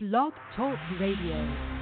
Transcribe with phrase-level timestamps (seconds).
[0.00, 1.77] Blog Talk Radio.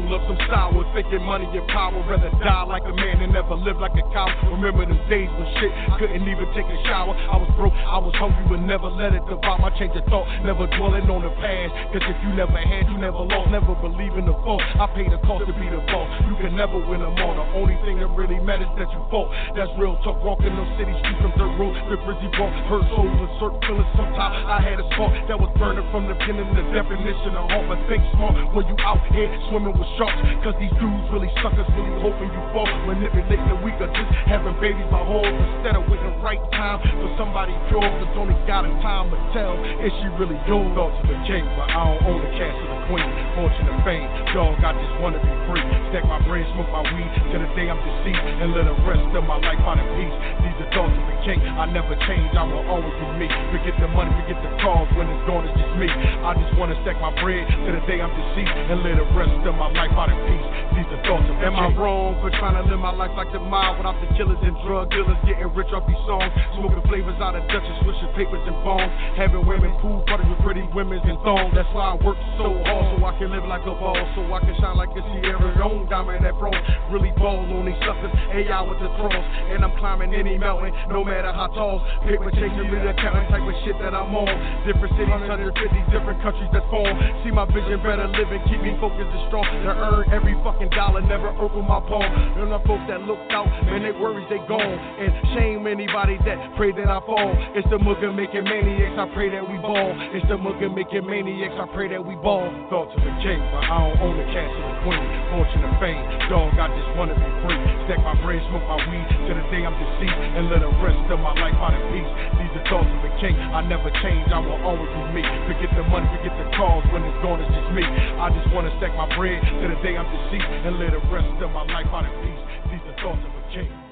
[0.00, 3.58] Roll up some sour, thinking money and power, rather die like a man and never
[3.58, 4.30] live like a cow.
[4.54, 7.12] Remember them days when shit couldn't even take a shower.
[7.12, 10.30] I was broke, I was hungry, but never let it devour my change of thought.
[10.46, 13.50] Never dwelling on the past, cause if you never had, you never lost.
[13.50, 14.62] Never believe in the fault.
[14.78, 16.06] I pay the cost to be the boss.
[16.30, 17.34] You can never win them all.
[17.34, 19.34] The only thing that really matters that you fought.
[19.58, 20.22] That's real talk.
[20.22, 23.90] Walking those city streets from dirt road, the brizzy walk, hurt souls and certain feelings.
[23.98, 26.46] Sometimes I had a spark that was burning from the beginning.
[26.54, 30.22] The definition of heart, but think smart when you out here swimming with sharks.
[30.46, 32.68] Cause these dudes really suckers, really hoping you fall.
[32.84, 36.76] Manipulating the weak or just having babies by holes instead of waiting the right time
[36.84, 37.80] for somebody pure.
[37.80, 40.68] Cause only God in time will tell is she really yours.
[40.76, 43.08] Thoughts of a king, but I don't own the castle of queen.
[43.38, 45.64] Fortune and fame, dog, I just wanna be free.
[45.88, 49.08] Stack my bread, smoke my weed till the day I'm deceased, and let the rest
[49.16, 50.16] of my life out in peace.
[50.44, 53.28] These are thoughts of a king, I never change, I will always be me.
[53.54, 54.88] Forget the money, forget the cause.
[54.98, 55.88] When it's gone, it's just me.
[55.88, 59.32] I just wanna stack my bread to the day I'm deceased and let the rest
[59.46, 60.73] of my life out in peace.
[60.74, 64.40] Am I wrong for trying to live my life like the mile without the killers
[64.42, 66.32] and drug dealers getting rich off these songs?
[66.56, 68.88] Smoking flavors out of Dutchess, swishing papers and bones.
[69.14, 71.52] Having women pool parties with pretty women and thongs.
[71.52, 74.40] That's why I work so hard so I can live like a ball, so I
[74.40, 76.58] can shine like a Sierra Leone diamond that bronze.
[76.90, 79.24] Really ball on these suckers, AI with the cross.
[79.52, 81.84] And I'm climbing any mountain, no matter how tall.
[82.08, 84.32] Paper chasing me the counting type of shit that I'm on.
[84.64, 85.54] Different cities, 150
[85.92, 86.96] different countries that form.
[87.22, 89.44] See my vision better living, keep me focused and strong.
[89.44, 92.04] To earn every fucking dollar, never open my palm.
[92.04, 94.62] And the folks that looked out, man, they worries they gone.
[94.62, 97.32] And shame anybody that pray that I fall.
[97.56, 99.92] It's the mugger making maniacs, I pray that we ball.
[100.14, 102.46] It's the mugger making maniacs, I pray that we ball.
[102.70, 105.04] Thoughts of a king, but I don't own the castle of queen.
[105.34, 107.60] Fortune and fame, dog, I just wanna be free.
[107.88, 111.00] Stack my bread, smoke my weed to the day I'm deceased, and let the rest
[111.10, 112.12] of my life out in peace.
[112.38, 115.22] These are thoughts of a king, I never change, I will always be me.
[115.48, 117.84] Forget the money, forget the cause, when it's gone, it's just me.
[117.84, 121.42] I just wanna stack my bread to the day I'm deceased, and live the rest
[121.42, 122.70] of my life out peace.
[122.70, 123.84] These are thoughts of a king.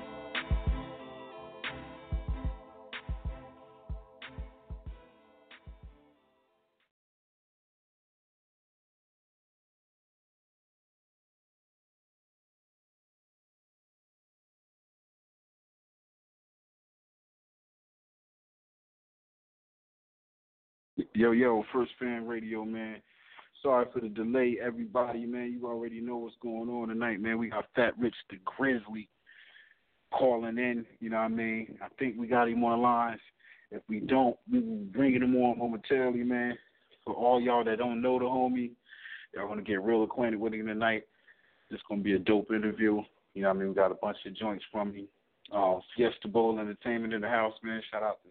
[21.14, 23.03] Yo, yo, First Fam Radio, man.
[23.62, 25.53] Sorry for the delay, everybody, man.
[25.53, 27.38] You already know what's going on tonight, man.
[27.38, 29.09] We got Fat Rich the Grizzly
[30.12, 30.85] calling in.
[30.99, 31.79] You know what I mean?
[31.81, 33.20] I think we got him on lines.
[33.70, 36.59] If we don't, we will bringing him on momentarily, man.
[37.05, 38.73] For all y'all that don't know the homie,
[39.32, 41.05] y'all want to get real acquainted with him tonight.
[41.70, 43.00] This gonna be a dope interview.
[43.35, 43.69] You know what I mean?
[43.69, 45.06] We got a bunch of joints from him.
[45.55, 47.81] Uh, Fiesta Bowl Entertainment in the house, man.
[47.91, 48.31] Shout out to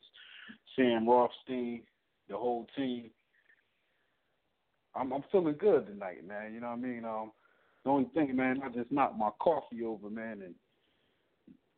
[0.76, 1.84] Sam Rothstein,
[2.30, 3.12] the whole team.
[4.96, 6.54] I'm I'm feeling good tonight, man.
[6.54, 7.06] You know what I mean?
[7.06, 7.32] Um,
[7.84, 10.54] the only thing, man, I just knocked my coffee over, man, and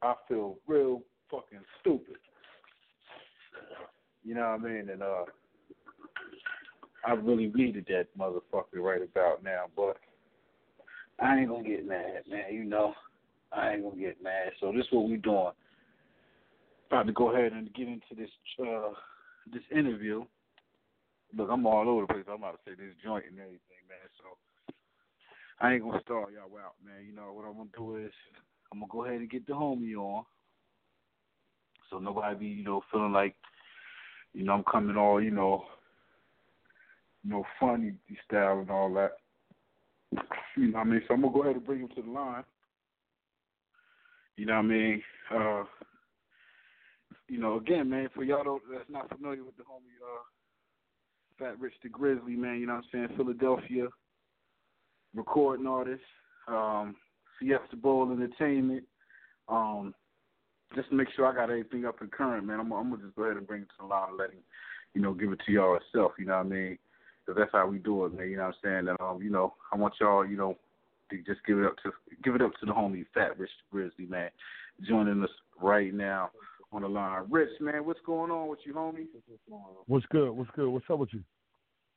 [0.02, 1.02] I feel real
[1.32, 2.18] fucking stupid.
[4.24, 4.90] You know what I mean?
[4.90, 5.24] And uh,
[7.06, 9.98] I really needed that motherfucker right about now, but
[11.20, 12.54] I ain't gonna get mad, man.
[12.54, 12.94] You know,
[13.52, 14.52] I ain't gonna get mad.
[14.60, 15.52] So this is what we doing.
[16.88, 18.94] About to go ahead and get into this uh
[19.52, 20.24] this interview
[21.36, 22.26] look, I'm all over the place.
[22.28, 24.10] I'm about to say this joint and everything, man.
[24.18, 24.74] So
[25.60, 27.06] I ain't gonna start y'all out, man.
[27.06, 28.12] You know what I'm gonna do is
[28.72, 30.26] I'm gonna go ahead and get the homie on,
[31.90, 33.36] so nobody be you know feeling like
[34.34, 35.66] you know I'm coming all you know
[37.24, 37.94] you know funny
[38.26, 39.14] style and all that.
[40.56, 41.02] You know what I mean?
[41.08, 42.44] So I'm gonna go ahead and bring him to the line.
[44.38, 45.04] You know what I mean?
[45.34, 45.64] Uh,
[47.28, 50.24] you know, again, man, for y'all that's not familiar with the homie uh
[51.44, 53.18] Fat Rich the Grizzly, man, you know what I'm saying?
[53.18, 53.88] Philadelphia
[55.14, 56.02] recording artist,
[56.48, 56.96] um,
[57.38, 58.84] Fiesta Bowl Entertainment.
[59.50, 59.94] Um,
[60.74, 62.62] just to make sure I got everything up and current, man.
[62.62, 64.40] I'm, I'm gonna just go ahead and bring it to the line and let him,
[64.94, 66.14] you know, give it to y'all itself.
[66.18, 66.78] You know what I mean?
[67.26, 68.30] Because that's how we do it, man.
[68.30, 68.88] You know what I'm saying?
[68.88, 70.58] And um, you know, I want y'all, you know,
[71.12, 71.92] to just give it up to
[72.24, 74.30] give it up to the homie Fat Rich the Grizzly, man,
[74.88, 75.30] joining us
[75.62, 76.32] right now
[76.72, 77.26] on the line.
[77.30, 79.08] Rich, man, what's going on with you, homie?
[79.88, 80.32] What's good?
[80.32, 80.70] What's good?
[80.70, 81.22] What's up with you?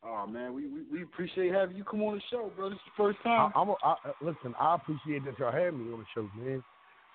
[0.07, 2.71] Oh man, we, we, we appreciate having you come on the show, bro.
[2.71, 3.53] This is the first time.
[3.55, 4.55] I, I'm a, I, listen.
[4.59, 6.63] I appreciate that y'all had me on the show, man.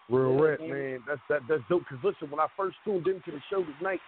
[0.09, 0.69] Real yeah, rap, man.
[0.69, 0.99] man.
[1.07, 1.87] That's that that's dope.
[1.87, 3.99] Cause listen, when I first tuned into the show tonight,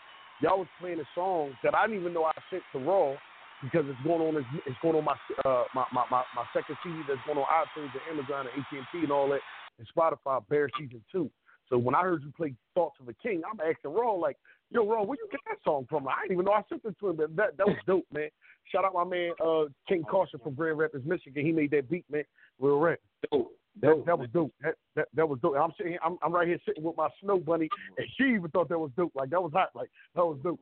[0.42, 3.16] y'all was playing a song that I didn't even know I sent to Raw
[3.64, 4.36] because it's going on.
[4.68, 7.94] It's going on my uh my my my, my second CD that's going on iTunes
[7.96, 9.40] and Amazon and AT and T and all that
[9.80, 10.44] and Spotify.
[10.50, 11.32] Bear season two.
[11.70, 14.38] So when I heard you play Thoughts of a King, I'm asking Raw like,
[14.74, 16.96] "Yo, Raw, where you get that song from?" I didn't even know I sent it
[17.00, 18.30] to him, but that that was dope, man.
[18.72, 21.46] Shout out my man uh, King Caution from Grand Rapids, Michigan.
[21.46, 22.24] He made that beat, man.
[22.60, 23.00] Real rap.
[23.32, 23.52] Dope.
[23.82, 24.54] That, that was dope.
[24.62, 25.56] That, that that was dope.
[25.58, 28.70] I'm sitting, I'm I'm right here sitting with my snow bunny, and she even thought
[28.70, 29.12] that was dope.
[29.16, 29.70] Like that was hot.
[29.74, 30.60] Like that was dope.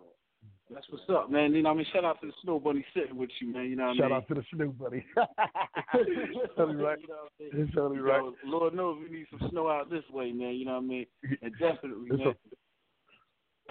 [0.74, 1.54] That's what's up, man.
[1.54, 3.66] You know, I mean, shout out to the snow bunny sitting with you, man.
[3.66, 4.26] You know what shout I mean?
[4.30, 5.06] Shout out to the snow bunny.
[6.56, 6.98] totally right.
[7.40, 8.22] You know totally right.
[8.22, 10.54] Know, Lord knows we need some snow out this way, man.
[10.56, 11.06] You know what I mean?
[11.42, 12.28] And definitely, it's man.
[12.28, 12.61] A-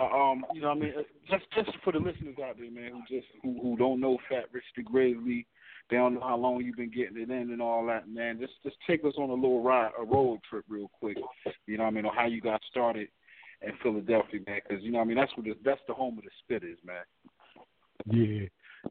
[0.05, 2.93] um, you know, what I mean, uh, just just for the listeners out there, man,
[2.93, 5.47] who just who who don't know Fat Rich the Grizzly,
[5.91, 8.39] they don't know how long you've been getting it in and all that, man.
[8.41, 11.19] Just just take us on a little ride, a road trip, real quick.
[11.67, 13.09] You know, what I mean, on how you got started
[13.63, 16.19] in Philadelphia, man, because you know, what I mean, that's what the, that's the home
[16.19, 17.05] of the spit is, man.
[18.07, 18.47] Yeah.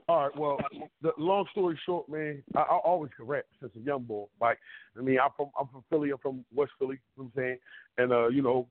[0.08, 0.38] All right.
[0.38, 0.58] Well,
[1.02, 4.26] the long story short, man, I, I always can rap since a young boy.
[4.40, 4.60] Like,
[4.98, 6.12] I mean, I'm from I'm from Philly.
[6.12, 7.00] I'm from West Philly.
[7.18, 7.58] You know what I'm saying,
[7.98, 8.68] and uh, you know,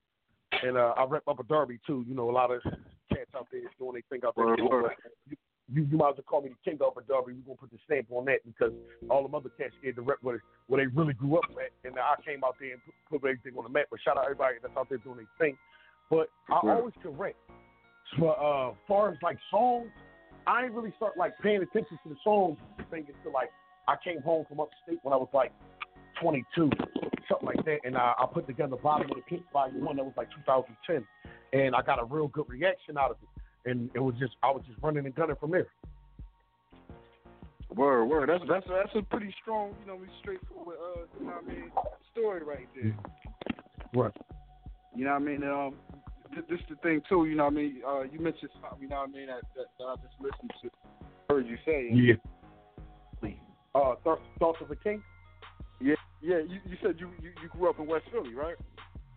[0.63, 2.05] and uh, I rep Upper Darby too.
[2.09, 2.63] You know, a lot of
[3.09, 4.57] cats out there doing their everything out there.
[4.57, 5.37] You,
[5.73, 7.35] you, you might as well call me the king of a Darby.
[7.35, 8.73] We're gonna put the stamp on that because
[9.11, 11.99] all the other cats scared to rep where, where they really grew up at, and
[11.99, 13.87] I came out there and put, put everything on the map.
[13.91, 15.57] But shout out everybody that's out there doing their thing.
[16.11, 17.37] But I always correct.
[18.19, 19.89] But uh, far as like songs,
[20.47, 22.57] I ain't really start like paying attention to the songs
[22.91, 23.51] thing until like
[23.87, 25.53] I came home from upstate when I was like
[26.23, 26.71] 22,
[27.29, 29.97] something like that, and I, I put together the bottom of the pit volume one
[29.97, 31.07] that was like 2010,
[31.53, 34.51] and I got a real good reaction out of it and it was just I
[34.51, 35.67] was just running and gunning from there.
[37.75, 38.29] Word, word.
[38.29, 41.71] That's that's that's a pretty strong, you know, straightforward, uh, you know what I mean,
[42.13, 42.97] story right there.
[43.95, 44.13] Right.
[44.97, 45.45] You know what I mean?
[45.45, 45.75] Um,
[46.49, 47.27] this the thing too.
[47.27, 47.83] You know what I mean?
[47.87, 48.83] Uh, you mentioned something.
[48.83, 49.27] You know what I mean?
[49.27, 50.71] That, that, that I just listened to,
[51.29, 51.91] heard you say.
[51.93, 52.15] Yeah.
[53.75, 55.03] Uh, thoughts, thoughts of a king.
[55.81, 56.39] Yeah, yeah.
[56.39, 58.57] You, you said you, you you grew up in West Philly, right?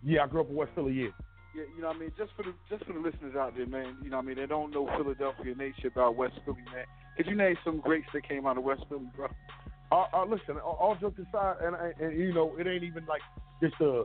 [0.03, 0.93] Yeah, I grew up in West Philly.
[0.93, 1.09] Yeah
[1.53, 2.11] yeah, you know what I mean?
[2.17, 4.37] Just for the just for the listeners out there, man, you know what I mean?
[4.37, 6.85] They don't know Philadelphia nature about West Philly, man.
[7.17, 9.27] Could you name some greats that came out of West Philly, bro?
[9.91, 13.05] Uh, uh, listen, all, all jokes aside, and, and, and you know, it ain't even
[13.05, 13.21] like
[13.61, 14.03] just a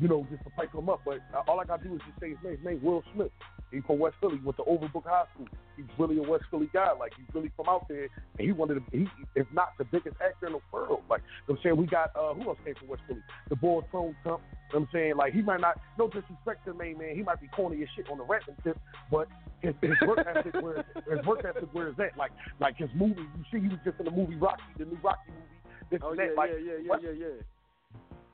[0.00, 1.00] you know, just to pipe him up.
[1.04, 2.56] But all I gotta do is just say his name.
[2.56, 3.30] His name Will Smith.
[3.70, 4.40] He's from West Philly.
[4.44, 5.48] Went to Overbrook High School.
[5.76, 6.92] He's really a West Philly guy.
[6.92, 8.08] Like he's really from out there,
[8.38, 8.82] and he wanted to.
[8.96, 11.02] He, if not the biggest actor in the world.
[11.10, 13.22] Like you know I'm saying, we got uh, who else came from West Philly?
[13.48, 14.14] The boy Tone.
[14.24, 14.40] You know
[14.74, 15.80] I'm saying, like he might not.
[15.98, 17.16] No disrespect to the main man.
[17.16, 18.78] He might be corny as shit on the rapping tip,
[19.10, 19.28] but
[19.60, 22.16] his, his work ethic where his work ethic where is that?
[22.16, 23.22] Like like his movie.
[23.22, 25.56] You see, he was just in the movie Rocky, the new Rocky movie.
[25.90, 26.36] This oh and yeah, that.
[26.36, 27.42] Like, yeah, yeah, yeah, yeah, yeah.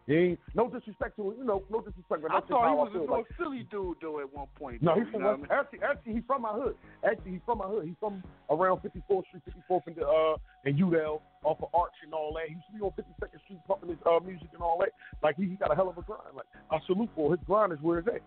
[0.07, 2.25] He no disrespect to you know, no disrespect.
[2.27, 4.83] I thought he was a North like, Philly dude though at one point.
[4.83, 6.75] No, he's from West, actually, actually he's from my hood.
[7.07, 7.87] Actually, he's from my hood.
[7.87, 12.35] He's from around 54th Street, 54th and uh and Udell off of Arch and all
[12.35, 12.49] that.
[12.49, 14.91] He used to be on 52nd Street pumping his uh music and all that.
[15.23, 16.35] Like he, he got a hell of a grind.
[16.35, 18.23] Like I salute for his grind is where it's at.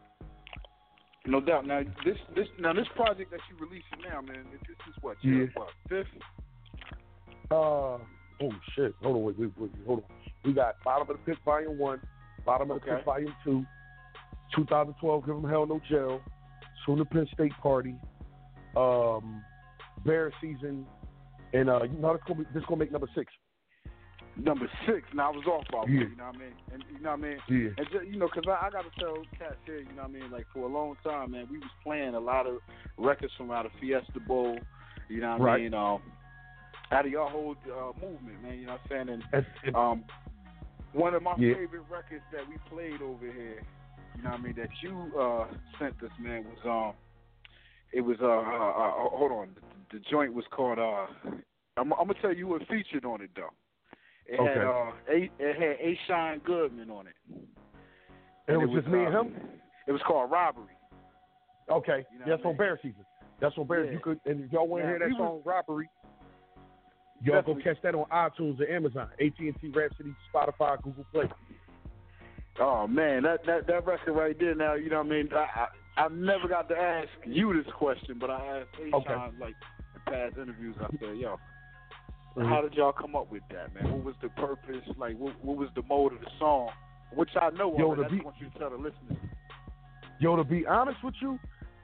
[1.27, 1.67] No doubt.
[1.67, 4.45] Now this this now this project that you're releasing now, man.
[4.51, 5.45] This is what yeah.
[5.55, 6.07] what fifth.
[7.51, 8.95] Uh oh shit!
[9.03, 10.24] Hold on, wait, wait, wait, hold on.
[10.45, 11.99] We got Bottom of the Pit Volume One,
[12.45, 12.85] Bottom of the.
[12.85, 13.65] Pit Volume Two,
[14.55, 16.21] 2012 Give 'Em Hell No Jail,
[16.85, 17.95] Soon the Penn State Party,
[18.75, 19.43] um,
[20.05, 20.85] Bear Season,
[21.53, 23.31] and uh, you know this gonna be, this gonna make number six.
[24.37, 25.07] Number six.
[25.13, 26.01] Now I was off by yeah.
[26.01, 26.53] one, you know what I mean?
[26.73, 27.37] And you know what I mean?
[27.47, 27.69] Yeah.
[27.77, 30.09] And just, you know, cause I, I got to tell cats here, you know what
[30.09, 30.29] I mean?
[30.29, 32.57] Like for a long time, man, we was playing a lot of
[32.97, 34.59] records from out of Fiesta Bowl,
[35.07, 35.61] you know what right.
[35.61, 35.73] I mean?
[35.73, 36.01] Um,
[36.91, 38.59] out of your whole uh, movement, man.
[38.59, 39.23] You know what I'm saying?
[39.65, 40.03] And um,
[40.95, 41.53] one of my yeah.
[41.53, 43.61] favorite records that we played over here,
[44.15, 45.45] you know what I mean, that you uh,
[45.77, 46.93] sent us, man, was um,
[47.91, 51.05] it was uh, uh, uh hold on, the, the, joint was called uh,
[51.77, 53.49] I'm, I'm, gonna tell you what featured on it though.
[54.27, 54.49] It okay.
[54.49, 55.99] had uh, a, it had A.
[56.07, 57.13] Shine Goodman on it.
[58.47, 59.35] And, and it was, just me uh, and him.
[59.87, 60.73] It was called Robbery.
[61.69, 62.57] Okay, you know that's on mean?
[62.57, 63.05] Bear Season.
[63.41, 63.85] That's on Bear.
[63.85, 63.91] Yeah.
[63.91, 65.89] You could, and y'all want to hear that song, Robbery.
[67.23, 67.63] Y'all Definitely.
[67.63, 71.29] go catch that on iTunes or Amazon, AT&T, Rhapsody, Spotify, Google Play.
[72.59, 74.55] Oh man, that that that record right there.
[74.55, 75.29] Now you know what I mean.
[75.33, 75.67] I
[75.97, 78.79] I, I never got to ask you this question, but I asked.
[78.93, 79.07] Okay.
[79.07, 79.55] Shine like
[79.95, 80.75] in past interviews.
[80.79, 81.37] I said, yo,
[82.37, 82.47] Mhm.
[82.49, 83.91] how did y'all come up with that, man?
[83.91, 84.83] What was the purpose?
[84.97, 86.69] Like, what what was the mode of the song?
[87.13, 87.75] Which I know.
[87.77, 89.17] Yo, the I just want you to tell the listeners.
[90.19, 91.37] Yo, to be honest with you,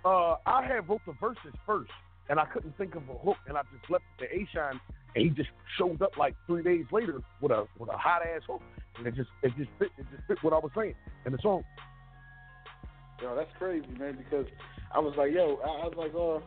[0.06, 1.92] uh, I had wrote the verses first,
[2.30, 4.80] and I couldn't think of a hook, and I just left it to A Shine,
[5.16, 8.42] and he just showed up like three days later with a with a hot ass
[8.48, 8.62] hook,
[8.98, 11.40] and it just it just fit it just fit what I was saying in the
[11.42, 11.64] song.
[13.22, 14.18] Yo, that's crazy, man.
[14.18, 14.46] Because
[14.94, 16.46] I was like, yo, I, I was like, uh.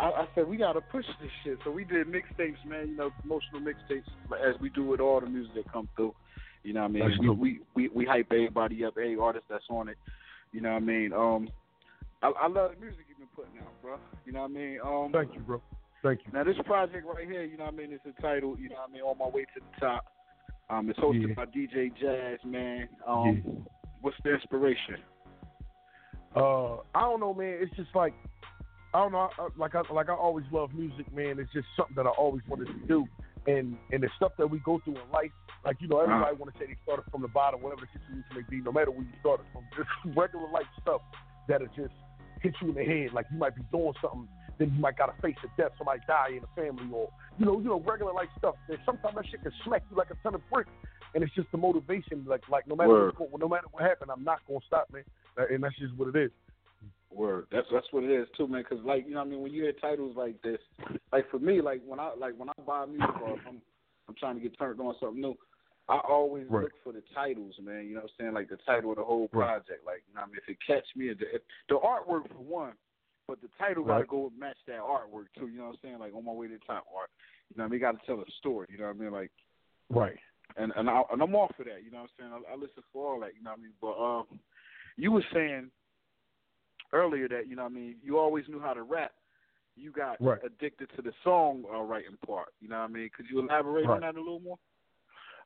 [0.00, 2.90] I, I said we gotta push this shit, so we did mixtapes, man.
[2.90, 4.06] You know, promotional mixtapes,
[4.48, 6.14] as we do with all the music that come through.
[6.62, 7.18] You know what I mean?
[7.20, 9.96] We, we we we hype everybody up, every artist that's on it.
[10.52, 11.12] You know what I mean?
[11.12, 11.48] Um,
[12.22, 13.96] I, I love the music you've been putting out, bro.
[14.24, 14.78] You know what I mean?
[14.84, 15.60] Um, Thank you, bro.
[16.02, 16.32] Thank you.
[16.32, 17.92] Now this project right here, you know what I mean?
[17.92, 20.04] It's entitled, you know what I mean, On My Way to the Top.
[20.70, 21.34] Um, it's hosted Yeah.
[21.34, 22.88] by DJ Jazz, man.
[23.06, 23.62] Um, Yeah.
[24.00, 25.02] what's the inspiration?
[26.36, 27.58] Uh, I don't know, man.
[27.60, 28.14] It's just like
[28.94, 29.28] I don't know.
[29.38, 31.38] I, like I like I always love music, man.
[31.38, 33.06] It's just something that I always wanted to do,
[33.46, 35.32] and and the stuff that we go through in life.
[35.64, 38.24] Like you know, everybody want to say they started from the bottom, whatever the situation
[38.34, 38.62] may be.
[38.62, 41.02] No matter where you started from, just regular life stuff
[41.48, 41.92] that'll just
[42.40, 43.12] hit you in the head.
[43.12, 44.28] Like you might be doing something,
[44.58, 47.58] then you might gotta face a death, somebody die in the family, or you know,
[47.60, 48.56] you know, regular life stuff.
[48.68, 50.70] And sometimes that shit can smack you like a ton of bricks,
[51.14, 52.24] and it's just the motivation.
[52.26, 55.04] Like like no matter what, no matter what happened, I'm not gonna stop, man.
[55.38, 56.30] Uh, and that's just what it is.
[57.10, 57.46] Word.
[57.50, 58.64] That's that's what it is too, man.
[58.68, 60.58] Because like you know, what I mean, when you hear titles like this,
[61.12, 63.62] like for me, like when I like when I buy music or if I'm
[64.08, 65.36] I'm trying to get turned on something new,
[65.88, 66.64] I always Right.
[66.64, 67.86] look for the titles, man.
[67.86, 68.34] You know what I'm saying?
[68.34, 69.86] Like the title of the whole project.
[69.86, 72.28] Like you know, what I mean, if it catch me, if the, if the artwork
[72.28, 72.72] for one,
[73.28, 73.96] but the title right.
[73.96, 75.48] gotta go match that artwork too.
[75.48, 75.98] You know what I'm saying?
[75.98, 77.10] Like on my way to the top art.
[77.50, 78.66] You know, what I mean, got to tell a story.
[78.70, 79.12] You know what I mean?
[79.12, 79.30] Like,
[79.90, 80.16] right.
[80.56, 81.84] And and, I, and I'm all for that.
[81.84, 82.44] You know what I'm saying?
[82.48, 83.36] I, I listen for all that.
[83.36, 83.72] You know what I mean?
[83.80, 84.40] But um,
[84.96, 85.70] you were saying
[86.92, 89.12] earlier that you know what I mean you always knew how to rap.
[89.76, 90.40] You got right.
[90.44, 92.48] addicted to the song uh, writing part.
[92.60, 93.10] You know what I mean?
[93.16, 93.94] Could you elaborate right.
[93.94, 94.58] on that a little more?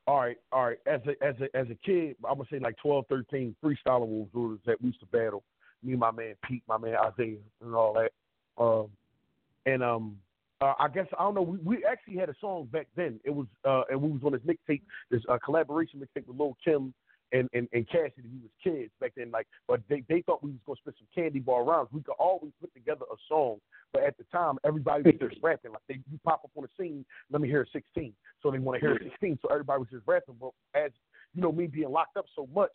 [0.07, 0.79] All right, all right.
[0.87, 4.59] As a as a as a kid, I'm gonna say like 12, 13, freestyling was
[4.67, 5.45] that we used to battle.
[5.83, 8.13] Me my man Pete, my man Isaiah, and all that.
[8.63, 8.89] Um,
[9.67, 10.17] and um,
[10.61, 11.43] uh, I guess I don't know.
[11.43, 13.19] We, we actually had a song back then.
[13.25, 16.57] It was uh, and we was on this mixtape, this uh, collaboration mixtape with Lil
[16.65, 16.95] Kim
[17.33, 18.29] and, and, and Cassidy.
[18.33, 21.09] We was kids back then, like, but they, they thought we was gonna spit some
[21.15, 21.89] candy bar rounds.
[21.93, 23.59] We could always put together a song,
[23.93, 25.73] but at the time, everybody was just rapping.
[25.73, 28.13] Like they, you pop up on the scene, let me hear a 16.
[28.43, 29.39] So they want to hear a 16.
[29.43, 30.37] So everybody was just rapping.
[30.41, 30.91] But as
[31.35, 32.73] you know, me being locked up so much,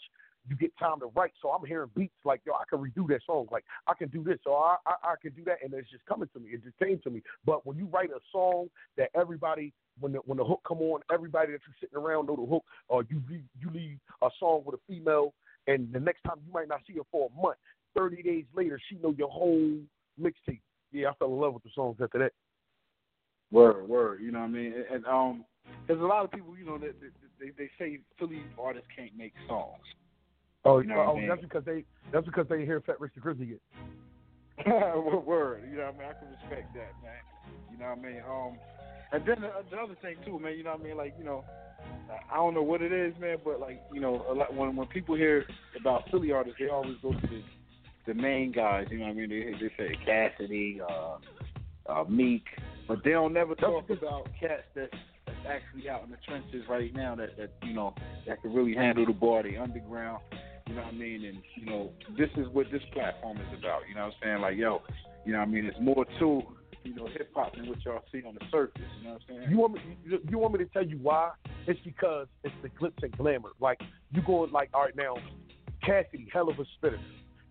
[0.49, 1.31] you get time to write.
[1.41, 3.47] So I'm hearing beats like, yo, I can redo that song.
[3.51, 4.37] Like I can do this.
[4.43, 5.57] So I, I, I can do that.
[5.63, 6.51] And it's just coming to me.
[6.51, 7.21] It just came to me.
[7.45, 11.01] But when you write a song that everybody, when the, when the hook come on,
[11.11, 14.63] everybody that you're sitting around know the hook, or you leave, you leave a song
[14.65, 15.33] with a female,
[15.67, 17.57] and the next time you might not see her for a month.
[17.97, 19.73] 30 days later, she know your whole
[20.21, 20.61] mixtape.
[20.91, 22.31] Yeah, I fell in love with the songs after that.
[23.51, 24.21] Word, word.
[24.21, 24.73] You know what I mean?
[24.91, 25.45] And, um,
[25.87, 26.95] there's a lot of people, you know, that
[27.39, 29.81] they, they say Philly artists can't make songs.
[30.67, 31.29] Oh, you know oh, I mean?
[31.29, 34.65] that's because they that's because they hear Fat Rich the Grizzly yet.
[35.25, 36.07] Word, you know what I mean?
[36.09, 37.23] I can respect that, man.
[37.71, 38.21] You know what I mean?
[38.27, 38.57] Um,
[39.13, 40.57] and then the, the other thing too, man.
[40.57, 40.97] You know what I mean?
[40.97, 41.45] Like, you know,
[42.31, 44.87] I don't know what it is, man, but like, you know, a lot when when
[44.87, 45.45] people hear
[45.79, 47.41] about Philly artists, they always go to the
[48.07, 48.87] the main guys.
[48.91, 49.29] You know what I mean?
[49.29, 51.17] They they say Cassidy, uh,
[51.89, 52.43] uh, Meek,
[52.87, 54.91] but they don't never talk about cats that's
[55.25, 57.93] that's actually out in the trenches right now that that you know
[58.27, 60.21] that can really handle the bar, the underground.
[60.67, 61.25] You know what I mean?
[61.25, 63.81] And you know, this is what this platform is about.
[63.87, 64.41] You know what I'm saying?
[64.41, 64.81] Like, yo,
[65.25, 65.65] you know what I mean?
[65.65, 66.41] It's more to
[66.83, 68.81] you know hip hop than what y'all see on the surface.
[68.99, 69.51] You know what I'm saying?
[69.51, 69.81] You want me?
[70.05, 71.31] You, you want me to tell you why?
[71.67, 73.49] It's because it's the glitz and glamour.
[73.59, 73.79] Like
[74.11, 75.15] you going like, all right now,
[75.83, 76.99] Cassidy, hell of a spitter.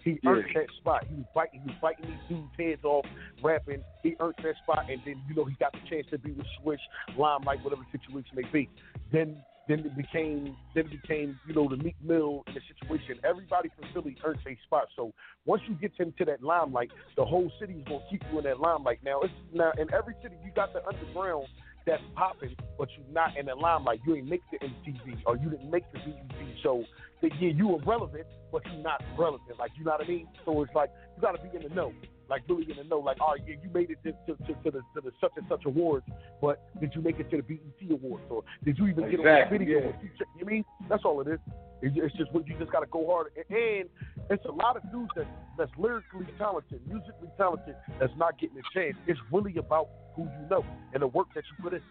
[0.04, 0.30] He Yeah.
[0.30, 1.04] earned that spot.
[1.08, 1.60] He was fighting.
[1.62, 3.04] He was fighting these dudes' heads off,
[3.42, 3.82] rapping.
[4.04, 6.46] He earned that spot, and then you know he got the chance to be with
[6.62, 6.78] Swizz,
[7.18, 8.70] Limelight, whatever situation may be.
[9.10, 13.18] Then, then it became, then it became, you know, the Meek Mill the situation.
[13.24, 14.88] Everybody from Philly earned a spot.
[14.94, 15.12] So
[15.44, 18.60] once you get into that limelight, the whole city is gonna keep you in that
[18.60, 19.00] limelight.
[19.04, 21.46] Now, it's now in every city you got the underground
[21.86, 24.00] that's popping, but you're not in the limelight.
[24.06, 26.84] You ain't make the MTV or you didn't make the BET show.
[27.22, 29.58] Yeah, you were relevant, but you're not relevant.
[29.58, 30.28] Like you know what I mean?
[30.44, 31.92] So it's like you got to be in the know,
[32.28, 32.98] like really the know.
[32.98, 35.32] Like all right, yeah, you made it to, to, to, to the to the such
[35.36, 36.06] and such awards,
[36.40, 39.26] but did you make it to the BET awards or did you even get on
[39.26, 39.80] the video?
[39.80, 39.86] yeah.
[39.86, 40.26] with Future?
[40.38, 41.38] You mean that's all it is.
[41.82, 43.32] It's just what you just got to go hard.
[43.36, 43.88] And, and
[44.30, 45.26] it's a lot of dudes that
[45.58, 48.96] that's lyrically talented, musically talented, that's not getting a chance.
[49.06, 51.82] It's really about who you know and the work that you put in.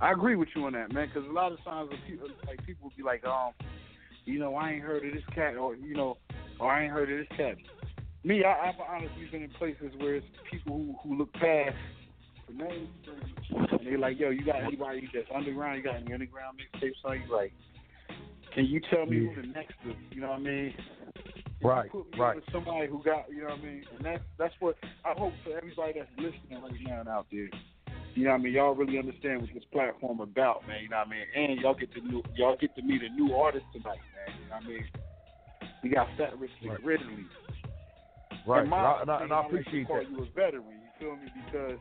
[0.00, 1.10] I agree with you on that, man.
[1.12, 3.52] Because a lot of times, people, like people will be like, um,
[4.24, 6.16] you know, I ain't heard of this cat, or you know,
[6.60, 7.56] or I ain't heard of this cat.
[8.22, 11.74] Me, I, I've honestly been in places where it's people who who look past
[12.48, 15.78] the names, and they like, yo, you got anybody that's underground?
[15.78, 17.34] You got any underground mixtapes on you?
[17.34, 17.52] Like,
[18.54, 19.94] can you tell me who the next is?
[20.10, 20.74] You know what I mean?
[21.62, 22.36] Right, Put me right.
[22.36, 23.84] with somebody who got, you know what I mean?
[23.96, 27.48] And that's that's what I hope for everybody that's listening right now and out there.
[28.14, 28.52] You know what I mean?
[28.54, 30.82] Y'all really understand what this platform about, man.
[30.82, 31.50] You know what I mean?
[31.50, 34.34] And y'all get to new, y'all get to meet a new artist tonight, man.
[34.42, 34.84] You know what I mean?
[35.82, 36.78] We got Fat Rich Right.
[38.46, 40.10] Right, And my and I, and I, and I appreciate that.
[40.10, 40.64] you a veteran.
[40.70, 41.30] You feel me?
[41.46, 41.78] Because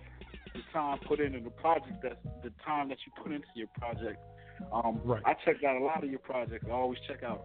[0.54, 4.20] the time put into the project, that's the time that you put into your project.
[4.74, 5.22] Um, Right.
[5.26, 6.66] I checked out a lot of your projects.
[6.68, 7.44] I always check out,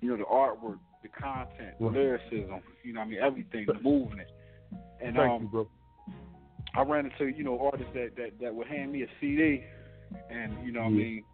[0.00, 1.94] you know, the artwork, the content, the Right.
[1.94, 2.62] lyricism.
[2.84, 4.28] You know, what I mean, everything, the movement.
[5.00, 5.68] And Thank um, you, bro.
[6.74, 9.64] I ran into you know artists that that that would hand me a CD,
[10.30, 11.24] and you know what I mean,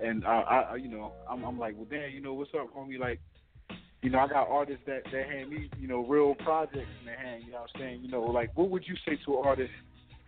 [0.00, 0.40] and I,
[0.72, 2.98] I you know I'm I'm like, well, damn, you know what's up, homie?
[2.98, 3.20] Like,
[4.02, 7.16] you know, I got artists that that hand me you know real projects in their
[7.18, 7.44] hand.
[7.46, 8.00] You know what I'm saying?
[8.02, 9.70] You know, like what would you say to an artist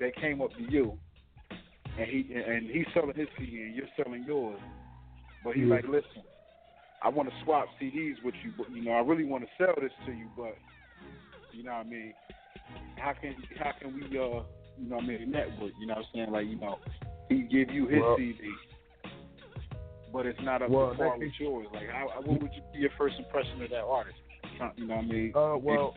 [0.00, 0.96] that came up to you,
[1.98, 4.60] and he and he's selling his CD and you're selling yours,
[5.42, 5.74] but he's Yeah.
[5.74, 6.22] like, listen,
[7.02, 9.74] I want to swap CDs with you, but you know, I really want to sell
[9.80, 10.56] this to you, but
[11.52, 12.14] you know what I mean?
[12.96, 14.42] How can how can we uh
[14.78, 15.72] you know what I mean network?
[15.78, 16.30] You know what I'm saying?
[16.30, 16.78] Like you know,
[17.28, 18.50] he give you his Well- CD,
[20.14, 21.66] but it's not up Well, to par with yours.
[21.74, 24.16] Like, how, what would you be your first impression of that artist?
[24.76, 25.32] You know what I mean?
[25.34, 25.92] Uh, well,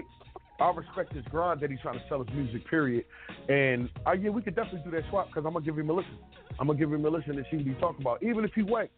[0.60, 2.66] I respect his grind that he's trying to sell his music.
[2.68, 3.04] Period.
[3.50, 5.92] And uh, yeah, we could definitely do that swap because I'm gonna give him a
[5.92, 6.16] listen.
[6.58, 8.22] I'm gonna give him a listen and see what he talking about.
[8.22, 8.88] Even if he whack,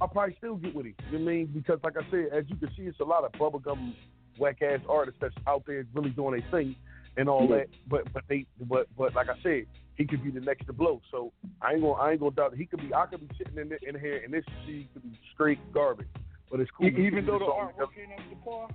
[0.00, 0.94] I'll probably still get with him.
[1.10, 1.46] You know what I mean?
[1.52, 3.94] Because like I said, as you can see, it's a lot of bubblegum
[4.38, 6.76] whack ass artists that's out there really doing their thing
[7.16, 7.66] and all that.
[7.88, 11.00] But but they but but like I said, he could be the next to blow.
[11.10, 13.58] So I ain't gonna I ain't gonna doubt he could be I could be sitting
[13.58, 16.08] in, in here and this CD could be straight garbage.
[16.50, 16.86] But it's cool.
[16.86, 18.68] E- even though the artwork ain't up to par.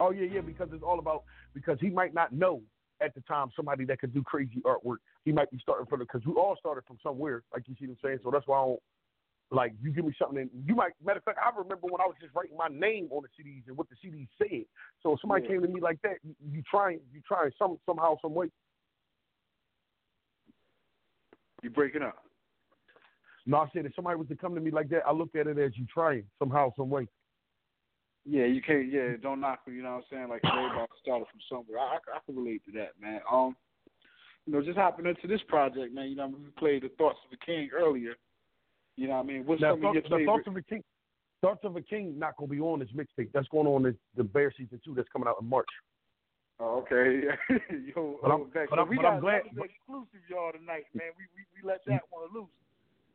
[0.00, 2.62] Oh yeah, yeah, because it's all about because he might not know
[3.00, 4.98] at the time somebody that could do crazy artwork.
[5.24, 7.86] He might be starting from the because we all started from somewhere, like you see
[7.86, 8.18] what I'm saying.
[8.24, 8.82] So that's why I don't
[9.52, 12.06] like you give me something and you might matter of fact, I remember when I
[12.06, 14.64] was just writing my name on the CDs and what the CDs said.
[15.02, 15.50] So if somebody Yeah.
[15.50, 18.50] came to me like that, you, you trying you trying some somehow, some way.
[21.62, 22.24] You breaking up?
[23.46, 25.46] No, I said if somebody was to come to me like that, I look at
[25.46, 27.06] it as you trying somehow, some way.
[28.24, 28.90] Yeah, you can't.
[28.90, 29.74] Yeah, don't knock me.
[29.74, 30.28] You know what I'm saying?
[30.28, 31.80] Like everybody started from somewhere.
[31.80, 33.20] I, I, I can relate to that, man.
[33.30, 33.56] Um,
[34.46, 36.08] you know, just hopping into this project, man.
[36.08, 38.14] You know, we played the Thoughts of a King earlier.
[38.96, 39.46] You know what I mean?
[39.46, 40.26] What's Now, some of your favorite?
[40.26, 40.84] Thoughts of a King,
[41.40, 43.30] Thoughts of a King, not gonna be on this mixtape.
[43.32, 44.94] That's going on in the Bear season two.
[44.94, 45.68] That's coming out in March.
[46.60, 47.22] Oh, okay.
[47.96, 48.68] Yo, But I'm- oh, back.
[48.70, 51.08] but I'm- we but got I'm glad- was exclusive, y'all, tonight, man.
[51.18, 52.48] We we, we let that one loose.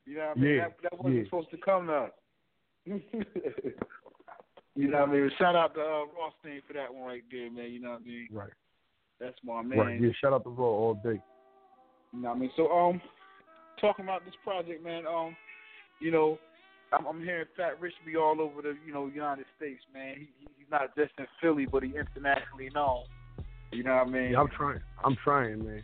[0.05, 0.55] You know what I mean?
[0.55, 1.23] Yeah, That, that wasn't yeah.
[1.25, 2.11] supposed to come to us.
[4.75, 5.31] you know what I mean?
[5.37, 7.71] Shout out to uh, Rothstein for that one right there, man.
[7.71, 8.27] You know what I mean?
[8.31, 8.49] Right.
[9.19, 9.79] That's my man.
[9.79, 10.01] Right.
[10.01, 10.09] Yeah.
[10.21, 11.19] Shout out to Raw all day.
[12.13, 12.51] You know what I mean?
[12.55, 13.01] So um,
[13.81, 15.03] talking about this project, man.
[15.07, 15.35] Um,
[15.99, 16.37] you know,
[16.93, 20.15] I'm, I'm hearing Fat Rich be all over the you know United States, man.
[20.15, 23.03] He, he he's not just in Philly, but he internationally known.
[23.71, 24.31] You know what I mean?
[24.31, 24.81] Yeah, I'm trying.
[25.03, 25.83] I'm trying, man.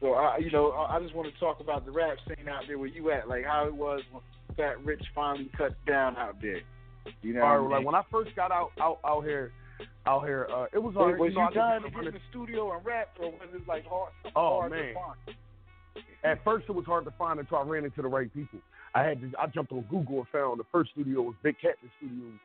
[0.00, 2.64] So I, you know, I, I just want to talk about the rap scene out
[2.68, 4.22] there where you at, like how it was when
[4.56, 6.60] Fat Rich finally cut down out there.
[7.22, 7.86] You know, All right, what I like mean?
[7.86, 9.52] when I first got out out out here,
[10.06, 11.18] out here, uh, it was hard.
[11.18, 13.66] was you know, you dying to get in the studio and rap, or was it
[13.66, 14.12] like hard?
[14.36, 14.88] Oh, hard man.
[14.88, 15.36] To find?
[16.24, 18.58] At first, it was hard to find until I ran into the right people.
[18.94, 21.90] I had to, I jumped on Google and found the first studio was Big Captain
[21.98, 22.38] Studios,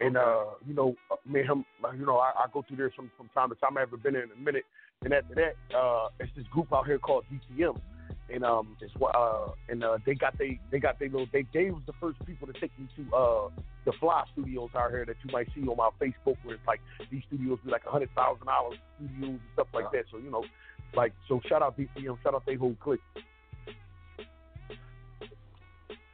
[0.00, 1.64] and uh, you know, uh, me and him,
[1.98, 3.76] you know, I, I go through there from from time to time.
[3.76, 4.64] I haven't been there in a minute.
[5.04, 7.78] And after that, uh, it's this group out here called DTM,
[8.32, 11.44] and um, it's what uh, and uh, they got they they got they little they
[11.52, 13.48] they was the first people to take me to uh
[13.84, 16.80] the Fly Studios out here that you might see on my Facebook, where it's like
[17.10, 20.04] these studios be like a hundred thousand dollars studios and stuff like that.
[20.10, 20.44] So you know,
[20.94, 23.00] like so, shout out DTM, shout out they whole clique.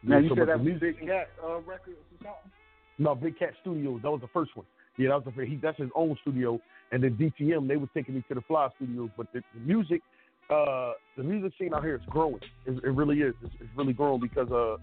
[0.02, 2.50] Now you so, said that was music, Big Cat uh, Records or something?
[2.98, 4.00] no, Big Cat Studios.
[4.02, 4.66] That was the first one.
[4.98, 5.48] Yeah, that was the first.
[5.48, 5.56] he.
[5.56, 6.60] That's his own studio.
[6.90, 9.10] And then DTM, they was taking me to the Fly Studios.
[9.16, 10.02] But the, the music,
[10.50, 12.40] uh, the music scene out here is growing.
[12.66, 13.34] It, it really is.
[13.42, 14.76] It's, it's really growing because uh,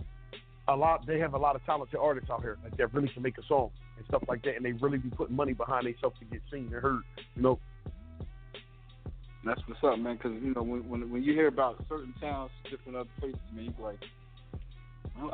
[0.71, 3.21] a lot they have a lot of talented artists out here like that really can
[3.21, 4.55] make a song and stuff like that.
[4.55, 7.01] And they really be putting money behind themselves to get seen and heard.
[7.35, 7.59] You know.
[9.45, 10.17] That's what's up, man.
[10.17, 13.65] Because you know when, when when you hear about certain towns, different other places, man,
[13.65, 13.99] you be like,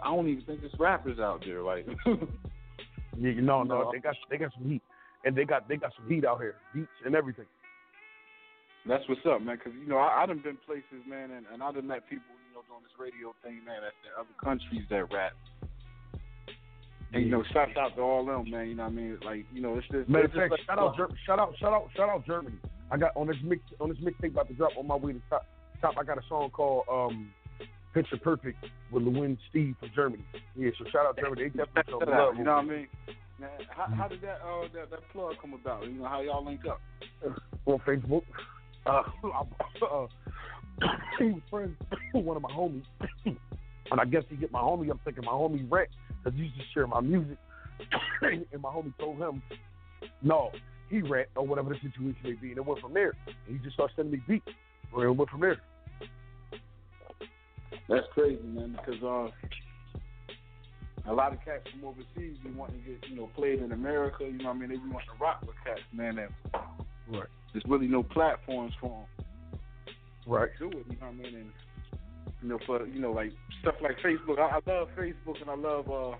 [0.01, 1.61] I don't- even think there's rappers out there.
[1.61, 1.85] Like,
[3.17, 3.91] Yeah, you know, no, No.
[3.93, 4.81] they got they got some heat,
[5.23, 7.45] and they got they got some heat out here, beats and everything.
[8.85, 9.55] that's what's up, man.
[9.57, 12.27] Because you know I, I done been places, man, and, and I done met people,
[12.49, 15.31] you know, doing this radio thing, man, at the other countries that rap.
[17.13, 18.67] And you know, shout out to all them, man.
[18.67, 19.17] You know what I mean?
[19.23, 21.71] Like, you know, it's just Matter of fact, like, shout out, Ger- shout out, shout
[21.73, 22.57] out, shout out Germany.
[22.91, 25.21] I got on this mix on this mixtape about to drop on my way to
[25.29, 25.45] top.
[25.81, 27.31] Top, I got a song called um,
[27.95, 30.25] "Picture Perfect" with Lewin Steve from Germany.
[30.55, 31.49] Yeah, so shout out to Germany.
[31.49, 32.35] They definitely show love.
[32.37, 32.87] you know what I mean?
[33.39, 35.85] Man, how, how did that uh that, that plug come about?
[35.85, 36.81] You know how y'all link up?
[37.65, 38.23] on Facebook.
[38.85, 40.07] Uh, uh,
[41.19, 41.75] he was friends
[42.13, 42.83] with one of my homies,
[43.25, 44.91] and I guess he get my homie.
[44.91, 45.91] I'm thinking my homie Rex
[46.23, 47.37] because he used to share my music,
[48.21, 49.41] and my homie told him,
[50.21, 50.51] no,
[50.89, 53.13] he rat or whatever the situation may be, and it went from there.
[53.25, 54.47] And he just started sending me beats,
[54.93, 55.61] and it went from there.
[57.87, 59.29] That's crazy, man, because uh,
[61.09, 64.23] a lot of cats from overseas be wanting to get, you know, played in America.
[64.23, 64.69] You know what I mean?
[64.69, 66.17] They be wanting to rock with cats, man.
[66.17, 66.31] And
[67.07, 67.27] Right.
[67.53, 69.93] there's really no platforms for them
[70.25, 70.49] Right.
[70.57, 70.85] to do it.
[70.89, 71.35] You know what I mean?
[71.35, 71.51] And
[72.41, 74.39] you know, for you know, like stuff like Facebook.
[74.39, 75.89] I, I love Facebook, and I love.
[75.89, 76.17] uh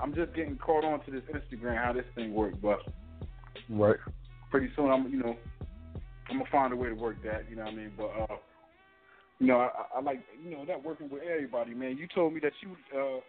[0.00, 2.78] I'm just getting caught on to this Instagram, how this thing works, but
[3.68, 3.96] Right.
[4.50, 5.36] pretty soon I'm, you know,
[6.30, 7.48] I'm gonna find a way to work that.
[7.50, 7.92] You know what I mean?
[7.96, 8.36] But uh,
[9.38, 11.96] you know, I, I like, you know, that working with everybody, man.
[11.96, 13.20] You told me that you uh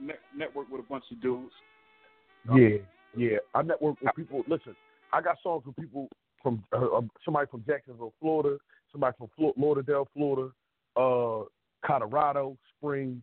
[0.00, 1.52] net, network with a bunch of dudes.
[2.54, 2.78] Yeah,
[3.16, 3.38] yeah.
[3.54, 4.42] I network with people.
[4.48, 4.74] Listen,
[5.12, 6.08] I got songs with people
[6.42, 8.58] from uh, um, somebody from Jacksonville, Florida,
[8.92, 10.52] somebody from Flo- Lauderdale, Florida,
[10.96, 11.44] uh,
[11.84, 13.20] Colorado Springs,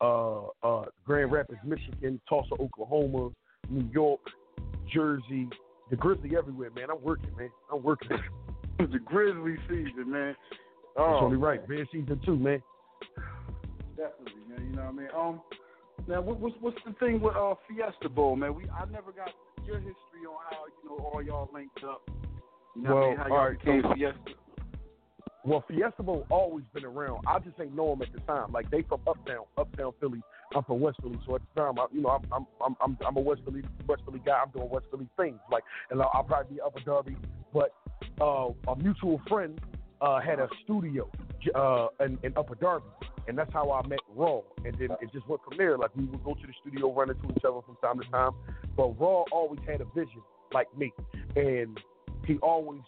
[0.00, 3.30] uh, uh, Grand Rapids, Michigan, Tulsa, Oklahoma,
[3.70, 4.20] New York,
[4.92, 5.48] Jersey,
[5.90, 6.90] the Grizzly everywhere, man.
[6.90, 7.50] I'm working, man.
[7.72, 8.10] I'm working.
[8.78, 10.36] it's the Grizzly season, man.
[10.96, 11.66] That's Oh, only right.
[11.68, 12.62] Bad season two, man.
[13.96, 14.66] definitely, man.
[14.66, 15.08] You know what I mean?
[15.14, 15.40] Um,
[16.08, 18.54] now what, what's what's the thing with uh Fiesta Bowl, man?
[18.54, 19.30] We I never got
[19.66, 22.00] your history on how you know all y'all linked up.
[22.74, 23.16] You know well, what I mean?
[23.18, 24.30] How y'all all right, became so, Fiesta.
[25.44, 27.20] Well, Fiesta Bowl always been around.
[27.26, 28.52] I just ain't know them at the time.
[28.52, 30.22] Like they from uptown, uptown Philly.
[30.54, 33.16] I'm from West Philly, so at the time, I, you know, I'm I'm I'm I'm,
[33.16, 34.40] a West Philly West Philly guy.
[34.42, 35.38] I'm doing West Philly things.
[35.52, 37.16] Like, and I'll, I'll probably be Upper Darby,
[37.52, 37.74] but
[38.20, 39.60] uh, a mutual friend
[40.00, 41.08] uh, had a studio
[41.54, 42.86] uh, in, in Upper Darby,
[43.28, 44.40] and that's how I met Raw.
[44.64, 45.78] And then it just went from there.
[45.78, 48.32] Like we would go to the studio, run into each other from time to time.
[48.76, 50.92] But Raw always had a vision like me,
[51.34, 51.78] and
[52.26, 52.82] he always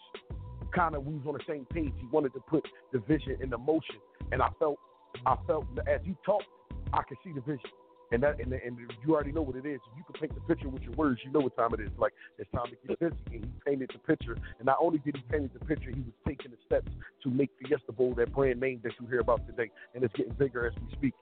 [0.73, 1.93] kind of we was on the same page.
[1.99, 3.95] He wanted to put the vision into motion,
[4.31, 4.79] and I felt
[5.25, 6.45] I felt as he talked,
[6.93, 7.69] I could see the vision.
[8.11, 9.79] And that and, and you already know what it is.
[9.95, 11.89] You can paint the picture with your words, you know what time it is.
[11.97, 13.15] Like it's time to get busy.
[13.31, 14.33] And he painted the picture.
[14.57, 16.91] And not only did he paint the picture, he was taking the steps
[17.23, 19.69] to make Fiesta Bowl that brand name that you hear about today.
[19.93, 21.13] And it's getting bigger as we speak.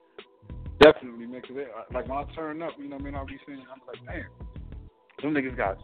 [0.80, 1.42] Definitely, man.
[1.42, 3.14] Cause they, like when I turn up, you know what I mean.
[3.14, 4.24] I'll be saying, I'm like, man,
[5.22, 5.78] them niggas got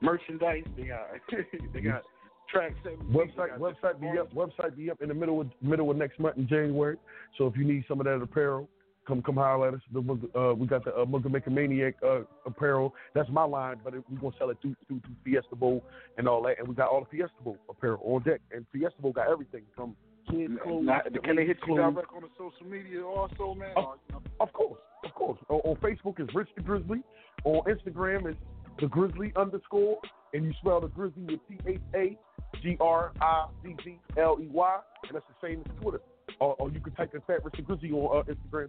[0.00, 0.64] merchandise.
[0.76, 1.08] They got
[1.74, 2.02] they got
[2.50, 2.76] tracks.
[3.10, 6.36] Website website be up website be up in the middle of middle of next month
[6.36, 6.96] in January.
[7.36, 8.68] So if you need some of that apparel,
[9.08, 9.80] come come holler at us.
[9.92, 10.00] The,
[10.38, 12.94] uh, we got the uh, Mugga Make a Maniac uh, apparel.
[13.14, 15.82] That's my line, but we're gonna sell it through, through, through Fiesta Bowl
[16.18, 16.58] and all that.
[16.58, 18.40] And we got all the Fiesta Bowl apparel on deck.
[18.52, 19.96] And Fiesta Bowl got everything from
[20.30, 20.86] kids clothes.
[21.24, 21.94] Can they hit you clothes.
[21.94, 23.72] direct on the social media also, man?
[23.76, 25.38] Of, of course, of course.
[25.48, 27.02] On, on Facebook is Rich the Grizzly.
[27.44, 28.36] On Instagram is
[28.80, 29.98] the Grizzly underscore,
[30.34, 32.18] and you spell the Grizzly with T H A
[32.62, 36.00] G R I Z Z L E Y, and that's the same as Twitter.
[36.40, 38.68] Or, or you can type in Fat Rich the Grizzly on uh, Instagram.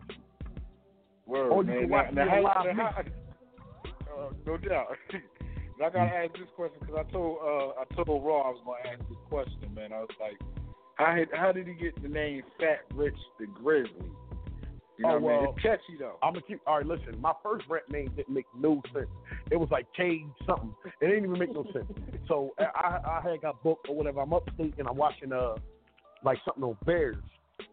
[1.27, 1.79] Word, Or you man.
[1.81, 3.01] can watch now, me how, live now, how,
[4.23, 4.87] uh, no doubt.
[5.81, 8.93] I gotta ask this question because I told uh, I told Raw I was gonna
[8.93, 9.93] ask this question, man.
[9.93, 10.37] I was like,
[10.95, 14.11] how had, how did he get the name Fat Rich the Grizzly?
[14.97, 15.49] You know Oh, what I mean?
[15.55, 16.17] It's catchy though.
[16.21, 16.59] I'm gonna keep.
[16.67, 17.21] All right, listen.
[17.21, 19.07] My first rap name didn't make no sense.
[19.49, 20.73] It was like K something.
[20.99, 21.85] It didn't even make no sense.
[22.27, 24.19] So I, I, I had got booked or whatever.
[24.19, 25.55] I'm upstate and I'm watching uh
[26.23, 27.15] like something on Bears,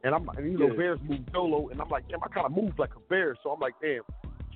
[0.04, 0.76] and I'm and you know Yeah.
[0.76, 3.36] Bears move solo, and I'm like, damn, I kind of moved like a bear.
[3.42, 4.02] So I'm like, damn,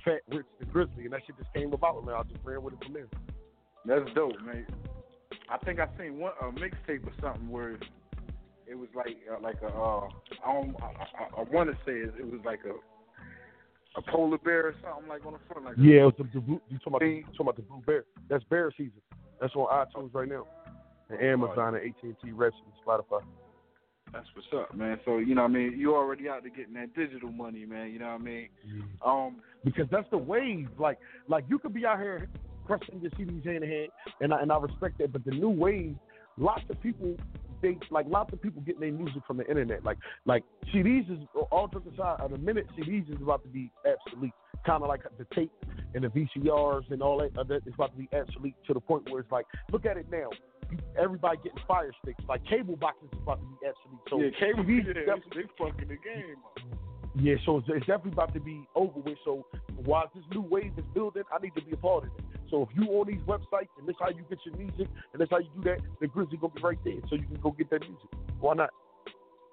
[0.03, 2.73] Fat Rich the Grizzly, and that shit just came about, and I just ran with
[2.73, 3.07] it from there.
[3.85, 4.65] That's dope, man.
[5.49, 7.77] I think I seen one a mixtape or something where
[8.67, 10.07] it was like uh, like a uh,
[10.45, 12.73] I don't I, I, I want to say it, it was like a
[13.99, 16.39] a polar bear or something like on the front like Yeah, it was the, the
[16.39, 18.05] blue, you talking about the, you talking about the blue bear?
[18.29, 19.01] That's bear season.
[19.41, 20.45] That's on iTunes right now,
[21.09, 23.21] and Amazon and AT and T, Reps, and Spotify.
[24.13, 24.99] That's what's up, man.
[25.05, 27.91] So you know what I mean you already out there getting that digital money, man.
[27.91, 28.47] You know what I mean?
[29.05, 30.67] Um, because that's the wave.
[30.77, 32.27] Like, like you could be out here
[32.65, 35.13] crushing your CDs hand in hand, and I, and I respect that.
[35.13, 35.95] But the new wave,
[36.37, 37.15] lots of people,
[37.61, 39.83] they like lots of people getting their music from the internet.
[39.83, 40.43] Like, like
[40.73, 41.19] CDs is
[41.51, 42.21] all jokes aside.
[42.23, 44.33] At the minute, CDs is about to be obsolete.
[44.65, 45.51] Kind of like the tape
[45.95, 47.37] and the VCRs and all that.
[47.37, 50.05] Uh, is about to be obsolete to the point where it's like, look at it
[50.11, 50.29] now.
[51.01, 52.23] Everybody getting fire sticks.
[52.29, 54.01] Like cable boxes is about to be obsolete.
[54.09, 56.79] So yeah, cable yeah, definitely- they fucking the game up.
[57.19, 59.17] yeah, so it's, it's definitely about to be over with.
[59.25, 59.45] So
[59.83, 62.30] while this new wave is building, I need to be a part of it.
[62.51, 65.31] So if you on these websites and this how you get your music and that's
[65.31, 67.69] how you do that, the Grizzly gonna be right there, so you can go get
[67.71, 68.09] that music.
[68.39, 68.69] Why not?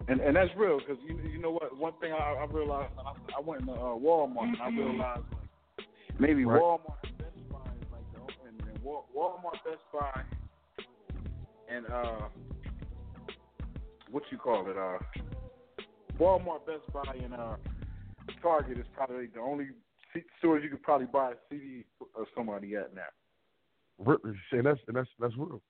[0.09, 3.39] And and that's real because you you know what one thing I, I realized I,
[3.39, 5.87] I went to uh, Walmart and I realized like,
[6.19, 6.61] maybe Right.
[6.61, 10.23] Walmart and Best Buy is like the and, and Walmart Best Buy
[11.69, 12.29] and uh
[14.11, 14.99] what you call it uh
[16.19, 17.57] Walmart Best Buy and uh
[18.43, 19.73] Target is probably the only se-
[20.38, 21.85] stores you could probably buy a CD
[22.16, 23.03] of somebody at now.
[24.53, 25.61] And that's and that's that's real.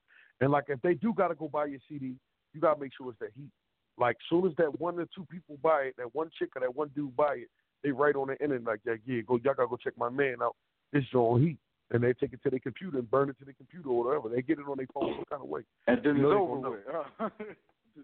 [0.41, 2.15] And like if they do gotta go buy your CD,
[2.53, 3.51] you gotta make sure it's that heat.
[3.99, 6.75] Like soon as that one or two people buy it, that one chick or that
[6.75, 7.49] one dude buy it,
[7.83, 8.99] they write on the internet like that.
[9.07, 10.57] Yeah, go y'all gotta go check my man out.
[10.93, 11.59] It's on heat.
[11.91, 14.29] And they take it to their computer and burn it to their computer or whatever.
[14.29, 15.63] They get it on their phone some kind of way.
[15.87, 16.81] And then You it's know over with.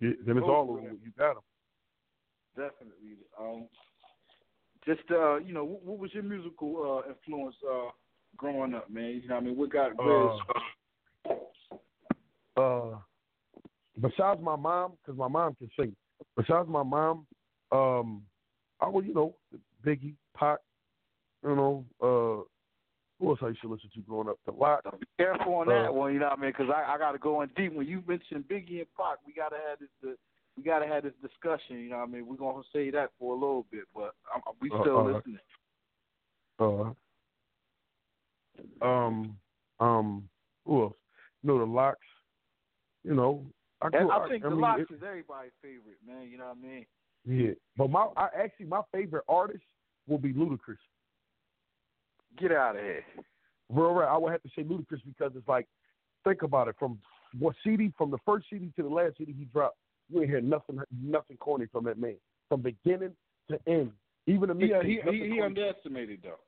[0.00, 0.80] Yeah, then it's all over.
[0.80, 0.98] with.
[1.04, 1.44] You got them.
[2.56, 3.18] Definitely.
[3.38, 3.68] Um,
[4.86, 7.90] just uh, you know, what, what was your musical uh, influence uh,
[8.36, 9.20] growing up, man?
[9.22, 9.92] You know, what I mean, what got?
[12.56, 12.98] Uh, uh,
[14.00, 15.94] besides my mom, because my mom can sing.
[16.36, 17.26] Besides my mom,
[17.72, 18.22] um,
[18.80, 19.34] I was, you know,
[19.84, 20.58] Biggie, Pac,
[21.42, 22.44] you know, uh,
[23.20, 24.38] who else I used to listen to growing up?
[24.46, 24.84] The Lot.
[24.98, 26.12] Be careful on that Uh, one.
[26.12, 26.52] You know what I mean?
[26.56, 27.72] Because I, I got to go in deep.
[27.72, 29.88] When you mentioned Biggie and Pac, we gotta have this.
[30.02, 30.16] The,
[30.56, 31.78] we gotta have this discussion.
[31.80, 32.26] You know what I mean?
[32.26, 35.38] We're gonna say that for a little bit, but I'm, we Uh, still uh, listening.
[36.58, 36.92] Uh,
[38.82, 39.36] um,
[39.80, 40.28] um,
[40.64, 40.94] who else?
[41.42, 41.98] You know, the LOX.
[43.02, 43.44] You know,
[43.82, 46.28] I, grew, I think the mean, LOX it- is everybody's favorite, man.
[46.30, 46.86] You know what I mean?
[47.26, 49.64] Yeah, but my, I actually my favorite artist
[50.06, 50.76] will be Ludacris.
[52.38, 53.04] Get out of here.
[53.70, 54.08] real right.
[54.08, 55.66] I would have to say Ludacris because it's like,
[56.24, 56.76] think about it.
[56.78, 56.98] From
[57.38, 59.76] what CD, from the first CD to the last CD he dropped,
[60.10, 62.16] you ain't hear nothing, nothing corny from that man,
[62.48, 63.12] from beginning
[63.50, 63.92] to end.
[64.26, 66.38] Even the yeah, he he, he underestimated though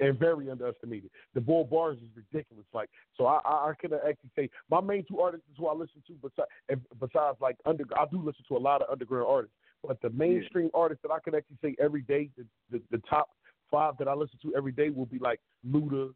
[0.00, 1.10] and very underestimated.
[1.34, 2.66] The boy bars is ridiculous.
[2.72, 6.02] Like so, I I, I can actually say my main two artists who I listen
[6.06, 10.00] to besides besides like under I do listen to a lot of underground artists, but
[10.02, 10.80] the mainstream yeah.
[10.80, 13.30] artists that I can actually say every day the, the the top
[13.70, 16.12] five that I listen to every day will be like Luda.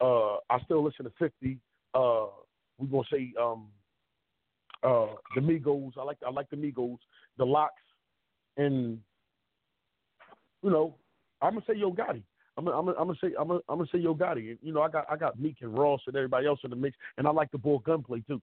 [0.00, 1.58] Uh, I still listen to Fifty.
[1.94, 2.26] Uh,
[2.78, 3.66] we're gonna say um
[4.84, 5.92] uh the Migos.
[5.98, 6.98] I like I like the Migos,
[7.38, 7.72] the LOX,
[8.56, 8.98] and
[10.62, 10.94] you know
[11.42, 12.22] I'm gonna say Yo Gotti.
[12.56, 14.56] I'm gonna, I'm gonna, I'm gonna say I'm gonna, I'm gonna say Yo Gotti.
[14.62, 16.96] You know, I got I got Meek and Ross and everybody else in the mix,
[17.18, 18.40] and I like the boy Gunplay too.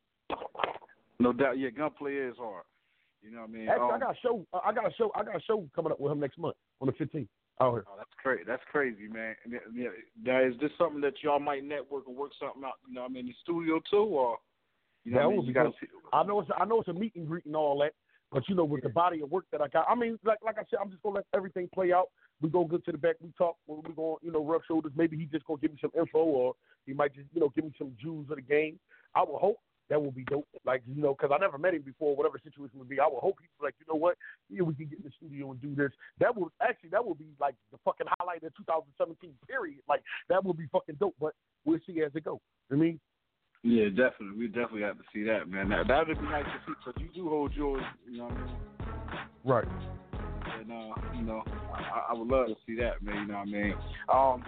[1.19, 2.63] No doubt, yeah, Gunplay is hard.
[3.21, 3.69] You know what I mean?
[3.69, 4.45] Actually, um, I got a show.
[4.65, 5.12] I got a show.
[5.15, 7.27] I got a show coming up with him next month on the 15th.
[7.60, 7.86] Out here.
[7.88, 8.43] Oh, that's crazy.
[8.47, 9.36] That's crazy, man.
[9.73, 9.89] Yeah,
[10.23, 12.73] now, is this something that y'all might network and work something out?
[12.88, 14.38] You know, what I mean, in the studio too, or
[15.04, 15.46] you know, that I, mean?
[15.46, 15.88] you gotta see.
[16.14, 17.94] I know it's I know it's a meet and greet and all that,
[18.32, 20.58] but you know, with the body of work that I got, I mean, like like
[20.58, 22.10] I said, I'm just gonna let everything play out.
[22.42, 23.16] We go good to the back.
[23.22, 23.58] We talk.
[23.68, 24.92] We go, you know, rub shoulders.
[24.96, 26.54] Maybe he just gonna give me some info, or
[26.86, 28.80] he might just, you know, give me some jewels of the game.
[29.16, 29.60] I would hope
[29.92, 30.48] that would be dope.
[30.66, 32.16] Like you know, because I never met him before.
[32.16, 34.16] Whatever situation would be, I would hope he's like, you know what?
[34.50, 35.92] Yeah, we can get in the studio and do this.
[36.20, 39.34] That would actually that would be like the fucking highlight of 2017.
[39.48, 39.80] Period.
[39.90, 41.16] Like that would be fucking dope.
[41.20, 41.34] But
[41.66, 42.40] we'll see as it goes.
[42.72, 43.00] I mean.
[43.63, 44.38] Yeah, definitely.
[44.38, 45.69] We definitely have to see that, man.
[45.69, 48.34] That that would be nice to see because you do hold yours, you know what
[48.34, 48.56] I mean?
[49.43, 49.67] Right.
[50.60, 51.43] And uh, you know,
[51.74, 53.21] I, I would love to see that, man.
[53.21, 53.74] You know what I mean?
[54.12, 54.43] Um,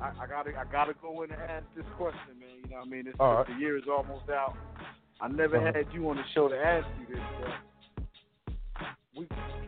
[0.00, 2.50] I, I gotta I gotta go in and ask this question, man.
[2.64, 3.12] You know what I mean?
[3.18, 3.46] Right.
[3.48, 4.54] The year is almost out.
[5.20, 5.72] I never uh-huh.
[5.74, 9.26] had you on the show to ask you this, but we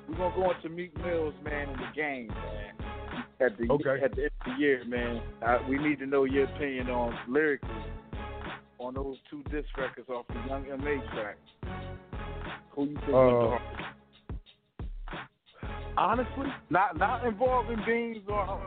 [0.08, 2.74] we gonna go into Meek Mills, man, in the game, man.
[3.40, 4.04] At the okay.
[4.04, 5.20] at the end of the year, man.
[5.42, 7.70] I, we need to know your opinion on lyrically
[8.78, 11.36] on those two disc records off the Young M.A track.
[12.70, 13.58] Who you think uh,
[15.96, 18.58] Honestly, not not involving Beans or uh,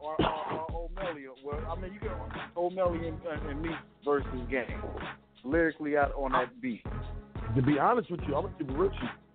[0.00, 1.26] or, or, or Omelly.
[1.44, 2.10] Well, I mean, you get
[2.56, 3.70] Omelly and, and me
[4.04, 4.66] versus Game
[5.44, 6.82] lyrically out on that beat.
[7.56, 8.90] To be honest with you, I'm gonna it real.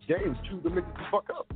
[0.08, 1.52] Game chewed the niggas the fuck up.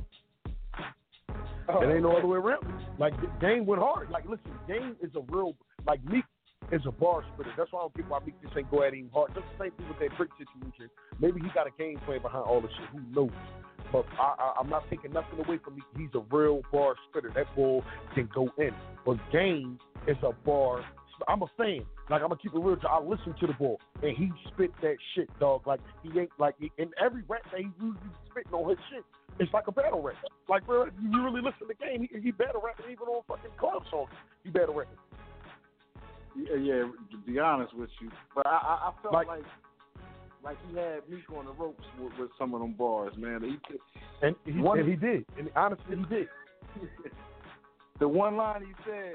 [1.68, 2.64] Oh, it ain't no other way around.
[2.98, 4.10] Like Game went hard.
[4.10, 5.54] Like listen, Game is a real
[5.86, 6.24] like Meek
[6.72, 7.52] is a bar splitter.
[7.56, 9.34] That's why I don't get why Meek just ain't go at him hard.
[9.34, 10.90] Just the same thing with that brick situation.
[11.20, 12.88] Maybe he got a game plan behind all the shit.
[12.92, 13.34] Who knows?
[13.92, 15.84] But I, I, am not taking nothing away from him.
[15.96, 17.32] He's a real bar splitter.
[17.34, 17.82] That ball
[18.14, 18.70] can go in.
[19.04, 20.84] But Game is a bar.
[21.28, 21.84] I'm a fan.
[22.08, 22.76] Like I'm gonna keep it real.
[22.88, 25.66] I listen to the ball, and he spit that shit, dog.
[25.66, 29.04] Like he ain't like in every rap that he usually spitting on his shit.
[29.38, 30.16] It's like a battle rap.
[30.48, 33.50] Like bro, you really listen to the game, he, he battle rapping even on fucking
[33.58, 34.10] club songs.
[34.44, 34.96] He battle rapping.
[36.36, 36.82] Yeah, yeah.
[37.10, 39.44] To be honest with you, but I, I, I felt like, like
[40.42, 43.42] like he had Meek on the ropes with, with some of them bars, man.
[43.42, 46.28] He and he, one, and he did, and honestly, he did.
[48.00, 49.14] the one line he said,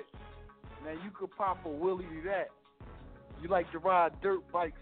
[0.83, 2.49] "Man, you could pop a willie to that.
[3.41, 4.77] You like to ride dirt bikes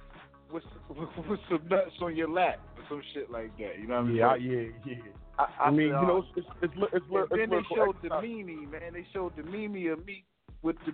[0.51, 0.63] with
[1.29, 3.79] with, some nuts on your lap or some shit like that.
[3.79, 4.15] You know what I mean?
[4.15, 4.95] Yeah, yeah, yeah.
[5.39, 7.95] I, I, I mean, you know, uh, it's it's it's, it's, it's then they showed
[8.03, 8.93] the meme, man.
[8.93, 10.25] They showed the meme of me
[10.61, 10.93] with the,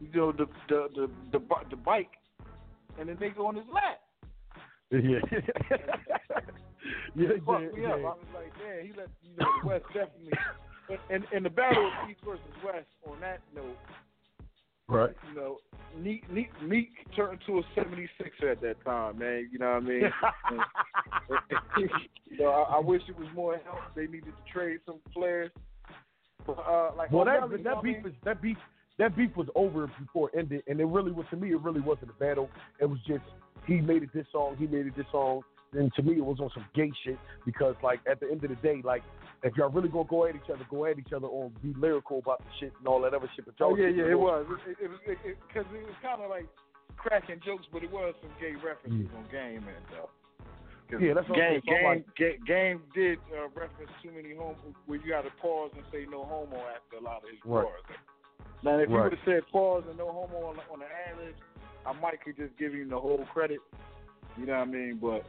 [0.00, 2.10] you know, the the the the, the bike,
[2.98, 4.00] and the nigga on his lap.
[4.90, 5.18] Yeah.
[7.16, 7.88] yeah, yeah, me yeah.
[7.88, 7.98] up.
[7.98, 10.32] I was like, man, he let you know the West definitely.
[11.10, 13.78] And in the battle of East versus West, on that note,
[14.86, 15.10] right?
[15.30, 15.58] You know,
[15.98, 19.48] Meek, Meek, Meek turned to a 76 at that time, man.
[19.50, 20.12] You know what I mean?
[22.38, 23.78] so I, I wish it was more help.
[23.96, 25.50] They needed to trade some players.
[26.46, 28.58] Uh, like, well, that that beef is that beef
[28.98, 31.52] that beef was over before it ended, and it really was to me.
[31.52, 32.48] It really wasn't a battle.
[32.80, 33.24] It was just
[33.66, 35.42] he made it this song, he made it this song.
[35.72, 38.50] And to me, it was on some gay shit because, like, at the end of
[38.50, 39.02] the day, like,
[39.42, 42.20] if y'all really gonna go at each other, go at each other on be lyrical
[42.20, 43.44] about the shit and all that other shit.
[43.44, 44.46] But oh yeah, yeah, it was.
[44.66, 46.46] It, it was because it, it, it, was kind of like
[46.96, 49.18] cracking jokes, but it was some gay references yeah.
[49.18, 50.08] on Game and though.
[51.00, 51.60] Yeah, that's what game.
[51.66, 54.54] Game, like, game, game did uh, reference too many homo
[54.86, 57.64] where you got to pause and say no homo after a lot of his right.
[57.64, 57.82] bars.
[58.62, 58.90] Now, if right.
[58.90, 61.34] you would have said pause and no homo on, on the ad
[61.86, 63.58] I might could just give him the whole credit.
[64.38, 64.98] You know what I mean?
[65.00, 65.26] But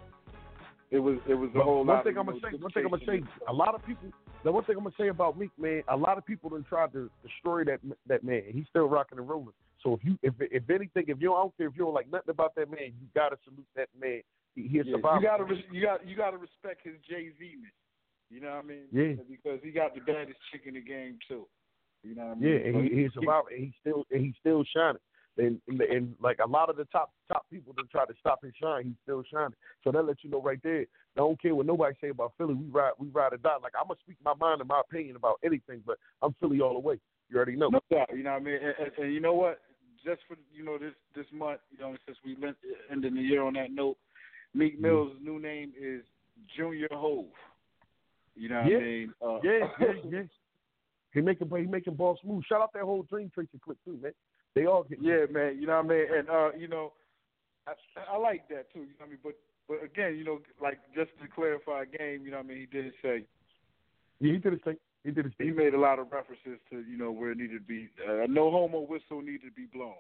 [0.91, 2.03] it was it was a whole one lot.
[2.03, 3.23] Thing I'm gonna say, one thing I'm gonna say.
[3.47, 4.09] A lot of people.
[4.43, 5.83] The one thing I'm gonna say about Meek, man.
[5.89, 8.43] A lot of people have tried to destroy that that man.
[8.51, 9.53] He's still rocking and rolling.
[9.83, 11.93] So if you if if anything, if you don't, I don't care if you don't
[11.93, 14.21] like nothing about that man, you gotta salute that man.
[14.55, 17.71] He, he yeah, You gotta you got you gotta respect his Jay Z man.
[18.29, 18.85] You know what I mean?
[18.91, 19.21] Yeah.
[19.29, 21.45] Because he got the baddest chick in the game too.
[22.05, 22.51] You know what I mean?
[22.51, 23.45] Yeah, and he, he's about.
[23.55, 25.01] He's still and he's still shining.
[25.37, 28.43] and, and and like a lot of the top top people that try to stop
[28.43, 29.55] his shine, he's still shining.
[29.83, 30.81] So that lets you know right there.
[30.81, 30.85] I
[31.17, 32.53] don't care what nobody say about Philly.
[32.53, 33.57] We ride we ride or die.
[33.61, 36.73] Like I'm gonna speak my mind and my opinion about anything, but I'm Philly all
[36.73, 36.99] the way.
[37.29, 37.69] You already know.
[37.69, 38.09] No doubt.
[38.15, 38.55] You know what I mean?
[38.55, 39.59] And, and, and you know what?
[40.05, 42.37] Just for you know this this month, you know, since we
[42.91, 43.97] ending the year on that note,
[44.53, 44.83] Meek mm-hmm.
[44.83, 45.23] Mill's mm.
[45.23, 46.03] new name is
[46.55, 47.25] Junior Hov.
[48.35, 48.77] You know what yeah.
[48.77, 49.13] I mean?
[49.25, 50.21] Uh, yeah, yeah, yeah.
[51.15, 52.43] He making he making ball smooth.
[52.43, 54.11] Shout out that whole Dream Chaser clip too, man.
[54.53, 55.57] They all get yeah, man.
[55.59, 56.05] You know what I mean?
[56.13, 56.91] And uh, you know,
[57.65, 57.71] I,
[58.11, 58.79] I like that too.
[58.79, 59.19] You know what I mean?
[59.23, 59.35] But
[59.69, 62.57] but again, you know, like just to clarify a game, you know what I mean?
[62.59, 63.23] He did say.
[64.19, 64.75] Yeah, he did his thing.
[65.05, 65.47] He did his thing.
[65.47, 67.89] He made a lot of references to you know where it needed to be.
[68.05, 69.93] Uh, no homo whistle needed to be blown.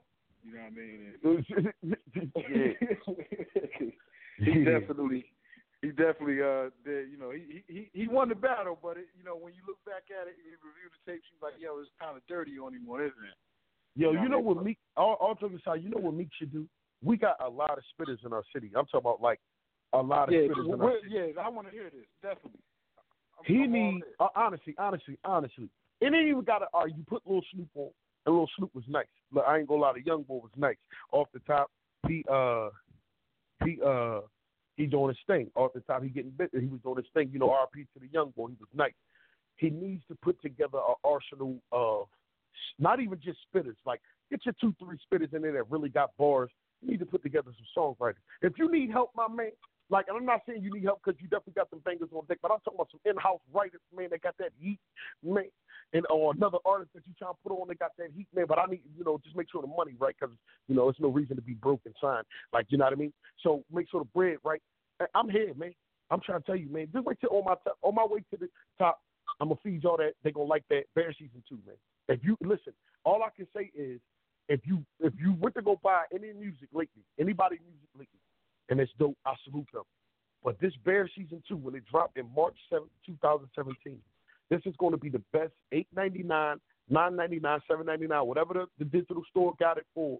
[0.43, 1.95] You know what I mean?
[4.37, 4.45] yeah.
[4.53, 5.25] he definitely
[5.85, 9.23] he definitely uh did, you know he he he won the battle, but it, you
[9.23, 11.93] know when you look back at it, you review the tapes, you're like, yo, it's
[12.01, 13.37] kind of dirty on him, isn't it?
[13.93, 14.79] Yo, you know what Meek?
[14.97, 16.65] All, all joking aside, you know what Meek should do?
[17.03, 18.71] We got a lot of spitters in our city.
[18.75, 19.39] I'm talking about like
[19.93, 21.13] a lot of yeah, spitters in our city.
[21.13, 22.65] Yeah, I want to hear this definitely.
[23.37, 25.69] I'm, he need uh, honestly, honestly, honestly.
[26.01, 27.91] And then even got to uh, you put Lil Snupe on,
[28.25, 29.05] and Lil Snupe was nice.
[29.31, 30.77] Look, I ain't gonna lie, the Young Boy was nice
[31.11, 31.69] off the top.
[32.07, 32.69] He uh
[33.63, 34.21] he uh
[34.75, 36.03] he doing his thing off the top.
[36.03, 36.49] He getting bit.
[36.51, 37.29] He was doing his thing.
[37.31, 38.47] You know, RP to the Young Boy.
[38.49, 38.93] He was nice.
[39.57, 42.07] He needs to put together an arsenal of
[42.77, 43.75] not even just spitters.
[43.85, 46.49] Like get your two, three spitters in there that really got bars.
[46.81, 48.15] You need to put together some songwriters.
[48.41, 49.51] If you need help, my man,
[49.89, 52.25] like and I'm not saying you need help because you definitely got some fingers on
[52.25, 54.79] deck, but I'm talking about some in-house writers, man, that got that heat,
[55.23, 55.45] man,
[55.93, 58.45] and or another artist that you trying to put on that got that heat, man.
[58.47, 60.35] But I need, you know, just make sure the money right because
[60.67, 62.97] you know it's no reason to be broke and signed, like you know what I
[62.97, 63.13] mean.
[63.43, 64.61] So make sure the bread right.
[65.13, 65.73] I'm here, man.
[66.09, 66.87] I'm trying to tell you, man.
[66.93, 69.01] Just wait till on my t- on my way to the top.
[69.39, 70.13] I'm gonna feed y'all that.
[70.23, 71.75] They gonna like that Bear season two, man.
[72.07, 72.73] If you listen,
[73.03, 73.99] all I can say is
[74.49, 78.19] if you if you went to go buy any music lately, anybody music lately,
[78.69, 79.83] and it's dope, I salute them.
[80.43, 83.97] But this Bear season two, when it dropped in March 7, 2017,
[84.49, 86.57] this is going to be the best eight ninety nine,
[86.89, 90.19] nine ninety nine, seven ninety nine, whatever the, the digital store got it for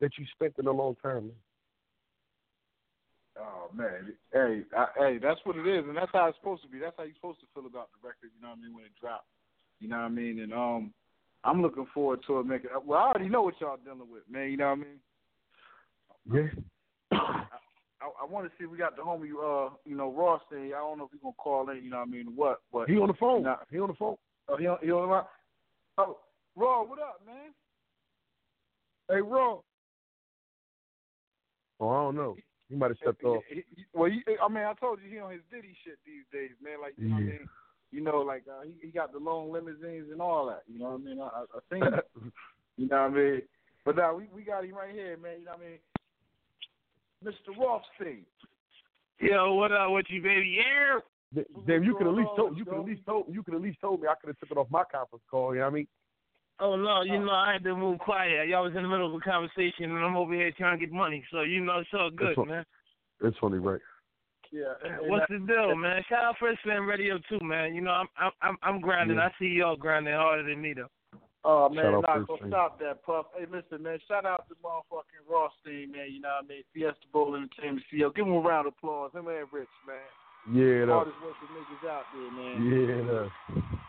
[0.00, 1.36] that you spent in a long time, man.
[3.36, 6.68] Oh man, hey, I, hey, that's what it is, and that's how it's supposed to
[6.68, 6.78] be.
[6.78, 8.30] That's how you're supposed to feel about the record.
[8.36, 9.26] You know what I mean when it dropped.
[9.80, 10.94] You know what I mean, and um,
[11.42, 12.70] I'm looking forward to it making.
[12.86, 14.50] Well, I already know what y'all dealing with, man.
[14.52, 14.78] You know what
[16.30, 16.52] I mean?
[17.10, 17.18] Yeah.
[17.18, 17.44] I,
[18.22, 18.66] I want to see.
[18.66, 20.42] We got the homie, uh, you know, Ross.
[20.50, 20.72] Thing.
[20.74, 21.82] I don't know if he's gonna call in.
[21.82, 22.32] You know what I mean?
[22.34, 22.60] What?
[22.72, 23.44] But he on the phone.
[23.44, 23.56] Nah.
[23.70, 24.16] he on the phone.
[24.48, 25.24] Oh, he on, he on the line.
[25.98, 26.18] Oh,
[26.56, 27.52] Raw, what up, man?
[29.08, 29.58] Hey, Raw.
[31.80, 32.36] Oh, I don't know.
[32.68, 33.42] He might have stepped he, off.
[33.48, 34.10] He, he, well,
[34.42, 36.80] I mean, I told you he on his Diddy shit these days, man.
[36.80, 37.10] Like, you yeah.
[37.10, 37.48] know what I mean?
[37.90, 40.62] You know, like uh, he, he got the long limousines and all that.
[40.66, 41.20] You know what I mean?
[41.20, 41.82] I, I, I seen
[42.76, 43.42] you know what I mean?
[43.84, 45.38] But now we we got him right here, man.
[45.38, 45.78] You know what I mean?
[47.24, 47.56] Mr.
[47.58, 48.24] Rothstein.
[49.20, 50.58] Yo, what up with you, baby?
[50.58, 51.00] Yeah.
[51.66, 53.80] Damn, you could at least told you could at least told you could at least
[53.80, 55.54] told me I could have took it off my conference call.
[55.54, 55.86] You know what I mean?
[56.60, 58.48] Oh no, you know I had to move quiet.
[58.48, 60.94] Y'all was in the middle of a conversation, and I'm over here trying to get
[60.94, 61.24] money.
[61.32, 62.64] So you know it's all good, it's man.
[63.22, 63.80] It's funny, right?
[64.52, 64.74] Yeah.
[64.84, 66.02] Uh, what's the deal, man?
[66.08, 67.74] Shout out First Fam Radio too, man.
[67.74, 69.16] You know I'm I'm I'm grinding.
[69.16, 69.24] Yeah.
[69.24, 70.86] I see y'all grinding harder than me though.
[71.44, 73.26] Oh man, not gonna stop that, Puff.
[73.36, 73.98] Hey, listen, man.
[74.08, 76.08] Shout out to motherfucking Rothstein, man.
[76.08, 76.64] You know what I mean?
[76.72, 78.14] Fiesta Bowl Entertainment CEO.
[78.14, 79.12] Give him a round of applause.
[79.12, 80.00] Him and Rich, man.
[80.48, 82.56] Yeah, that's hardest working niggas out there, man.
[82.64, 83.84] Yeah, that's.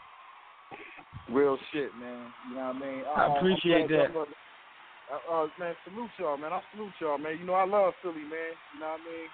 [1.32, 2.28] Real shit, man.
[2.50, 3.04] You know what I mean?
[3.08, 4.12] I uh, appreciate that.
[4.16, 6.52] Uh, uh, man, salute y'all, man.
[6.52, 7.38] I salute y'all, man.
[7.40, 8.52] You know I love Philly, man.
[8.74, 9.30] You know what I mean?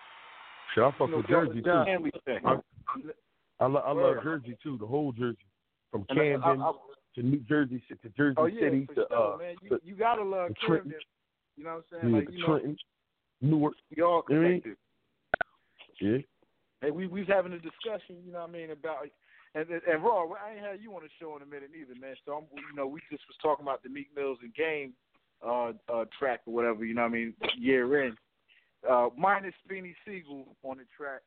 [0.73, 1.69] Sure, I fuck you know, with Jersey too.
[2.45, 5.37] I, I, I, I love Jersey too, the whole Jersey,
[5.91, 6.41] from Camden.
[6.43, 6.71] I, I,
[7.15, 9.55] to New Jersey to Jersey oh, yeah, City to sure, uh, man.
[9.61, 10.93] You, you gotta love Trenton.
[11.57, 12.13] You know what I'm saying?
[12.13, 12.77] Yeah, like, you Trenton,
[13.41, 13.73] know, Newark.
[13.89, 14.77] You all connected.
[15.99, 16.17] Yeah.
[16.81, 19.07] Hey, we we was having a discussion, you know what I mean, about
[19.53, 20.25] and and, and Raw.
[20.33, 22.15] I ain't had you on the show in a minute either, man.
[22.25, 24.93] So I'm, you know, we just was talking about the Meek Mills and Game
[25.45, 28.15] uh, uh, track or whatever, you know what I mean, year in.
[28.89, 31.21] Uh, minus Beanie Sigel on the track,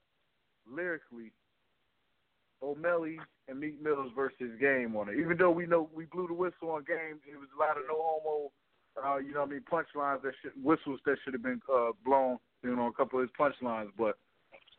[0.70, 1.32] lyrically,
[2.65, 3.17] Omelly
[3.49, 5.19] and Meek Mills versus Game on it.
[5.19, 7.85] Even though we know we blew the whistle on Game, it was a lot of
[7.89, 8.51] no homo,
[9.03, 11.91] uh, you know what I mean, punchlines that should, whistles that should have been uh,
[12.05, 13.91] blown, you know, a couple of his punchlines.
[13.99, 14.17] But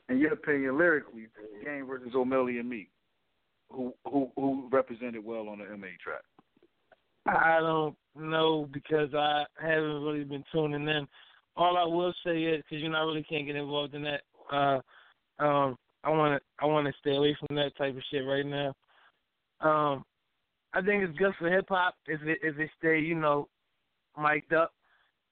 [0.09, 1.27] in your opinion, lyrically,
[1.63, 2.89] Game versus Omelly and Meek,
[3.71, 6.23] who who who represented well on the MA track?
[7.27, 11.07] I don't know because I haven't really been tuning in.
[11.57, 14.21] All I will say is because you know I really can't get involved in that.
[14.51, 14.79] Uh,
[15.39, 18.45] um, I want to I want to stay away from that type of shit right
[18.45, 18.73] now.
[19.61, 20.05] Um,
[20.73, 23.47] I think it's good for hip hop if it if it stay you know
[24.17, 24.73] mic'd up.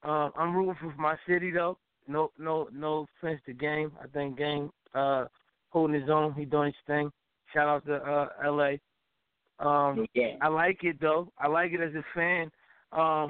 [0.02, 1.78] Um, I'm rooting for my city though.
[2.06, 3.92] No, no, no offense to Game.
[4.02, 5.26] I think Game uh,
[5.70, 6.34] holding his own.
[6.34, 7.10] He doing his thing.
[7.52, 8.80] Shout out to uh, L.A.
[9.64, 10.36] Um, yeah.
[10.42, 11.32] I like it though.
[11.38, 12.50] I like it as a fan.
[12.92, 13.28] Um,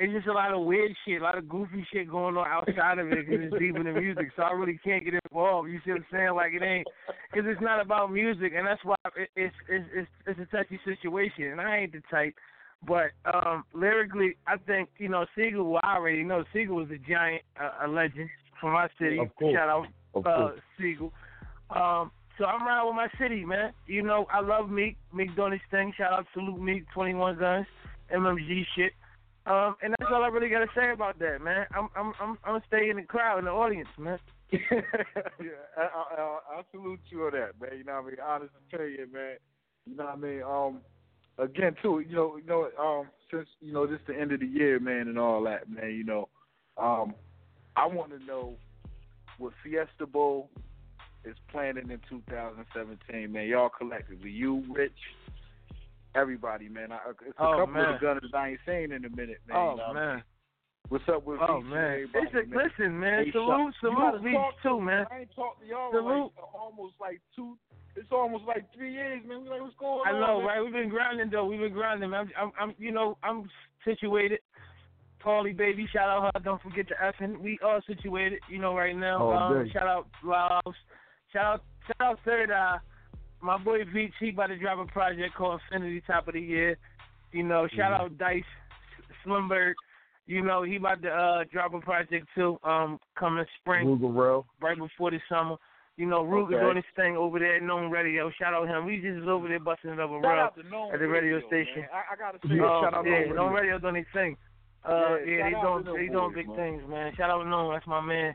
[0.00, 2.98] it's just a lot of weird shit, a lot of goofy shit going on outside
[2.98, 4.28] of it because it's deep in the music.
[4.34, 5.68] So I really can't get involved.
[5.68, 6.34] You see what I'm saying?
[6.34, 6.86] Like it ain't
[7.30, 10.80] because it's not about music, and that's why it, it's it's it's it's a touchy
[10.86, 11.52] situation.
[11.52, 12.34] And I ain't the type.
[12.88, 15.70] But um lyrically, I think you know Sigel.
[15.70, 19.18] Well, I already know Sigel was a giant, uh, a legend from my city.
[19.18, 19.54] Of course.
[19.54, 20.48] Shout out Of uh.
[20.80, 21.12] Sigel.
[21.68, 23.74] Um, so I'm riding with my city, man.
[23.86, 24.96] You know, I love Meek.
[25.12, 25.92] Meek doing his thing.
[25.98, 27.66] Shout out Salute Meek, 21 Guns,
[28.10, 28.92] MMG shit.
[29.46, 31.66] Um, and that's all I really gotta say about that, man.
[31.74, 34.18] I'm I'm I'm I'm staying in the crowd in the audience, man.
[34.52, 34.58] yeah,
[35.76, 37.78] I, I, I, salute you on that, man.
[37.78, 38.16] You know what I mean?
[38.26, 39.36] Honest to tell you, man.
[39.86, 40.42] You know what I mean?
[40.42, 40.80] Um,
[41.38, 44.46] again, too, you know, you know, um, since you know this the end of the
[44.46, 45.90] year, man, and all that, man.
[45.92, 46.28] You know,
[46.76, 47.14] um,
[47.76, 48.56] I want to know
[49.38, 50.50] what Fiesta Bowl
[51.24, 53.46] is planning in 2017, man.
[53.46, 54.92] Y'all collectively, you, Rich,
[56.14, 56.92] everybody, man.
[56.92, 57.94] I, it's a Oh, couple man.
[57.94, 59.56] of the gunners I ain't seen in a minute, man.
[59.56, 59.94] oh you know?
[59.94, 60.22] man.
[60.88, 62.08] What's up with Oh Beach and man.
[62.14, 62.64] It's a, man?
[62.66, 63.24] listen, man.
[63.24, 65.06] Hey, salute, Chuck, salute, Beach talk to too, man.
[65.10, 66.06] I ain't talked to y'all Salute.
[66.08, 67.56] in like almost like two.
[67.96, 69.42] It's almost like three years, man.
[69.42, 70.16] We like, what's going I on?
[70.16, 70.46] I know, man?
[70.46, 70.60] right?
[70.64, 71.44] We've been grinding though.
[71.46, 72.12] We've been grinding.
[72.14, 73.48] I'm, I'm, I'm you know, I'm
[73.84, 74.40] situated.
[75.24, 76.40] Paulie baby, shout out her.
[76.40, 77.38] Don't forget the effing.
[77.40, 79.22] We all situated, you know, right now.
[79.22, 80.74] All um, shout out Laos.
[81.32, 82.78] Shout out, shout out Third Eye.
[83.42, 86.76] My boy Beach, he about to drop a project called Infinity Top of the Year.
[87.32, 88.00] You know, shout Mhm.
[88.04, 88.44] out Dice,
[89.24, 89.74] Slimberg.
[90.26, 92.58] You know, he about to uh drop a project too.
[92.62, 94.44] Um, coming spring Rugerell.
[94.60, 95.56] right before the summer.
[95.96, 96.60] You know, Ruger Okay.
[96.60, 98.30] doing his thing over there at Known Radio.
[98.30, 98.86] Shout out him.
[98.86, 100.38] We just was over there busting it up Shout around.
[100.38, 101.80] out to Known at the radio Radio, station.
[101.82, 101.90] Man.
[101.92, 103.60] I, I gotta say, Yeah, shout out yeah, Known Known Radio.
[103.74, 104.36] Radio doing his thing.
[104.84, 106.56] Uh, Yeah, yeah, they doing they doing big man.
[106.56, 107.14] things, man.
[107.16, 108.34] Shout out Known, that's my man.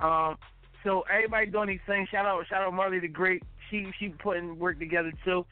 [0.00, 0.38] Um,
[0.84, 2.08] so everybody doing these things.
[2.10, 3.42] Shout out, shout out Marley the Great.
[3.70, 5.44] She she putting work together too.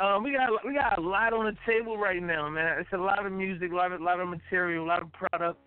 [0.00, 2.78] Um, we got we got a lot on the table right now, man.
[2.80, 5.60] It's a lot of music, a lot of lot of material, a lot of product.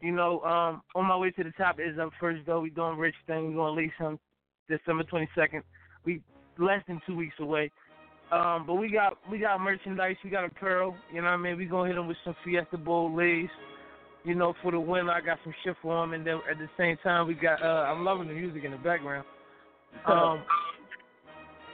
[0.00, 2.60] You know, um, on my way to the top is up first though.
[2.60, 3.48] We doing rich thing.
[3.48, 4.18] We gonna release him
[4.68, 5.64] December twenty second.
[6.04, 6.22] We
[6.58, 7.70] less than two weeks away.
[8.30, 10.94] Um, but we got we got merchandise, we got apparel.
[11.12, 11.56] You know what I mean?
[11.56, 13.48] We gonna hit him with some Fiesta Bowl lays.
[14.24, 15.08] You know, for the win.
[15.08, 17.62] I got some shit for him, and then at the same time, we got.
[17.62, 19.24] Uh, I'm loving the music in the background.
[20.06, 20.42] Um,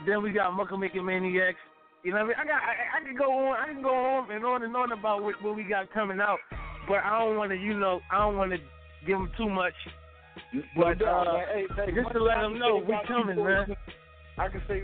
[0.06, 1.58] then we got Mucka Making Maniacs.
[2.04, 2.36] You know what I mean?
[2.40, 2.62] I got.
[2.62, 3.56] I, I can go on.
[3.56, 6.38] I can go on and on and on about what, what we got coming out,
[6.88, 7.56] but I don't want to.
[7.56, 8.58] You know, I don't want to
[9.06, 9.74] give them too much.
[10.76, 13.74] But uh, hey, hey, just to let them know, we coming, man.
[14.38, 14.82] I can say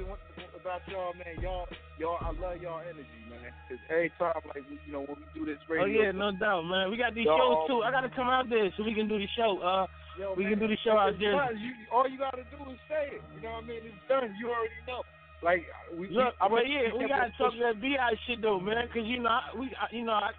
[0.63, 1.35] about y'all, man.
[1.43, 1.67] Y'all,
[1.99, 3.51] y'all, I love y'all energy, man.
[3.69, 6.31] Cause every time, like, we- you know, when we do this radio, Oh yeah, no
[6.33, 6.91] doubt, man.
[6.91, 7.83] We got these shows too.
[7.83, 9.59] I gotta come out there so we can do the show.
[9.59, 9.87] Uh,
[10.19, 11.35] yo, we man, can do the show out there.
[11.53, 13.23] You, all you gotta do is say it.
[13.35, 13.83] You know what I mean?
[13.85, 14.31] It's done.
[14.39, 15.03] You already know.
[15.43, 15.67] Like,
[15.99, 17.99] we, look, I but mean, yeah, we gotta talk that bi
[18.31, 20.31] shit though, man, because you know I- we, I- you know, I,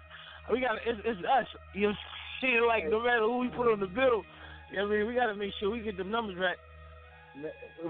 [0.50, 1.46] we got to it's, it's us.
[1.76, 1.94] You know,
[2.40, 4.24] shit like no matter who we put on the bill,
[4.72, 6.56] you know what I mean, we gotta make sure we get the numbers right.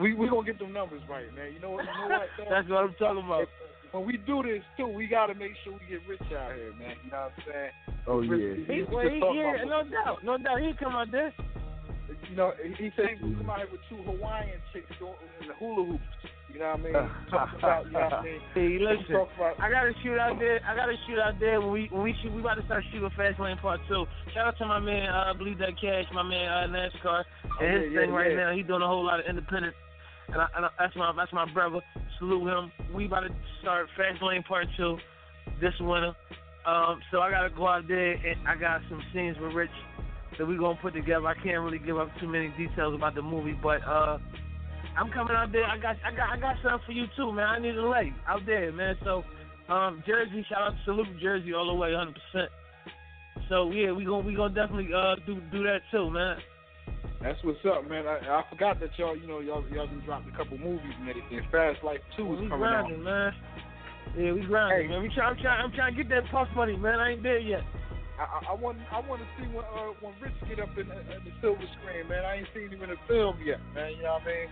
[0.01, 1.53] We we gonna get them numbers right, man.
[1.53, 1.84] You know what?
[1.84, 2.28] You know what?
[2.51, 3.49] That's what I'm talking about.
[3.92, 6.97] when we do this too, we gotta make sure we get rich out here, man.
[7.05, 7.70] You know what I'm saying?
[8.07, 8.74] Oh Rich- yeah.
[8.74, 11.32] He, just well, he, talk yeah, no doubt, no doubt, he come out there.
[12.30, 15.49] You know, he said he was come out here with two Hawaiian chicks doing in
[15.49, 16.05] the hula hoops.
[16.55, 17.11] You know what I mean?
[17.34, 18.40] Talk about, you know what I mean?
[18.55, 20.61] Hey, listen, about, I gotta shoot out there.
[20.62, 22.32] I gotta shoot out there when we when we shoot.
[22.32, 24.07] We about to start shooting Fast Lane Part Two.
[24.32, 27.24] Shout out to my man, uh, Believe That Cash, my man uh, NASCAR,
[27.59, 28.36] and his yeah, thing yeah, right yeah.
[28.36, 28.55] now.
[28.55, 29.74] He doing a whole lot of independent,
[30.28, 31.80] and, I, and I, that's my that's my brother.
[32.20, 32.70] Salute him.
[32.94, 34.96] We about to start Fast Lane Part Two
[35.61, 36.14] this winter.
[36.70, 39.74] Um, so I gotta go out there and I got some scenes with Rich
[40.38, 41.26] that we gonna put together.
[41.26, 44.18] I can't really give up too many details about the movie, but uh,
[44.97, 45.64] I'm coming out there.
[45.64, 47.47] I got I got I got something for you too, man.
[47.47, 48.97] I need a leg out there, man.
[49.05, 49.24] So
[49.68, 52.14] um, Jersey, shout out to Salute Jersey all the way, 100.
[52.14, 52.51] percent
[53.49, 56.38] So yeah, we gonna we gonna definitely uh do do that too, man.
[57.22, 58.07] that's what's up, man.
[58.07, 61.09] I, I forgot that y'all, you know, y'all y'all done dropped a couple movies and
[61.09, 61.40] everything.
[61.51, 62.90] Fast Life Two is coming out.
[62.99, 63.32] man.
[64.16, 64.95] Yeah, we grinding, Hey.
[64.95, 65.03] man.
[65.03, 67.01] We try, I'm trying I'm trying to get that puff money, man.
[67.01, 67.62] I ain't there yet.
[68.18, 70.86] I, I, I want I want to see when uh, when Rich get up in,
[70.88, 72.24] the- in the silver screen, man.
[72.24, 73.92] I ain't seen him in the film yet, man.
[73.96, 74.48] You know what I mean?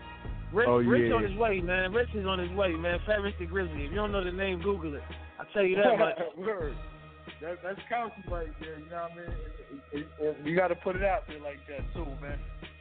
[0.53, 1.15] Rich, Oh, Rich yeah.
[1.17, 1.93] on his way, man.
[1.93, 2.99] Rich is on his way, man.
[3.07, 3.85] Fat Rich the Grizzly.
[3.87, 5.03] If you don't know the name, Google it.
[5.41, 6.19] I'll tell you that much.
[6.37, 6.75] Word.
[7.41, 8.79] That, that's county right there.
[8.79, 9.37] You know what I mean?
[9.93, 12.39] It- it- it- you got to put it out there like that too, man.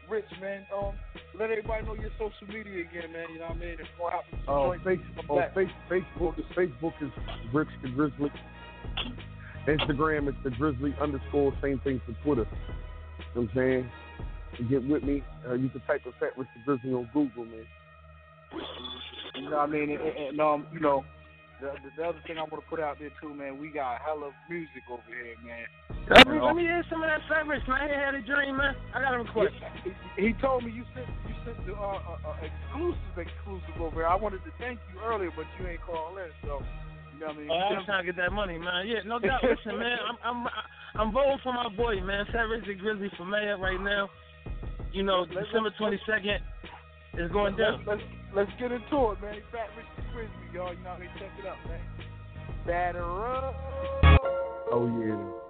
[0.09, 0.65] Rich, man.
[0.75, 0.91] Um,
[1.39, 3.27] let everybody know your social media again, man.
[3.31, 3.77] You know what I mean?
[3.79, 4.39] It's gonna happen.
[4.47, 7.11] Oh, face, oh face, Facebook is Facebook is
[7.53, 8.31] Rich the Grizzly.
[9.67, 11.53] Instagram is the Grizzly underscore.
[11.61, 12.49] Same thing for Twitter.
[13.35, 13.91] You know what I'm saying?
[14.57, 17.45] To get with me, uh, you can type in Fat Rich the Grizzly on Google,
[17.45, 17.65] man.
[19.35, 19.91] You know what I mean?
[19.91, 21.05] And, and um, you know,
[21.61, 24.31] the, the other thing I want to put out there too, man, we got hella
[24.49, 25.65] music over here, man.
[26.09, 27.77] Let me, let me hear some of that Rich, man.
[27.79, 28.75] I had a dream, man.
[28.93, 29.53] I got a request.
[30.17, 34.01] He, he told me you sent you sent the uh, uh, uh, exclusive exclusive over
[34.01, 34.07] here.
[34.07, 36.90] I wanted to thank you earlier, but you ain't call in, so you
[37.21, 37.49] know what I mean.
[37.51, 38.87] Oh, I'm trying to get that money, man.
[38.87, 39.41] Yeah, no doubt.
[39.43, 40.47] Listen, man, I'm I'm
[40.99, 42.25] I'm voting for my boy, man.
[42.31, 44.09] Fat Rich the Grizzly for mayor right now.
[44.91, 46.39] You know, Let's- December 22nd
[47.17, 47.83] is going down.
[47.87, 48.01] Let's,
[48.35, 49.39] let's let's get into it, man.
[49.51, 50.73] Fat Rich the Grizzly, y'all.
[50.73, 51.09] You know what I mean?
[51.17, 51.79] Check it out, man.
[52.65, 53.55] Batter up.
[54.71, 55.40] Oh yeah.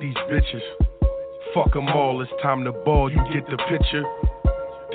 [0.00, 0.62] These bitches.
[1.54, 2.20] Fuck them all.
[2.20, 3.10] It's time to ball.
[3.10, 4.04] You get the picture.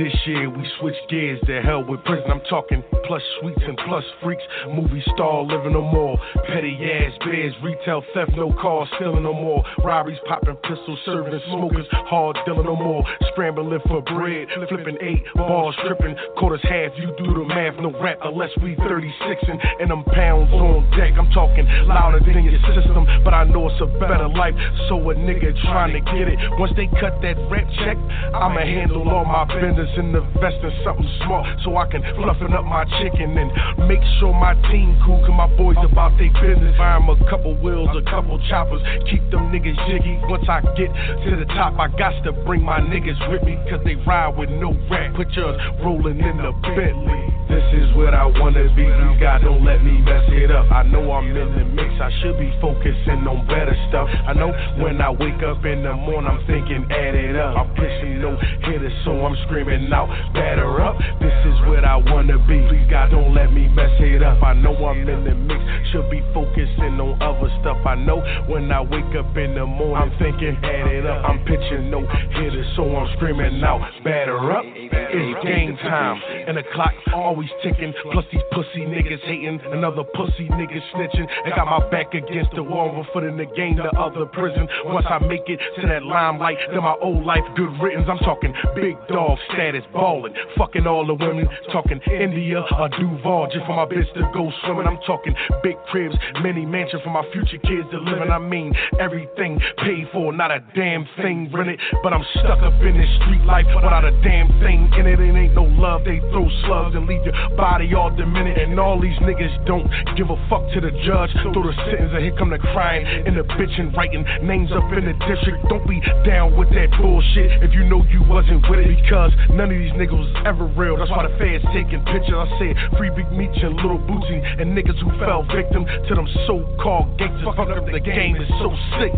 [0.02, 2.26] This year we switch gears to hell with prison.
[2.32, 4.41] I'm talking plus sweets and plus freaks.
[4.74, 6.18] Movie star living no more.
[6.47, 9.64] Petty ass bears, retail theft, no cars, stealing no more.
[9.86, 13.04] Robberies, popping pistols, serving smokers, hard dealing no more.
[13.30, 16.16] Scrambling for bread, flipping eight balls, tripping.
[16.36, 19.06] Quarters half, you do the math, no rap unless we 36
[19.49, 21.14] and, and them pounds on deck.
[21.14, 24.56] I'm talking louder than your system, but I know it's a better life.
[24.89, 26.39] So a nigga trying to get it.
[26.58, 27.97] Once they cut that rap check,
[28.34, 32.66] I'ma handle all my business and invest in something small so I can fluffing up
[32.66, 33.50] my chicken and
[33.88, 35.20] make sure my team cool.
[35.22, 36.76] Cause my boys about their business.
[36.78, 38.82] Buy 'em a couple wheels, a couple choppers.
[39.10, 40.20] Keep them niggas jiggy.
[40.28, 40.89] Once I get
[41.24, 43.58] to the top, I got to bring my niggas with me.
[43.70, 45.14] Cause they ride with no rap.
[45.16, 47.32] Put yours rolling in the Bentley.
[47.48, 48.84] This is what I wanna be.
[48.84, 50.72] You God don't let me mess it up.
[50.72, 51.92] I know I'm in the mix.
[52.02, 54.10] I should be focusing on better stuff.
[54.28, 57.58] I know when I wake up in the morning, I'm thinking add it up.
[57.58, 58.36] I'm pushing no
[58.66, 60.98] hitters, so I'm screaming out, batter up.
[61.20, 62.60] This is what I wanna be.
[62.68, 64.44] Please God don't let me mess it up.
[64.44, 65.62] I know I'm in the mix.
[65.92, 67.80] Should be focusing on other stuff.
[67.86, 71.24] I know when I wake up in the morning, I'm thinking add it up.
[71.24, 74.64] I'm pitching no hitters, so I'm screaming out, batter up.
[74.66, 77.94] It's game time, and the clock always ticking.
[78.12, 81.28] Plus these pussy niggas hating, another pussy nigga snitching.
[81.46, 84.68] And got my back against the wall, one foot in the game, the other prison.
[84.86, 88.08] Once I make it to that limelight, then my old life good riddance.
[88.10, 91.47] I'm talking big dog status, ballin', fucking all the women.
[91.72, 94.88] Talking India or Duval, just for my bitch to go swimming.
[94.88, 98.32] I'm talking big cribs, mini mansion for my future kids to live in.
[98.32, 101.80] I mean everything paid for, not a damn thing rented.
[102.01, 105.20] But I'm stuck up in this street life without a damn thing in it.
[105.20, 106.03] It ain't no love.
[106.05, 108.59] They throw slugs and leave your body all diminished.
[108.59, 109.86] And all these niggas don't
[110.18, 111.30] give a fuck to the judge.
[111.53, 115.05] Throw the sentence and here come the crying and the bitching, writing names up in
[115.05, 115.70] the district.
[115.70, 119.72] Don't be down with that bullshit if you know you wasn't with it because none
[119.72, 120.97] of these niggas was ever real.
[120.97, 122.36] That's why the feds taking pictures.
[122.36, 126.28] I said free Big Meech and Little Bootsy and niggas who fell victim to them
[126.47, 127.45] so-called gangsters.
[127.56, 129.14] Fuck up the game is so sick.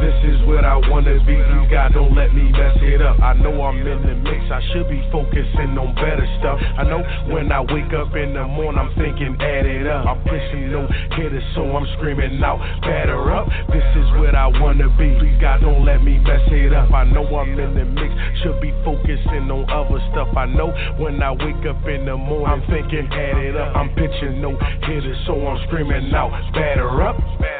[0.00, 1.36] This is what I wanna be.
[1.36, 3.20] You God don't let me mess it up.
[3.20, 4.40] I know I'm in the mix.
[4.50, 6.56] I should be focusing on better stuff.
[6.56, 10.06] I know when I wake up in the morning, I'm thinking add it up.
[10.06, 13.46] I'm pushing no hitters, so I'm screaming out, batter up.
[13.68, 15.14] This is what I wanna be.
[15.20, 16.92] Please God don't let me mess it up.
[16.92, 18.10] I know I'm in the mix.
[18.42, 20.28] Should be focusing on other stuff.
[20.36, 23.76] I know when I wake up in the morning, I'm thinking add it up.
[23.76, 24.56] I'm pitching no
[24.86, 26.30] hitters, so I'm screaming out.
[26.52, 27.16] Batter up.
[27.40, 27.59] Batter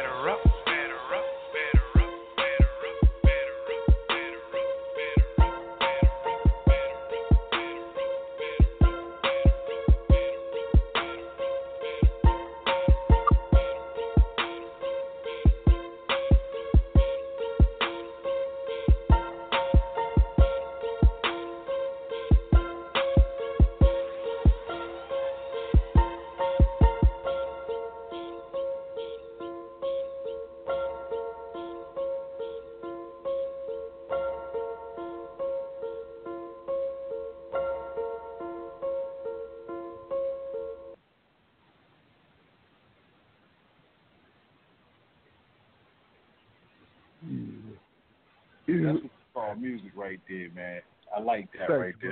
[51.41, 52.11] like that Thanks, right there.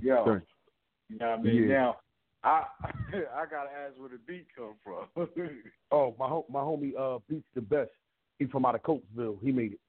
[0.00, 0.46] Yo, Thanks.
[1.08, 1.68] you know what I mean?
[1.68, 1.68] Yeah.
[1.68, 1.96] Now,
[2.44, 2.64] I
[3.34, 5.08] I gotta ask where the beat come from.
[5.90, 7.90] Oh, my ho- my homie uh beats the best.
[8.38, 9.38] He from out of Coatesville.
[9.42, 9.80] He made it.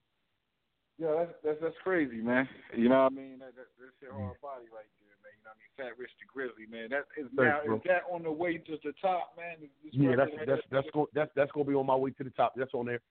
[0.98, 2.48] Yeah, that's that's that's crazy, man.
[2.76, 3.40] You know what I mean?
[3.40, 5.36] That, that that's your hard body right there, man.
[5.36, 5.92] You know what I mean?
[5.92, 6.90] Fat Rich the Grizzly, man.
[6.90, 7.76] That is now bro.
[7.76, 9.60] is that on the way to the top, man?
[9.64, 12.24] Is this Yeah, that's that's that's go, that's that's gonna be on my way to
[12.24, 12.54] the top.
[12.56, 13.02] That's on there.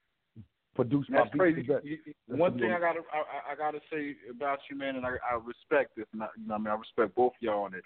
[0.79, 1.63] Produced That's my crazy.
[1.63, 2.07] beats.
[2.07, 5.35] You- one thing I'm- gotta I, I gotta say about you, man, and I, I
[5.45, 6.07] respect this.
[6.13, 7.85] And I, you know, I mean, I respect both of y'all on it.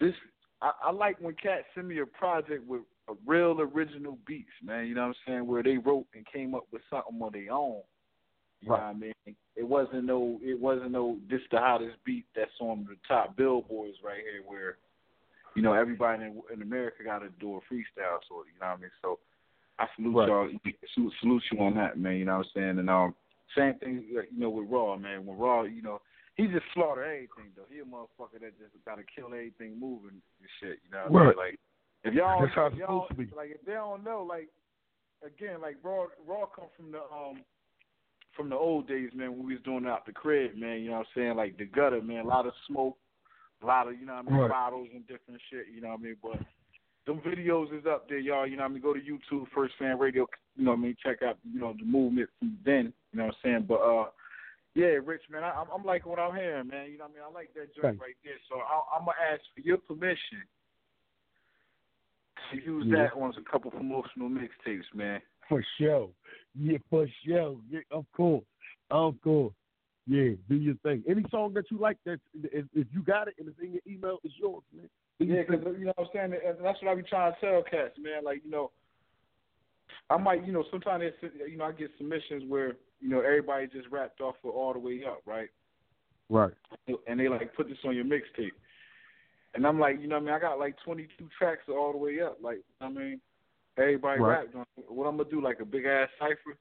[0.00, 0.14] This
[0.62, 4.86] I, I like when cats send me a project with a real original beats, man.
[4.86, 5.46] You know what I'm saying?
[5.46, 7.82] Where they wrote and came up with something on their own.
[8.62, 9.12] You know what I mean?
[9.56, 13.98] It wasn't no it wasn't no this the hottest beat that's on the top billboards
[14.02, 14.78] right here where
[15.56, 18.68] you know everybody in, in America got to do a freestyle sort of, you know
[18.68, 18.90] what I mean?
[19.02, 19.18] So
[19.82, 20.28] I salute Right.
[20.28, 20.48] y'all
[20.94, 22.78] salute, salute you on that, man, you know what I'm saying?
[22.78, 23.14] And um
[23.56, 25.26] same thing you know with Raw, man.
[25.26, 26.00] When Raw, you know,
[26.36, 27.66] he just slaughter everything though.
[27.68, 31.26] He a motherfucker that just gotta kill everything moving and shit, you know what I
[31.26, 31.36] mean?
[31.36, 31.58] Like
[32.04, 33.36] if y'all That's how if y'all, supposed to be.
[33.36, 34.48] like if they don't know, like
[35.26, 37.42] again, like Raw Raw come from the um
[38.36, 40.86] from the old days, man, when we was doing it out the crib, man, you
[40.90, 41.36] know what I'm saying?
[41.36, 42.96] Like the gutter, man, a lot of smoke,
[43.62, 44.48] a lot of, you know what I mean, Right.
[44.50, 46.16] bottles and different shit, you know what I mean?
[46.22, 46.40] But
[47.06, 48.82] them videos is up there, y'all, you know what I mean?
[48.82, 50.26] Go to YouTube, First Fam Radio,
[50.56, 53.26] you know what I mean, check out, you know, the movement from then, you know
[53.26, 53.64] what I'm saying?
[53.68, 54.06] But uh
[54.74, 56.90] yeah, Rich, man, I, I'm, liking what I'm hearing, man.
[56.90, 57.24] You know what I mean?
[57.28, 58.40] I like that joint right there.
[58.48, 60.40] So I, I'm gonna ask for your permission
[62.50, 63.04] to use Yeah.
[63.04, 65.20] that on a couple promotional mixtapes, man.
[65.48, 66.08] For sure.
[66.58, 67.58] Yeah, for sure.
[67.68, 68.44] Yeah, of course.
[68.90, 69.52] Of course.
[70.06, 71.04] Yeah, do your thing.
[71.08, 73.82] Any song that you like that if, if you got it and it's in your
[73.86, 74.88] email, it's yours, man.
[75.22, 76.40] Yeah, because you know what I'm saying.
[76.46, 78.24] And that's what I be trying to tell cats, man.
[78.24, 78.70] Like you know,
[80.10, 83.66] I might, you know, sometimes it's, you know I get submissions where you know everybody
[83.66, 85.48] just rapped off of all the way up, right?
[86.28, 86.52] Right.
[87.06, 88.52] And they like put this on your mixtape,
[89.54, 91.98] and I'm like, you know, what I mean, I got like 22 tracks all the
[91.98, 92.38] way up.
[92.42, 93.20] Like, you know what I mean,
[93.78, 94.38] everybody Right.
[94.38, 94.64] rapped on.
[94.88, 96.56] What I'm gonna do, like a big ass cipher,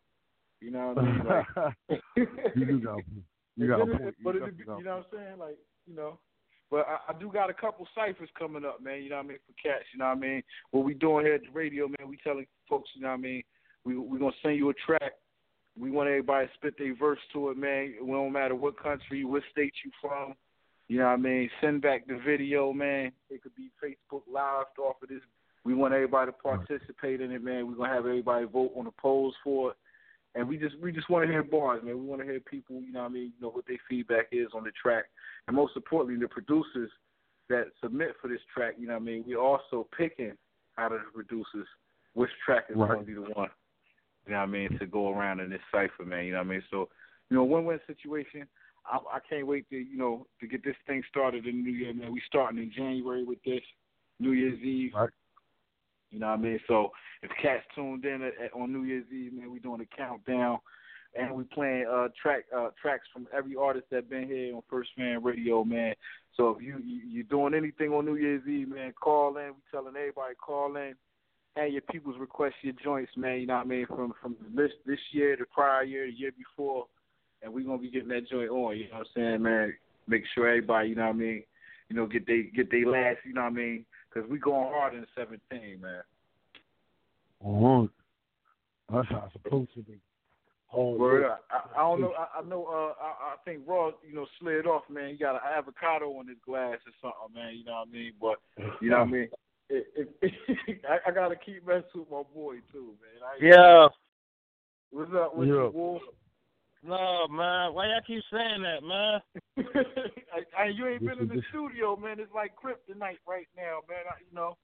[0.59, 1.26] you know what I mean?
[1.89, 2.01] Like,
[2.55, 2.99] you do got
[3.55, 4.16] you got a point.
[4.24, 5.39] But You it, you know what I'm saying?
[5.39, 5.57] Like,
[5.88, 6.20] you know.
[6.72, 9.04] But I, I do got a couple ciphers coming up, man.
[9.04, 9.84] You know what I mean for cats.
[9.94, 10.44] You know what I mean.
[10.72, 12.08] What we doing here at the radio, man?
[12.08, 13.44] We telling folks, you know what I mean.
[13.84, 15.14] We we gonna send you a track.
[15.78, 17.94] We want everybody to spit their verse to it, man.
[18.00, 20.34] It don't matter what country, what state you from.
[20.88, 21.50] You know what I mean.
[21.62, 23.12] Send back the video, man.
[23.30, 25.22] It could be Facebook Live off of this.
[25.64, 27.68] We want everybody to participate in it, man.
[27.68, 29.78] We're gonna have everybody vote on the polls for it.
[30.34, 32.00] And we just we just want to hear bars, man.
[32.00, 34.28] We want to hear people, you know what I mean, you know what their feedback
[34.32, 35.06] is on the track,
[35.48, 36.90] and most importantly, the producers
[37.50, 38.76] that submit for this track.
[38.80, 39.24] You know what I mean.
[39.28, 40.34] We're also picking
[40.78, 41.68] out of the producers
[42.14, 42.92] which track is Right.
[42.92, 43.50] going to be the one.
[44.26, 46.26] You know what I mean to go around in this cipher, man.
[46.26, 46.64] You know what I mean.
[46.70, 46.90] So,
[47.30, 48.48] you know, win-win situation.
[48.86, 51.78] I, I can't wait to you know to get this thing started in the New
[51.78, 52.14] Year, man.
[52.14, 53.62] We starting in January with this
[54.20, 54.92] New Year's Eve.
[54.96, 55.10] Right.
[56.12, 56.59] You know what I mean?
[56.68, 56.91] So
[57.24, 60.59] if cats tuned in at, at, on New Year's Eve, man, we doing a countdown,
[61.16, 64.89] and we playing uh track uh tracks from every artist that been here on First
[64.95, 65.93] Fam Radio, man.
[66.38, 69.47] So if you, you you doing anything on New Year's Eve, man, call in.
[69.47, 70.93] We telling everybody call in.
[71.57, 73.41] Have your people's request your joints, man.
[73.41, 73.86] You know what I mean?
[73.88, 76.86] From from this this year, the prior year, the year before,
[77.41, 78.78] and we gonna be getting that joint on.
[78.78, 79.74] You know what I'm saying, man?
[80.07, 81.43] Make sure everybody, you know what I mean,
[81.89, 83.18] you know, get they get they last.
[83.26, 83.86] You know what I mean?
[84.14, 86.01] Because we going hard in 17, man.
[87.45, 87.89] Oh,
[88.91, 89.99] that's how it's supposed to be.
[90.74, 91.43] Oh, Word up.
[91.51, 92.14] I, I don't know.
[92.18, 92.66] I, I know.
[92.66, 95.09] Uh, I, I think Raw, you know, slid off, man.
[95.09, 97.55] He got an avocado on his glass or something, man.
[97.57, 98.14] You know what I mean?
[98.22, 98.38] But
[98.82, 99.30] you know what I mean.
[99.70, 103.22] It, it, I, I gotta keep messing with my boy too, man.
[103.24, 103.88] I, Yeah.
[104.91, 105.53] What's up with Yeah.
[105.55, 106.01] you, Wolf?
[106.84, 107.74] No, man.
[107.74, 109.22] Why y'all keep saying that, man?
[110.34, 112.20] I, I, you ain't been in the studio, man.
[112.20, 114.10] It's like kryptonite right now, man.
[114.10, 114.58] I, you know,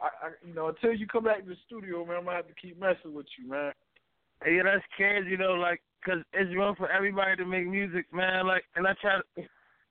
[0.00, 2.48] I, I, you know, until you come back to the studio, man, I'm gonna have
[2.48, 3.72] to keep messing with you, man.
[4.44, 8.06] Hey, yeah, that's crazy, you know, like, cause it's room for everybody to make music,
[8.12, 8.46] man.
[8.46, 9.42] Like, and I try to,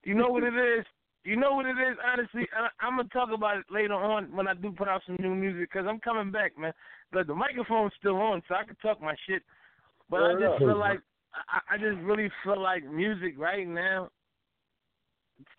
[0.04, 0.86] you know what it is?
[1.24, 2.48] You know what it is, honestly?
[2.54, 5.34] I, I'm gonna talk about it later on when I do put out some new
[5.34, 6.74] music, cause I'm coming back, man.
[7.12, 9.42] But the microphone's still on, so I can talk my shit.
[10.10, 10.60] But I just up.
[10.60, 11.00] feel like,
[11.34, 14.10] I, I just really feel like music right now.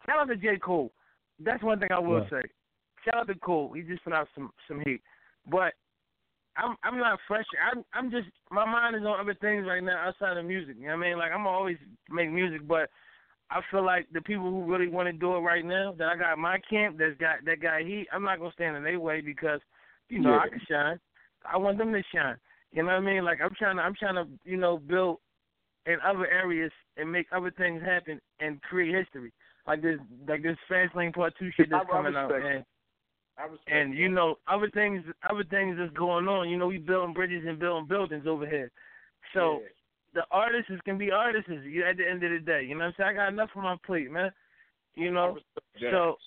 [0.06, 0.58] Shout out to J.
[0.58, 0.92] Cole.
[1.40, 2.30] That's one thing I will Right.
[2.30, 2.42] say.
[3.04, 3.72] Shout out to Cole.
[3.72, 5.00] He just put out some some heat.
[5.50, 5.74] But
[6.56, 7.46] I'm I'm not fresh.
[7.72, 10.76] I'm I'm just my mind is on other things right now outside of music.
[10.78, 11.18] You know what I mean?
[11.18, 11.78] Like I'm always
[12.10, 12.90] make music, but
[13.50, 16.16] I feel like the people who really want to do it right now, that I
[16.16, 18.06] got my camp, that's got that guy heat.
[18.12, 19.60] I'm not gonna stand in their way because
[20.08, 21.00] you know I can shine.
[21.50, 22.36] I want them to shine.
[22.72, 23.24] You know what I mean?
[23.24, 25.18] Like I'm trying to I'm trying to you know build
[25.86, 29.32] in other areas and make other things happen and create history.
[29.66, 32.66] Like this like this Fast Lane Part Two shit that's I- I coming out, respect
[33.38, 36.48] and and you know other things other things that's going on.
[36.48, 38.70] You know we building bridges and building buildings over here.
[39.34, 39.68] So Yeah.
[40.14, 42.62] the artists can be artists you at the end of the day.
[42.64, 43.10] You know what I'm saying?
[43.10, 44.32] I got enough on my plate, man.
[44.94, 45.38] You know.
[45.80, 46.18] So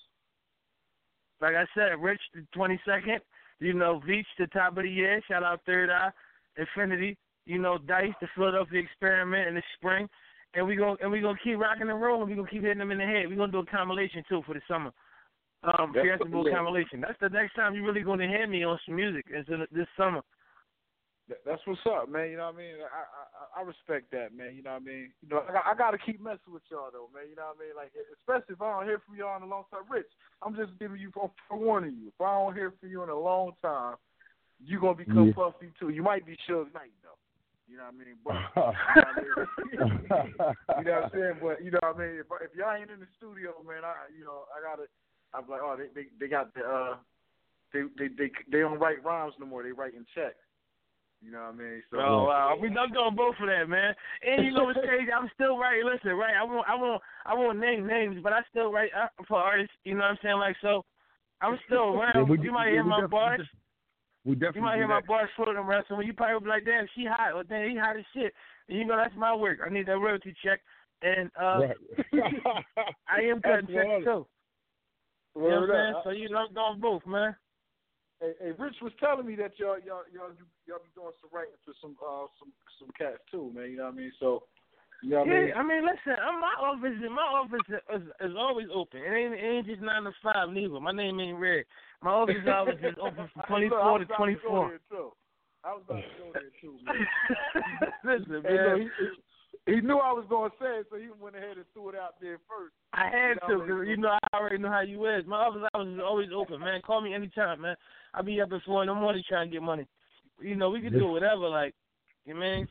[1.40, 3.20] like I said, Rich the twenty second,
[3.60, 6.10] you know, Veach the top of the year, shout out Third Eye,
[6.56, 7.16] Infinity,
[7.46, 10.08] you know, Dice, the Philadelphia Experiment in the spring,
[10.54, 12.28] and we going and we gonna keep rocking and rolling.
[12.28, 13.28] We gonna keep hitting them in the head.
[13.28, 14.90] We are gonna do a compilation too for the summer.
[15.62, 17.00] Um, Fiesta Bowl compilation.
[17.00, 19.26] That's the next time you're really gonna hear me on some music.
[19.30, 20.22] Is this summer.
[21.44, 22.30] That's what's up, man.
[22.30, 22.74] You know what I mean?
[22.86, 24.54] I I, I respect that, man.
[24.54, 25.10] You know what I mean?
[25.22, 27.26] You know, I, I got to keep messing with y'all though, man.
[27.28, 27.74] You know what I mean?
[27.74, 29.82] Like, especially if I don't hear from y'all in a long time.
[29.90, 30.06] Rich,
[30.42, 32.14] I'm just giving you, for warning you.
[32.14, 33.96] If I don't hear from you in a long time,
[34.64, 35.34] you're gonna become yeah.
[35.34, 35.90] puffy too.
[35.90, 37.05] You might be Suge Knight though.
[37.66, 38.16] You know what I mean?
[38.24, 38.38] But
[39.70, 40.14] you know what, I
[40.78, 40.78] mean?
[40.78, 41.38] you know what I'm saying?
[41.42, 42.14] But you know what I mean?
[42.22, 44.86] If, if y'all ain't in the studio, man, I you know I gotta.
[45.34, 46.94] I'm like, oh, they they, they got the uh,
[47.74, 49.62] they they they they don't write rhymes no more.
[49.62, 50.38] They writing checks.
[51.22, 51.82] You know what I mean?
[51.90, 53.94] So, oh wow, we I'm going both for that, man.
[54.22, 55.10] And you know what's crazy?
[55.10, 55.88] I'm still writing.
[55.90, 56.36] Listen, right?
[56.38, 59.74] I won't, I won't, I won't name names, but I still write uh, for artists.
[59.84, 60.38] You know what I'm saying?
[60.38, 60.84] Like so,
[61.40, 62.14] I'm still around.
[62.14, 63.40] Yeah, we, you might hear my bars.
[64.26, 65.84] We definitely you might hear my bars floating around.
[65.88, 68.34] So when you probably be like, "Damn, she hot," or "Damn, he hot as shit."
[68.68, 69.60] And you know that's my work.
[69.64, 70.60] I need that royalty check,
[71.00, 71.76] and uh right.
[73.08, 74.26] I am cutting checks too.
[75.36, 75.94] You know what I'm saying?
[76.02, 77.36] So you know, I'm both, man.
[78.20, 80.34] Hey, hey, Rich was telling me that y'all y'all y'all
[80.66, 82.50] y'all be doing some writing for some uh some
[82.82, 83.70] some cats too, man.
[83.70, 84.12] You know what I mean?
[84.18, 84.42] So.
[85.02, 85.52] You know yeah, I mean?
[85.56, 86.16] I mean, listen.
[86.16, 89.00] I'm, my office, my office is, is always open.
[89.04, 90.80] It ain't, it ain't just nine to five neither.
[90.80, 91.64] My name ain't Red.
[92.02, 94.78] My office hours is open from twenty four to twenty four.
[95.64, 96.94] I was about to go there too, man.
[98.04, 98.78] listen, man.
[98.78, 98.90] Look,
[99.66, 101.88] he, he knew I was going to say it, so he went ahead and threw
[101.88, 102.72] it out there first.
[102.92, 105.26] I had you know to, because you know I already know how you is.
[105.26, 106.80] My office hours is always open, man.
[106.82, 107.74] Call me anytime, man.
[108.14, 109.86] I'll be up at four in the morning trying to get money.
[110.40, 111.74] You know, we can do whatever, like,
[112.26, 112.68] you mean?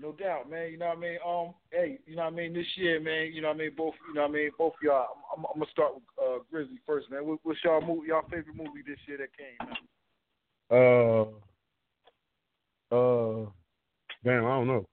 [0.00, 0.70] No doubt, man.
[0.72, 1.18] You know what I mean?
[1.26, 2.54] Um, hey, you know what I mean?
[2.54, 3.32] This year, man.
[3.32, 3.72] You know what I mean?
[3.76, 4.50] Both, you know what I mean?
[4.56, 5.08] Both y'all.
[5.36, 7.26] I'm, I'm, gonna start with uh, Grizzly first, man.
[7.26, 8.08] What, what's y'all movie?
[8.08, 9.58] Y'all favorite movie this year that came?
[9.60, 9.76] Man?
[10.70, 11.22] Uh,
[12.94, 13.46] uh,
[14.24, 14.86] damn, I don't know.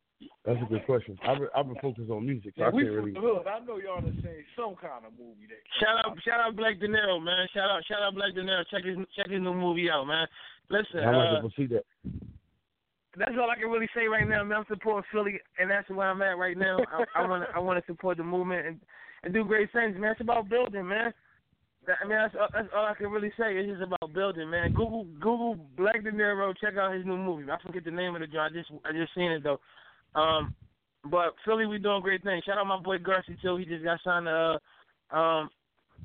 [0.45, 1.17] That's a good question.
[1.27, 3.13] I've been, I've been focused on music, so yeah, I we can't really.
[3.13, 3.47] Hood.
[3.47, 5.61] I know y'all done seen some kind of movie that.
[5.79, 7.47] Shout out, shout out Black De Niro, man.
[7.53, 8.63] Shout out, shout out Black De Niro.
[8.71, 10.25] Check his, check his new movie out, man.
[10.69, 11.83] Listen, I like uh, to see that.
[13.17, 14.59] That's all I can really say right now, man.
[14.59, 16.77] I'm supporting Philly, and that's where I'm at right now.
[17.15, 18.79] I want to, I want to support the movement and
[19.23, 20.11] and do great things, man.
[20.11, 21.11] It's about building, man.
[21.87, 23.55] I mean, that's, that's all I can really say.
[23.55, 24.73] It's just about building, man.
[24.73, 26.53] Google Google Black De Niro.
[26.59, 27.49] Check out his new movie.
[27.49, 28.51] I forget the name of the joint.
[28.51, 29.59] I just I just seen it though.
[30.19, 30.53] Um,
[31.09, 32.43] but Philly, we doing great things.
[32.45, 33.55] Shout out my boy Garcia too.
[33.57, 34.59] He just got signed to
[35.11, 35.49] uh, um,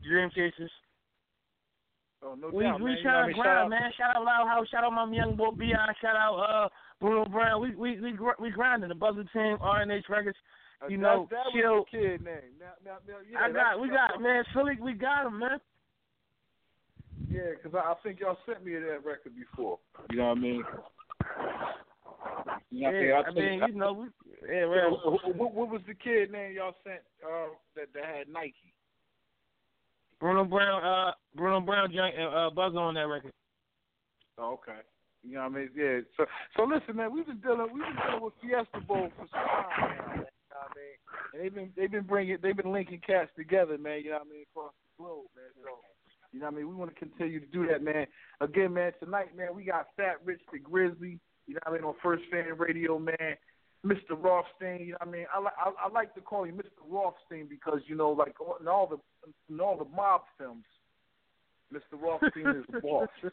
[0.07, 0.71] Dream Chasers.
[2.25, 3.03] Oh, no we doubt, we man.
[3.03, 3.91] trying to grind, man.
[3.99, 4.69] Shout out Loud House.
[4.71, 5.75] Shout out my young boy Bi.
[6.01, 6.69] Shout out uh,
[7.03, 7.61] Bruno Brown.
[7.61, 10.39] We we we we grinding the Buzzer team, RNH Records.
[10.89, 11.85] You know, that, that chill.
[11.91, 12.59] kid name.
[12.59, 14.43] Now, now, now, yeah, I got, we got, man.
[14.53, 15.61] Philly, we got him, man.
[17.31, 19.79] Yeah, because I, I think y'all sent me that record before.
[20.11, 20.65] You know what I mean?
[22.71, 24.07] You know yeah, I, I mean, you know, we,
[24.49, 24.91] yeah, right.
[24.91, 28.73] What, what, was the kid name y'all sent uh, that that had Nike?
[30.19, 33.33] Bruno Brown, uh, Bruno Brown, uh, Buzz on that record.
[34.39, 34.81] Oh, okay.
[35.23, 35.71] You know what I mean?
[35.75, 36.01] Yeah.
[36.17, 37.13] So, so listen, man.
[37.15, 39.79] We've been dealing, we've been dealing with Fiesta Bowl for some time.
[39.79, 40.97] Man, you know what I mean?
[41.33, 44.03] And they've been, they've been bringing, they've been linking cats together, man.
[44.03, 44.45] You know what I mean?
[44.51, 45.51] Across the globe, man.
[45.63, 45.79] So,
[46.33, 46.69] you know what I mean?
[46.69, 48.07] We want to continue to do that, man.
[48.41, 48.93] Again, man.
[48.99, 51.21] Tonight, man, we got Fat Rich the Grizzly.
[51.47, 51.85] You know what I mean?
[51.85, 53.37] On First Fam Radio, man.
[53.85, 54.15] Mr.
[54.17, 55.27] Rothstein, you know what I mean?
[55.35, 56.83] I, I, I like to call him Mr.
[56.89, 58.99] Rothstein because, you know, like in all the
[59.53, 60.65] in all the mob films,
[61.75, 62.01] Mr.
[62.01, 63.09] Rothstein is the boss.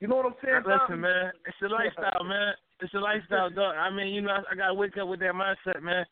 [0.00, 0.62] You know what I'm saying?
[0.66, 2.54] Listen, man, it's a lifestyle, man.
[2.80, 3.76] It's a lifestyle, dog.
[3.76, 6.06] I mean, you know, I, I gotta wake up with that mindset, man.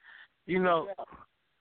[0.45, 0.89] You know,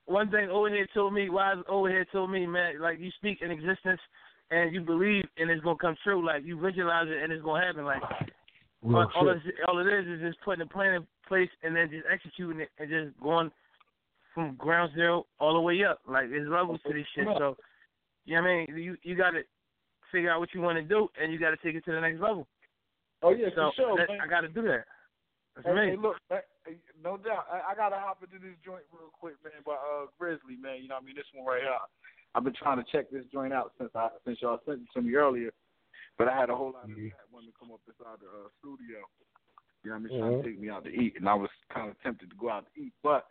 [0.06, 4.02] one thing Overhead told me, wise Overhead told me, man, like you speak in existence
[4.52, 6.26] and you believe and it's gonna come true.
[6.26, 7.86] Like you visualize it and it's gonna happen.
[7.86, 8.02] Like
[8.84, 11.90] all, all, it, all it is is just putting a plan in place and then
[11.90, 13.52] just executing it and just going
[14.34, 16.02] from ground zero all the way up.
[16.08, 17.26] Like there's levels to this shit.
[17.38, 17.56] So
[18.26, 18.78] you know what I mean?
[18.78, 19.42] You you gotta
[20.12, 22.48] figure out what you wanna do and you gotta take it to the next level.
[23.24, 23.98] Oh yeah, so for sure.
[23.98, 24.86] That, I gotta do that.
[25.56, 25.92] That's hey, me.
[25.92, 26.18] Hey, look,
[27.02, 27.50] no doubt.
[27.50, 29.66] I, I gotta hop into this joint real quick, man.
[29.66, 30.86] By uh, Grizzly, man.
[30.86, 31.18] You know what I mean?
[31.18, 31.82] This one right here.
[32.36, 35.02] I've been trying to check this joint out since I since y'all sent it to
[35.02, 35.50] me earlier,
[36.18, 37.10] but I had a whole lot of mm-hmm.
[37.34, 39.02] women come up inside the uh, studio.
[39.82, 40.14] You know what I mean?
[40.14, 40.22] Mm-hmm.
[40.22, 42.54] Trying to take me out to eat, and I was kind of tempted to go
[42.54, 43.26] out to eat, but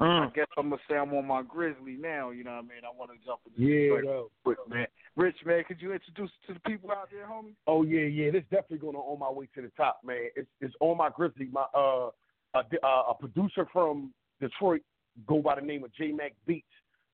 [0.00, 0.28] mm.
[0.28, 2.30] I guess I'm gonna say I'm on my Grizzly now.
[2.30, 2.84] You know what I mean?
[2.84, 4.86] I want to jump into yeah, this quick, man.
[5.16, 7.54] Rich, man, could you introduce to the people out there, homie?
[7.66, 8.30] Oh yeah, yeah.
[8.30, 10.28] This definitely going to on my way to the top, man.
[10.36, 11.48] It's it's on my Grizzly.
[11.52, 12.10] My uh,
[12.54, 14.82] a, a producer from Detroit,
[15.26, 16.66] go by the name of J Mac Beats.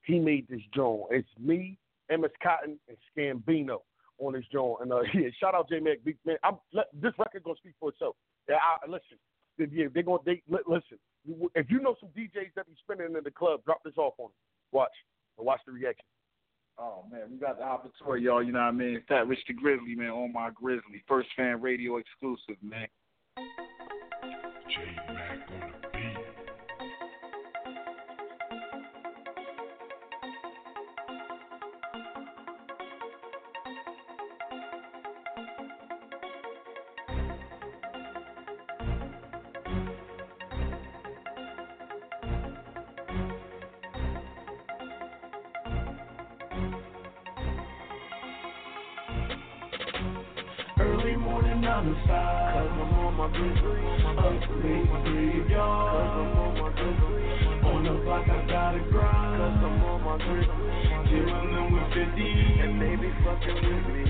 [0.03, 1.03] He made this joint.
[1.11, 1.77] It's me,
[2.09, 3.79] MS Cotton, and Scambino.
[4.19, 4.81] on this joint.
[4.81, 6.37] And uh, yeah, shout out J Mac Beats, man.
[6.43, 8.15] I'm, let, this record gonna speak for itself.
[8.47, 9.17] Yeah, I, listen.
[9.57, 10.99] Yeah, they're gonna they listen.
[11.55, 14.25] If you know some DJs that be spinning in the club, drop this off on
[14.25, 14.33] them.
[14.71, 14.91] Watch
[15.37, 16.05] and watch the reaction.
[16.77, 18.43] Oh man, we got the opportunity, y'all.
[18.43, 19.01] You know what I mean?
[19.07, 22.87] Fat Rich the Grizzly, man, on my Grizzly, first fam radio exclusive, man.
[24.67, 25.04] J
[58.35, 59.39] I gotta grind.
[59.39, 60.43] Cause I'm on my drip.
[61.07, 61.23] She
[61.71, 62.19] with 50.
[62.59, 64.03] And they be fucking with me.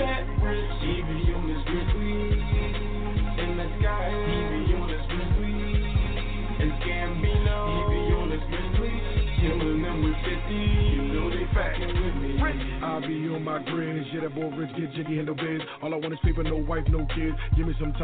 [0.00, 1.95] Fat rich, even you miss this.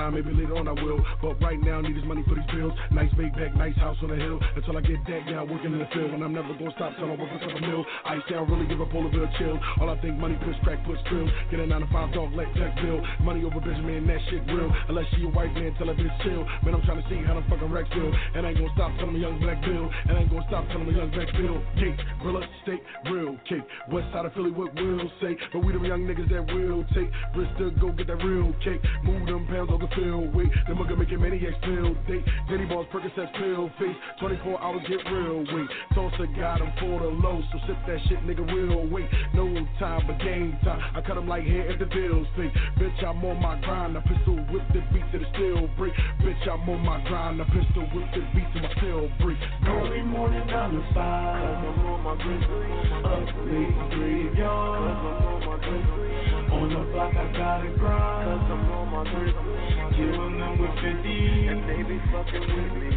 [0.02, 1.00] Time, maybe later on I will.
[1.20, 2.72] But right now, need his money for these bills.
[2.90, 4.40] Nice big back, nice house on the hill.
[4.56, 6.10] Until I get that down, working in the field.
[6.12, 7.84] And I'm never gonna stop till I work for a mill.
[8.06, 9.56] Ice down, really give a polar a chill.
[9.80, 11.28] All I think money, push, crack, push, spill.
[11.50, 13.00] Get a 9 to 5 dog, let tech bill.
[13.22, 14.70] Money over bitch, man, that shit real.
[14.88, 16.42] Unless she a white man, tell a bitch chill.
[16.64, 18.10] Man, I'm trying to see how the fucking Rex feel.
[18.34, 19.86] And I ain't gonna stop telling a young black bill.
[20.08, 21.62] And I ain't gonna stop telling a young black bill.
[21.78, 23.66] Cake, grilla, steak, real cake.
[23.90, 25.31] West side of Philly, what will say.
[25.52, 27.10] But we the young niggas that will take.
[27.34, 28.80] Bristol, go get that real cake.
[29.04, 30.34] Move them pounds on the field.
[30.34, 32.24] Wait, the mugger making maniacs feel date.
[32.48, 33.96] Diddy balls, Percocets, pill face.
[34.20, 35.44] 24 hours get real.
[35.54, 35.68] weight.
[35.94, 37.42] toss a got him for the low.
[37.52, 38.86] So sip that shit, nigga, real.
[38.88, 39.08] weight.
[39.34, 39.46] no
[39.78, 40.80] time but game time.
[40.94, 42.52] I cut him like hair if the deal's fake.
[42.78, 43.96] Bitch, I'm on my grind.
[43.96, 45.94] A pistol whip the beat to the steel break.
[46.20, 47.40] Bitch, I'm on my grind.
[47.40, 49.38] A pistol whip the beat to my steel break.
[49.66, 51.64] Early morning, down to five.
[51.64, 52.72] I'm on my grizzly.
[53.04, 55.21] Up late graveyard.
[55.22, 56.10] On my grizzly.
[56.50, 58.26] On the block, I gotta grind.
[58.26, 59.54] Cause I'm on my grizzly.
[59.94, 60.98] Killing them with 50.
[61.46, 62.90] And they be fucking with me.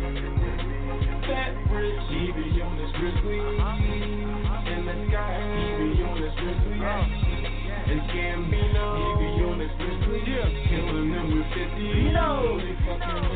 [1.29, 3.37] Fat Rich, he be on this grizzly.
[3.45, 6.77] In the sky, he be on this grizzly.
[6.81, 7.05] Uh.
[7.85, 10.25] And Gambino, he be on this grizzly.
[10.25, 11.77] Killing them with 50.
[11.77, 13.34] You they fucking with me.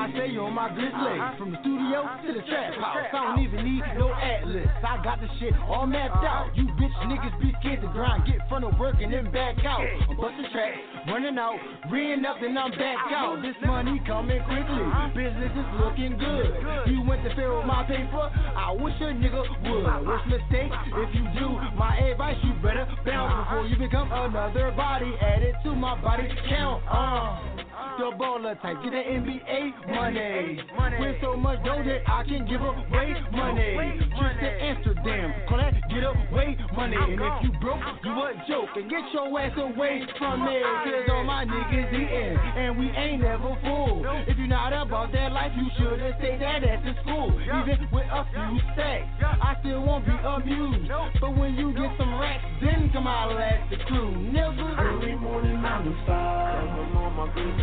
[0.00, 0.96] I say you on my grizzly.
[0.96, 1.36] Uh-huh.
[1.36, 2.24] From the studio uh-huh.
[2.24, 3.04] to the trap house.
[3.12, 4.64] I don't even need no atlas.
[4.80, 6.48] I got the shit all mapped uh-huh.
[6.48, 6.56] out.
[6.56, 8.24] You bitch niggas be scared to grind.
[8.24, 9.84] Get front of work and then back out.
[9.84, 11.60] I'm busting tracks, running out,
[11.92, 13.36] reeing up, and I'm back uh-huh.
[13.36, 13.44] out.
[13.44, 14.84] This money coming quickly.
[15.12, 16.48] Business is looking good.
[16.88, 18.24] You went to fair with my paper.
[18.56, 19.84] I wish a nigga would.
[20.08, 25.12] Worst mistake, if you do, my advice, you better bounce before you become another body.
[25.20, 26.80] Added to my body count.
[26.88, 27.68] Uh.
[27.98, 30.62] The baller type, get the NBA money.
[30.76, 30.96] money.
[31.00, 33.76] Win so much dough that I can give away money.
[34.16, 36.96] Trip to Amsterdam, call that get away money.
[36.96, 38.70] And if you broke, you a joke.
[38.76, 40.62] And get your ass away from me.
[40.62, 44.02] Cause all my niggas eating, and we ain't never full.
[44.26, 47.28] If you're not about that life, you should've stayed that at the school.
[47.42, 49.19] Even with a few stacks, I
[49.60, 50.90] still won't be amused.
[51.20, 54.10] But when you get some racks, then come out at the crew.
[54.32, 54.78] Nigga.
[54.78, 56.10] Early morning, 9 to 5.
[56.10, 57.60] I'm on my good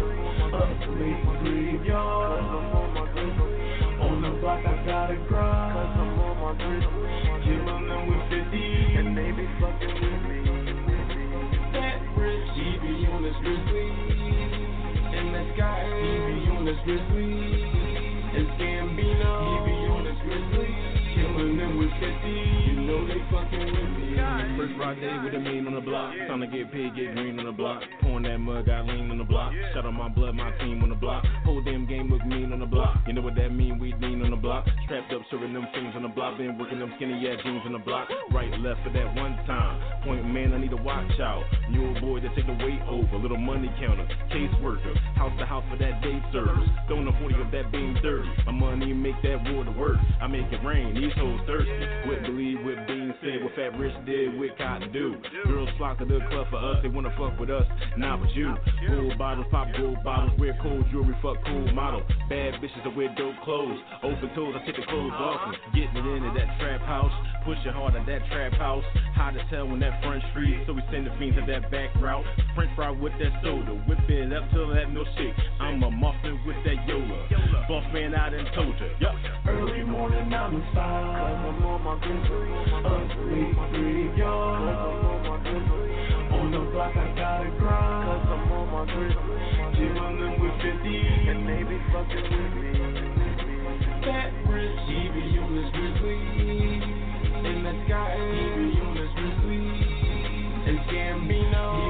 [0.53, 2.43] up late graveyard.
[3.99, 5.73] On the block, I gotta grind.
[5.73, 6.53] Cause I'm on my.
[7.43, 8.57] Killing them with 50.
[8.97, 10.39] And they be fucking with me.
[11.73, 13.89] That rich, he be on this grizzly.
[15.17, 17.26] In the sky, he be on this grizzly.
[23.47, 26.13] First Friday with a mean on the block.
[26.27, 27.81] Time to get paid, get green on the block.
[28.01, 29.53] Pouring that mud, got lean on the block.
[29.73, 31.23] Shut on my blood, my team on the block.
[31.57, 33.01] Whole damn game look mean on the block.
[33.07, 33.79] You know what that mean?
[33.79, 34.67] We lean on the block.
[34.85, 36.37] Strapped up, serving them things on the block.
[36.37, 38.09] Been working them skinny ass jeans on the block.
[38.29, 39.81] Right, left for that one time.
[40.05, 41.41] Point man, I need to watch out.
[41.73, 43.17] New boy to take the weight over.
[43.17, 44.93] Little money counter, case worker.
[45.17, 46.69] House to house for that day service.
[46.85, 48.29] Throwing the 40 of that being dirty.
[48.45, 49.97] My money make that water work.
[50.21, 50.93] I make it rain.
[50.93, 51.73] These hoes thirsty.
[52.05, 53.41] What believe what being said.
[53.41, 55.17] What Fat Rich did with Cotton do.
[55.49, 57.65] Girls flock to the club for us, they wanna fuck with us,
[57.97, 58.53] not with you.
[58.85, 62.03] Gold bottles, pop gold bottles, wear cold jewelry, fuck cool model.
[62.29, 63.79] Bad bitches that wear dope clothes.
[64.03, 65.23] Open toes, I take the clothes uh-huh.
[65.23, 67.11] off and getting it into that trap house.
[67.45, 68.83] Pushing hard at that trap house.
[69.15, 71.95] Hot as hell in that front street, so we send the fiends to that back
[72.01, 72.25] route.
[72.55, 75.33] French fry with that soda, whip it up till that milkshake.
[75.59, 77.27] I'm a muffin with that Yola.
[77.67, 78.87] Boss man out and told ya.
[78.99, 79.15] Yup.
[79.47, 80.77] Early morning, I'm inside.
[80.77, 82.47] I'm on my grizzly.
[83.71, 84.61] Graveyard.
[84.61, 86.71] I'm on my grizzly.
[86.71, 88.07] block, I gotta grind.
[88.07, 89.37] Cause I'm on my grizzly.
[89.77, 90.26] Chillin' with
[100.87, 101.86] Gambino,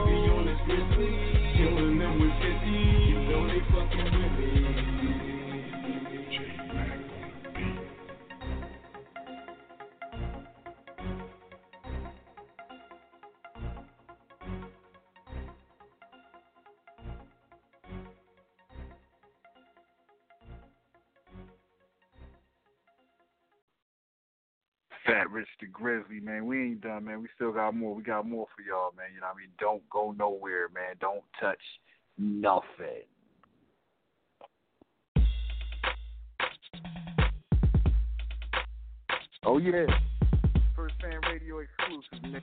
[25.08, 26.46] Fat Rich the Grizzly, man.
[26.46, 27.22] We ain't done, man.
[27.22, 27.96] We still got more.
[27.96, 29.08] We got more for y'all, man.
[29.16, 29.50] You know what I mean?
[29.58, 30.96] Don't go nowhere, man.
[31.00, 31.58] Don't touch
[32.18, 33.08] nothing.
[39.46, 39.86] Oh yeah.
[40.76, 42.42] First fam radio exclusive, man.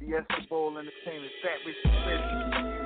[0.00, 2.77] The Bowl Entertainment, Fat Rich the Grizzly.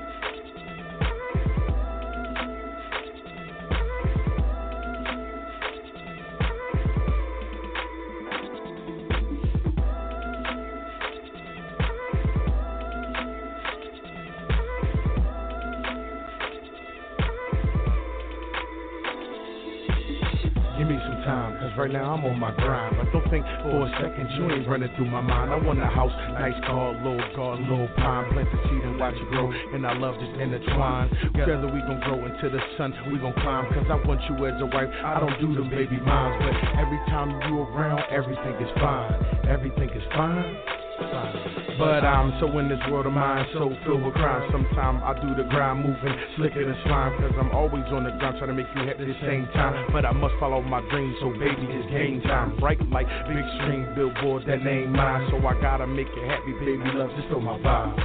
[21.76, 22.96] Right now I'm on my grind.
[22.96, 25.52] But don't think for a second you ain't running through my mind.
[25.52, 28.32] I want a house, nice car, low garden, low pine.
[28.32, 29.50] Plant the seed and watch it grow.
[29.50, 31.08] And I love this intertwine.
[31.32, 33.66] Together we gon' grow into the sun, we gon' climb.
[33.72, 34.90] Cause I want you as a wife.
[35.04, 36.36] I don't do them baby moms.
[36.42, 39.14] But every time you around, everything is fine.
[39.48, 41.61] Everything is fine.
[41.78, 44.48] But I'm so in this world of mine, so filled with crime.
[44.52, 47.16] Sometimes I do the grind, moving slicker than slime.
[47.20, 49.88] Cause I'm always on the ground trying to make you happy at the same time.
[49.92, 52.56] But I must follow my dreams, so baby, it's game time.
[52.58, 55.28] Bright like big screen billboard, that ain't mine.
[55.30, 57.96] So I gotta make you happy, baby, love, just feel my vibe.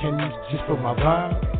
[0.00, 1.55] Can you just feel my vibe?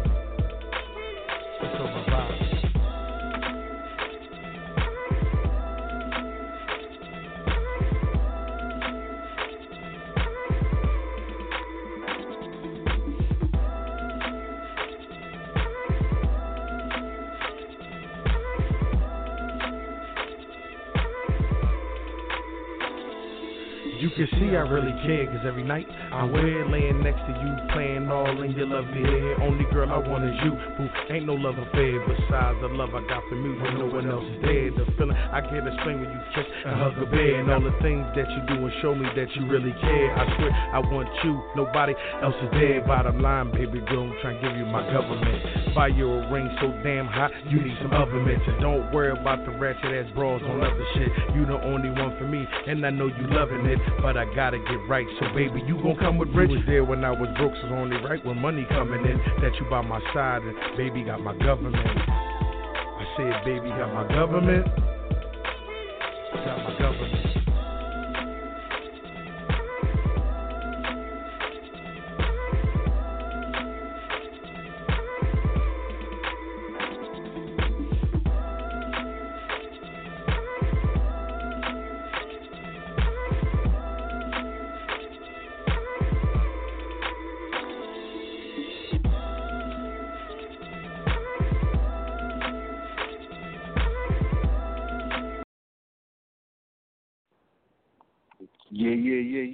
[24.57, 28.53] I really care, cause every night I'm where laying next to you, playing all in
[28.53, 29.41] your lovely hair.
[29.43, 30.89] Only girl I want is you, boo.
[31.13, 34.25] Ain't no love affair besides the love I got for me when no one else
[34.25, 34.73] is there.
[34.73, 37.77] The feeling I can't explain when you kiss and hug a bear, and all the
[37.85, 40.09] things that you do and show me that you really care.
[40.17, 41.93] I swear I want you, nobody
[42.23, 42.81] else is there.
[42.87, 45.75] Bottom line, baby girl, I'm trying to give you my government.
[45.77, 48.43] Buy you a ring so damn hot, you need some oven mitts.
[48.47, 51.13] And don't worry about the ratchet ass bras on other shit.
[51.37, 53.79] You the only one for me, and I know you loving it.
[54.01, 56.51] But I gotta get right, so baby, you gon' come with rich.
[56.51, 59.57] You was there when I was broke, so only right when money coming in that
[59.59, 61.75] you by my side, and baby got my government.
[61.75, 64.96] I said, baby got my government.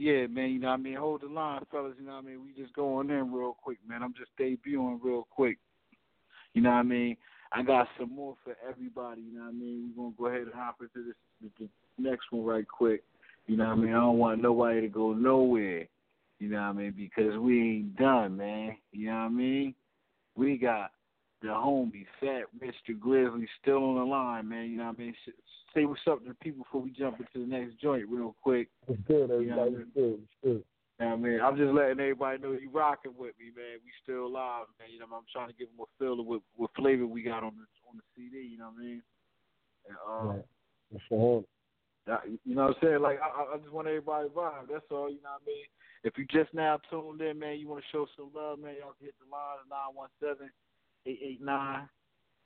[0.03, 0.51] Yeah, man.
[0.51, 0.97] You know what I mean?
[0.97, 1.95] Hold the line, fellas.
[1.99, 2.41] You know what I mean?
[2.45, 4.03] We just going in real quick, man.
[4.03, 5.59] I'm just debuting real quick.
[6.55, 7.17] You know what I mean?
[7.53, 9.23] I got some more for everybody.
[9.23, 9.93] You know what I mean?
[9.97, 11.69] We're to go ahead and hop into this the
[11.99, 13.05] next one right quick.
[13.47, 13.91] You know what I mean?
[13.91, 15.87] I don't want nobody to go nowhere.
[16.41, 16.95] You know what I mean?
[16.97, 18.77] Because we ain't done, man.
[18.91, 19.75] You know what I mean?
[20.35, 20.91] We got
[21.43, 24.71] the homie, Fat the Grizzly, still on the line, man.
[24.71, 25.15] You know what I mean?
[25.75, 28.69] Say what's up to the people before we jump into the next joint real quick.
[28.89, 29.71] It's good, You know I everybody.
[29.71, 29.81] mean?
[29.81, 30.15] It's good.
[30.23, 30.65] It's good.
[31.01, 31.41] You know I mean?
[31.41, 33.81] I'm just letting everybody know you rocking with me, man.
[33.85, 34.89] We still live, man.
[34.93, 37.43] You know, I'm trying to give them a feel of what, what flavor we got
[37.43, 38.45] on the on the CD.
[38.47, 39.03] You know what I mean?
[39.89, 39.97] And.
[40.07, 40.43] Um,
[40.95, 41.45] it's for him.
[42.45, 43.01] you know what I'm saying?
[43.01, 44.69] Like, I, I- I just want everybody to vibe.
[44.71, 45.09] That's all.
[45.09, 45.65] You know what I mean?
[46.05, 48.93] If you just now tuned in, man, you want to show some love, man, y'all
[48.99, 49.71] can hit the line at
[50.21, 50.51] 917
[51.07, 51.89] 889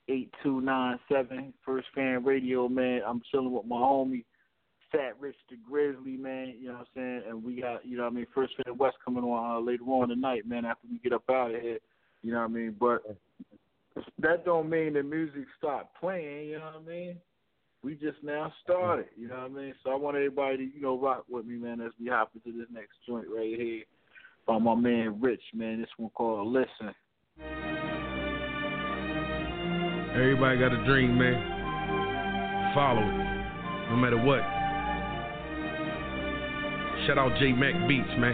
[0.07, 1.53] 8297.
[1.65, 3.01] First Fam Radio, man.
[3.05, 4.23] I'm chilling with my homie,
[4.91, 6.55] Fat Rich the Grizzly, man.
[6.59, 7.21] You know what I'm saying?
[7.29, 9.83] And we got, you know what I mean, First Fam West coming on uh, later
[9.83, 11.79] on tonight, man, after we get up out of here.
[12.23, 12.75] You know what I mean?
[12.79, 13.03] But
[14.19, 17.17] that don't mean the music stopped playing, you know what I mean?
[17.83, 19.73] We just now started, you know what I mean?
[19.83, 22.57] So I want everybody to, you know, rock with me, man, as we hop into
[22.57, 23.83] this next joint right here.
[24.47, 25.79] by my man Rich, man.
[25.79, 26.93] This one called Listen.
[30.17, 31.37] Everybody got a dream, man.
[32.73, 34.41] Follow it, no matter what.
[37.05, 38.33] Shout out J Mac Beats, man.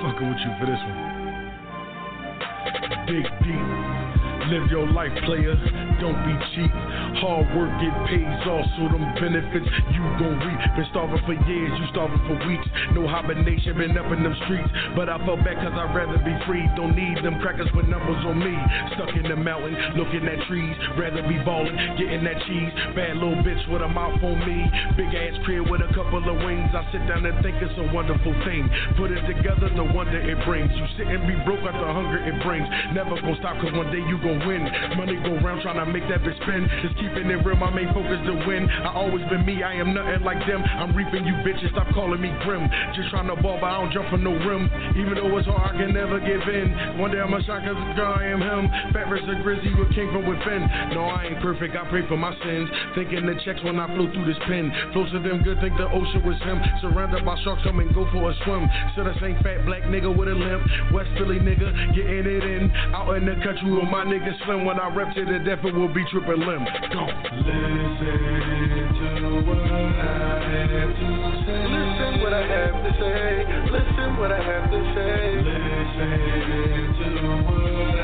[0.00, 0.96] Fucking with you for this one.
[3.04, 3.60] Big deep.
[4.48, 5.83] Live your life, player.
[5.98, 6.70] Don't be cheap.
[7.24, 10.60] Hard work it pays off, so them benefits you gon' reap.
[10.76, 12.66] Been starving for years, you starving for weeks.
[12.92, 14.68] No hibernation, been up in them streets.
[14.94, 16.66] But I felt back cause I'd rather be free.
[16.76, 18.54] Don't need them crackers with numbers on me.
[18.94, 20.76] Stuck in the mountain, looking at trees.
[21.00, 22.72] Rather be ballin', getting that cheese.
[22.92, 24.68] Bad little bitch with a mouth on me.
[25.00, 26.68] Big ass crib with a couple of wings.
[26.76, 28.68] I sit down and think it's a wonderful thing.
[29.00, 30.68] Put it together, the wonder it brings.
[30.74, 32.68] You sit and be broke at the hunger it brings.
[32.92, 34.62] Never gonna stop cause one day you gon' gon' win.
[34.96, 36.68] Money go round trying to make that bitch spin.
[36.82, 38.68] Just keeping it real, my main focus to win.
[38.68, 40.62] I always been me, I am nothing like them.
[40.62, 42.68] I'm reaping you bitches, stop calling me grim.
[42.94, 44.70] Just trying to ball, but I don't jump for no rim.
[44.96, 46.98] Even though it's hard, I can never give in.
[46.98, 48.70] One day I'm a shot cause girl, I am him.
[48.92, 50.68] Fat versus grizzly, what came from within.
[50.94, 52.68] No, I ain't perfect, I pray for my sins.
[52.94, 54.70] Thinking the checks when I flow through this pen.
[54.92, 56.60] Flows to them good, think the ocean was him.
[56.80, 58.68] Surrounded by sharks, come and go for a swim.
[58.96, 60.62] So the same fat black nigga with a limp.
[60.92, 62.70] West Philly nigga, getting it in.
[62.94, 64.64] Out in the country with my niggas slim.
[64.64, 66.64] When I rep to the death, will be tripping limb.
[66.92, 67.04] Go.
[67.04, 67.58] Listen
[69.20, 69.82] to what I
[70.66, 71.64] have to say.
[71.70, 73.44] Listen what I have to say.
[73.70, 75.42] Listen what I have to say.
[75.44, 76.04] Listen
[77.16, 78.02] to what I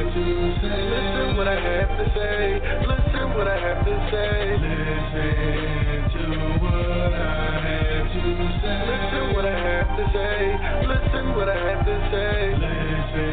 [0.00, 0.24] have to
[0.60, 0.90] say.
[0.90, 2.60] Listen what I have to say.
[2.86, 4.58] Listen what I have to say.
[6.10, 7.24] Listen to what I
[7.66, 8.78] have to say.
[8.90, 10.58] Listen what I have to say.
[10.88, 12.54] Listen what I have to say.
[12.60, 13.30] Listen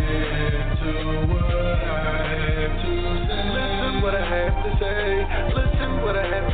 [0.80, 0.92] to
[1.28, 1.37] what
[4.08, 5.57] what I have to say.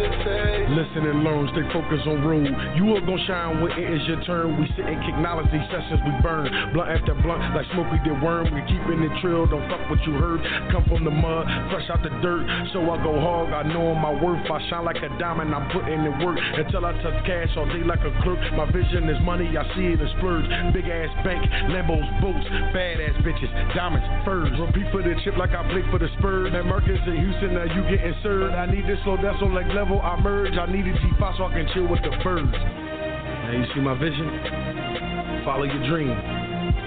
[0.04, 2.48] Listen and learn, stay focused on road.
[2.76, 4.60] You are gonna shine when it is your turn.
[4.60, 6.52] We sit and kick knowledge, these sessions we burn.
[6.74, 8.52] Blunt after blunt, like smoke we did worm.
[8.52, 10.44] We keeping it trill, don't fuck what you heard.
[10.76, 12.44] Come from the mud, fresh out the dirt.
[12.76, 14.44] So I go hard, I know my worth.
[14.52, 16.36] I shine like a diamond, I'm putting in work.
[16.36, 18.44] Until I touch cash all day like a clerk.
[18.60, 20.48] My vision is money, I see it in splurge.
[20.74, 22.44] Big ass bank, Lambos, boats,
[22.76, 24.52] bad ass bitches, diamonds, furs.
[24.60, 26.52] Repeat for the chip like I play for the Spurs.
[26.52, 28.52] That Marcus in Houston, now you getting served.
[28.54, 30.58] I need to slow down so like level I merge.
[30.58, 32.52] I need a G5 so I can chill with the birds.
[32.52, 35.44] Now you see my vision?
[35.46, 36.10] Follow your dream,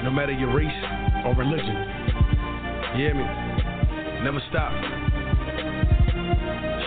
[0.04, 0.72] no matter your race
[1.26, 1.76] or religion.
[2.96, 3.26] You hear me?
[4.24, 4.72] Never stop.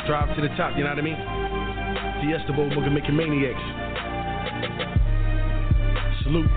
[0.03, 1.19] Strive to the top, you know what I mean?
[2.21, 3.61] Fiesta Bowl, Booger making maniacs.
[6.23, 6.49] Salute.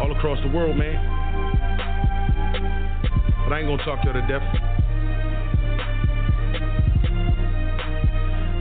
[0.00, 0.96] All across the world, man.
[3.44, 4.71] But I ain't gonna talk you to death.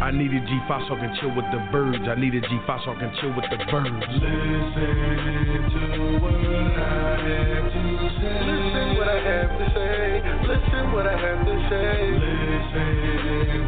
[0.01, 2.01] I need a G5 so I can chill with the birds.
[2.09, 3.85] I need a G5 so I can chill with the birds.
[3.85, 4.33] Listen
[5.93, 6.89] to what I
[7.45, 8.41] have to say.
[8.41, 10.25] Listen what I have to say.
[10.41, 12.17] Listen what I have to say.
[12.17, 12.89] Listen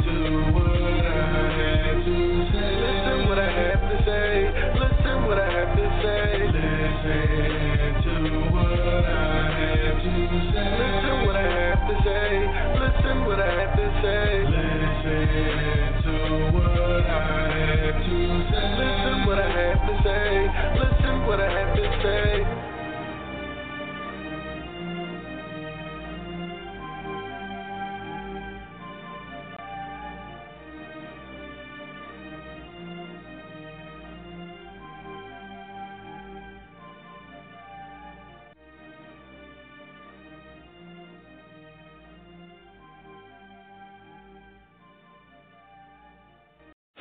[0.09, 2.17] to what I have to
[2.49, 2.81] say.
[2.81, 4.49] Listen what I have to say.
[4.73, 6.49] Listen what I have to say.
[6.49, 9.21] Listen to what I
[9.77, 10.17] have to
[10.49, 10.65] say.
[10.81, 12.33] Listen what I have to say.
[12.81, 14.42] Listen what I have to say.
[17.99, 20.92] Listen what I have to say.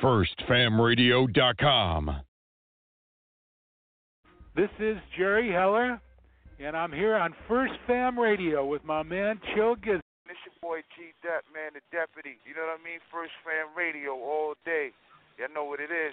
[0.03, 2.03] FirstFamRadio.com.
[4.53, 5.97] This is Jerry Heller,
[6.59, 10.01] and I'm here on First Fam Radio with my man Chill Giz.
[10.27, 12.35] It's your boy G Dep, man, the deputy.
[12.43, 12.99] You know what I mean?
[13.07, 14.91] First Fam Radio all day.
[15.39, 16.11] Y'all know what it is.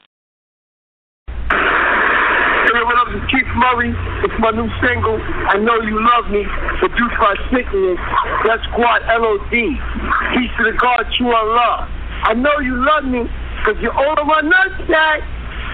[1.51, 3.11] Hey, what up?
[3.11, 3.91] This is Keith Murray.
[4.23, 6.47] It's my new single, I Know You Love Me,
[6.79, 7.99] produced by Sickness.
[8.47, 9.51] That's Squad LOD.
[9.51, 11.91] Peace to the God you are love.
[12.23, 13.27] I know you love me,
[13.65, 15.21] because you're over my nutsack.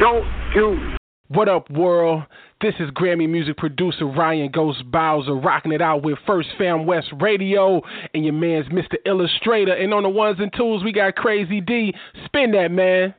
[0.01, 0.97] Don't do
[1.29, 2.23] What up, world?
[2.61, 7.09] This is Grammy music producer Ryan Ghost Bowser rocking it out with First Fam West
[7.21, 7.83] Radio
[8.15, 8.97] and your man's Mr.
[9.05, 9.75] Illustrator.
[9.75, 11.95] And on the ones and twos, we got Crazy D.
[12.25, 13.15] Spin that, man.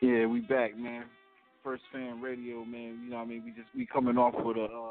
[0.00, 1.04] Yeah, we back, man.
[1.62, 3.00] First Fam Radio, man.
[3.02, 4.90] You know, what I mean, we just we coming off with a uh,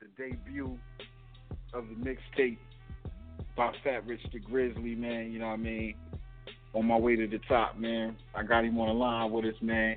[0.00, 0.78] the debut
[1.72, 2.58] of the mixtape
[3.56, 5.32] by Fat Rich the Grizzly, man.
[5.32, 5.94] You know what I mean?
[6.74, 8.14] on my way to the top, man.
[8.34, 9.96] I got him on the line with us, man.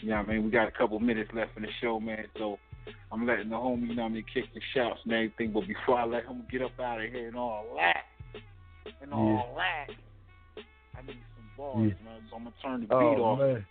[0.00, 0.44] You know what I mean?
[0.44, 2.26] We got a couple minutes left in the show, man.
[2.38, 2.56] So
[3.10, 5.50] I'm letting the homie, you know what I mean, kick the shouts and everything.
[5.52, 8.04] But before I let him get up out of here and all that,
[9.02, 9.86] and all that,
[10.96, 12.04] I need some bars, Yeah.
[12.04, 12.20] man.
[12.30, 13.66] So I'm gonna turn the beat Oh off man.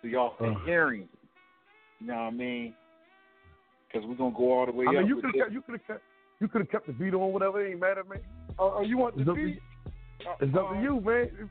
[0.00, 0.58] so y'all can Uh.
[0.64, 1.08] hear him.
[1.98, 2.74] You know what I mean?
[3.88, 4.94] Because we're gonna go all the way I up.
[4.98, 6.02] mean, you could have you could have kept
[6.40, 7.64] you could have kept the beat on whatever.
[7.64, 8.20] It ain't matter, man.
[8.58, 9.60] Oh, oh, you want the beat?
[10.26, 11.50] Uh, It's up uh, to you, man.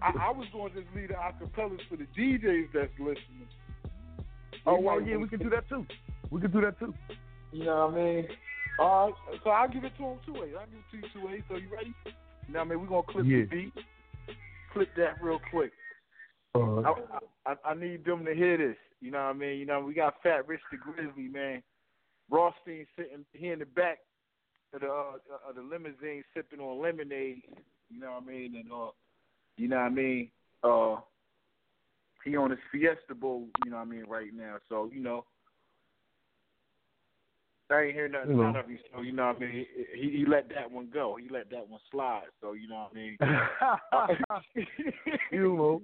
[0.00, 3.48] I, I was going to just leave the acapellas for the DJs that's listening.
[4.64, 5.84] Oh well, yeah, we can do that too.
[6.30, 6.94] We can do that too.
[7.52, 8.26] You know what I mean?
[8.78, 10.52] All right, so I'll give it to him two ways.
[10.58, 11.42] I'll give it to you two ways.
[11.48, 11.92] So you ready?
[12.48, 12.80] Now, know I mean?
[12.80, 13.38] We're gonna clip Yeah.
[13.38, 13.72] the beat.
[14.72, 15.72] Clip that real quick.
[16.54, 16.92] Uh, I,
[17.46, 18.76] I I need them to hear this.
[19.00, 19.58] You know what I mean?
[19.58, 21.62] You know we got Fat Rich the Grizzly man.
[22.32, 23.98] Rothstein sitting here in the back
[24.72, 27.42] of the uh, of the limousine sipping on lemonade.
[27.90, 28.56] You know what I mean?
[28.56, 28.90] And uh,
[29.58, 30.30] you know what I mean?
[30.64, 30.96] Uh,
[32.24, 33.48] he on his Fiesta Bowl.
[33.64, 34.04] You know what I mean?
[34.08, 35.26] Right now, so you know.
[37.70, 38.44] I ain't hear nothing know.
[38.44, 39.66] out of him, so you know what I mean.
[39.94, 41.16] He he let that one go.
[41.20, 42.24] He let that one slide.
[42.42, 43.16] So you know what I mean.
[45.32, 45.82] you know.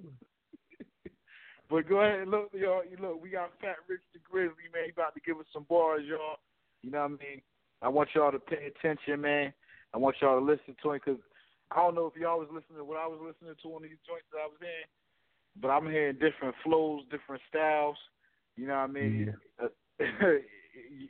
[1.69, 2.81] But go ahead, and look, y'all.
[2.83, 4.85] You look, we got Fat Rich the Grizzly, man.
[4.85, 6.41] He about to give us some bars, y'all.
[6.81, 7.41] You know what I mean?
[7.81, 9.53] I want y'all to pay attention, man.
[9.93, 11.21] I want y'all to listen to him because
[11.71, 14.01] I don't know if y'all was listening to what I was listening to on these
[14.05, 14.85] joints that I was in,
[15.61, 17.97] but I'm hearing different flows, different styles.
[18.57, 19.35] You know what I mean?
[19.61, 19.67] Uh,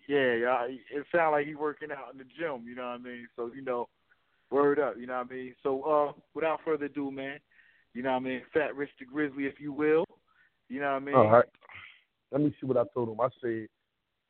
[0.08, 0.68] yeah, y'all.
[0.68, 2.68] It sounds like he working out in the gym.
[2.68, 3.28] You know what I mean?
[3.36, 3.88] So you know,
[4.52, 4.96] word up.
[5.00, 5.56] You know what I mean?
[5.64, 7.40] So uh, without further ado, man.
[7.94, 8.42] You know what I mean?
[8.54, 10.06] Fat Rich the Grizzly, if you will.
[10.70, 11.16] You know what I mean?
[11.16, 11.46] All right.
[12.32, 13.20] Let me see what I told him.
[13.20, 13.68] I said,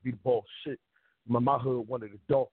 [0.04, 0.46] be the boss.
[0.66, 0.80] Shit.
[1.28, 2.48] My, my hood wanted a dog.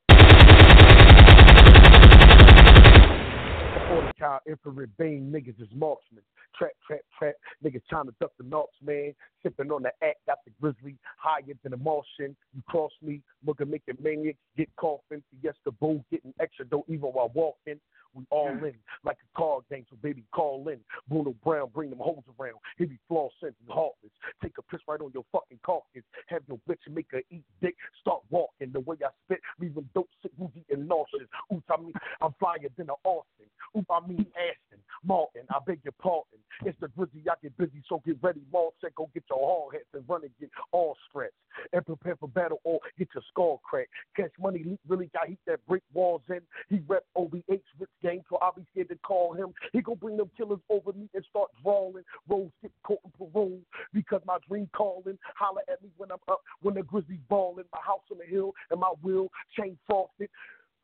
[3.89, 6.23] Forty cal infrared beam niggas is marksmen.
[6.59, 7.35] Trap, trap, trap.
[7.65, 9.15] Niggas trying to duck the knocks, man.
[9.43, 12.35] Sipping on the act, got the grizzly higher than a Martian.
[12.55, 15.23] You cross me, look at making maniacs get coughing.
[15.41, 17.79] Fiesta bull getting extra dough even while walking.
[18.17, 18.75] We all in
[19.05, 20.79] like a card game, so baby call in.
[21.09, 22.57] Bruno Brown, bring them hoes around.
[22.79, 24.13] He be floss and heartless.
[24.43, 26.03] Take a piss right on your fucking carcass.
[26.29, 27.77] Have your bitch make her eat dick.
[28.01, 31.29] Start walking the way I spit, leaving dope sick, woozy, and nauseous.
[31.53, 33.47] Oops, I mean I'm flyer than a Austin.
[33.77, 35.43] Oop, I mean Aston Martin.
[35.51, 36.41] I beg your pardon.
[36.65, 37.23] It's the grizzly.
[37.31, 38.41] I get busy, so get ready.
[38.53, 41.35] Mall set, go get your hard hats and run and get all stretched
[41.73, 43.91] and prepare for battle or get your skull cracked.
[44.17, 46.41] Cash money really got heat that brick walls in.
[46.69, 49.53] He rep OBH Rich gang, so I'll be scared to call him.
[49.73, 52.05] He gon' bring them killers over me and start drawing.
[52.29, 53.61] Rose get caught in parole
[53.93, 55.19] because my dream calling.
[55.37, 57.65] Holler at me when I'm up, when the grizzly ballin'.
[57.73, 59.29] My house on the hill and my will
[59.59, 60.31] chain frosted.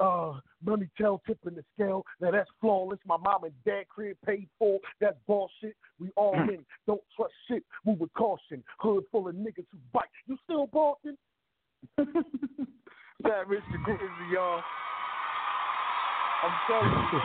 [0.00, 2.04] Uh, money tell tip in the scale.
[2.20, 2.98] Now that's flawless.
[3.06, 4.80] My mom and dad crib paid for.
[5.00, 5.76] That's bullshit.
[6.00, 6.64] We all in.
[6.86, 7.62] Don't trust shit.
[7.86, 8.64] Move with caution.
[8.78, 10.04] Hood full of niggas who bite.
[10.26, 11.16] You still barking?
[11.96, 13.84] that Mr.
[13.84, 14.62] Grizzly, y'all.
[16.42, 17.20] I'm telling you,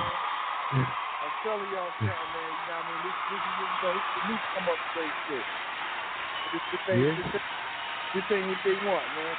[0.72, 0.88] man.
[1.23, 2.56] I'm telling y'all something, man.
[2.61, 3.02] You know what I mean?
[3.02, 5.45] This, this is you know, this the new come up say shit.
[6.53, 7.15] This, this ain't, Yeah.
[7.34, 7.41] this,
[8.14, 9.35] this ain't what they want, man.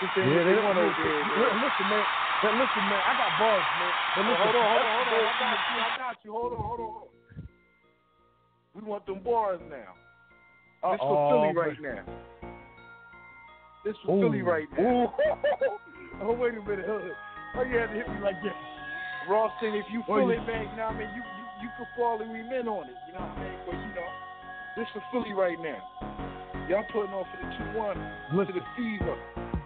[0.00, 1.38] This ain't Yeah, what they want over here, man.
[1.38, 2.06] Listen, Listen, man.
[2.42, 3.02] But listen, man.
[3.06, 3.92] I got bars, man.
[4.16, 5.34] But listen, hold on, hold on, hold on.
[5.34, 6.32] I got you, I got you.
[6.32, 7.02] Hold on, hold on.
[8.74, 9.94] We want them bars now.
[10.92, 12.02] This for Philly right now.
[13.84, 14.22] This for Ooh.
[14.22, 15.14] Philly right now.
[16.22, 16.86] oh, wait a minute.
[17.54, 18.56] Why you had to hit me like that?
[19.28, 21.10] Ralston, if you Oh, feel you- it, man, you know what I mean?
[21.14, 23.58] You, you, you could fall and remain on it, you know what I mean?
[23.66, 24.08] But, you know,
[24.76, 25.82] this for Philly right now.
[26.68, 29.16] Y'all putting on for the 2-1 to the fever.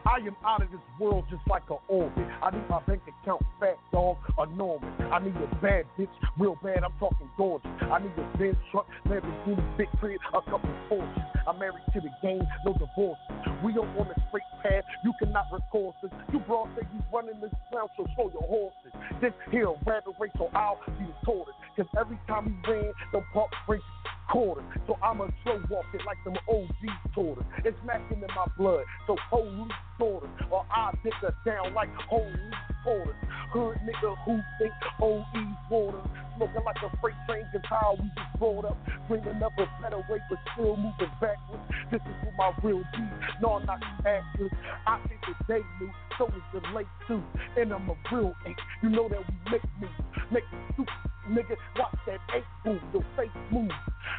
[0.07, 2.27] I am out of this world just like an orbit.
[2.43, 4.93] I need my bank account fat, dog, enormous.
[5.01, 6.85] I need a bad bitch, real bad.
[6.85, 7.71] I'm talking gorgeous.
[7.81, 11.25] I need a Benz truck, Lamborghini, big crib, a couple Porsches.
[11.49, 13.19] I'm married to the game, no divorce.
[13.65, 14.85] We don't on a straight path.
[15.05, 16.13] You cannot record this.
[16.33, 18.93] You broad say you running this ground, so show your horses.
[19.21, 21.55] This here rabbit race, so I'll be the tortoise.
[21.77, 23.85] Cause every time we ran, the buck breaks
[24.31, 24.65] quarters.
[24.87, 27.45] So I'ma Joe slow walking like them OGs taught.
[27.65, 29.69] It's smacking in my blood, so holy
[29.99, 30.31] daughters.
[30.51, 32.51] Or I'll dick her down like holy
[32.85, 33.17] porters.
[33.51, 36.03] Hood nigga who think OE's water.
[36.37, 38.77] Smoking like a freight train, cause how we just brought up.
[39.09, 41.65] Bringing up a better way, but still moving backwards.
[41.91, 43.05] This is what my real be.
[43.41, 44.53] No, I'm not actors.
[44.87, 47.23] I think that they knew, so is the late too.
[47.57, 48.57] And I'm a real eight.
[48.83, 49.89] You know that we make me,
[50.31, 50.93] Make it stupid.
[51.31, 53.71] Nigga, watch that eight move, your face move.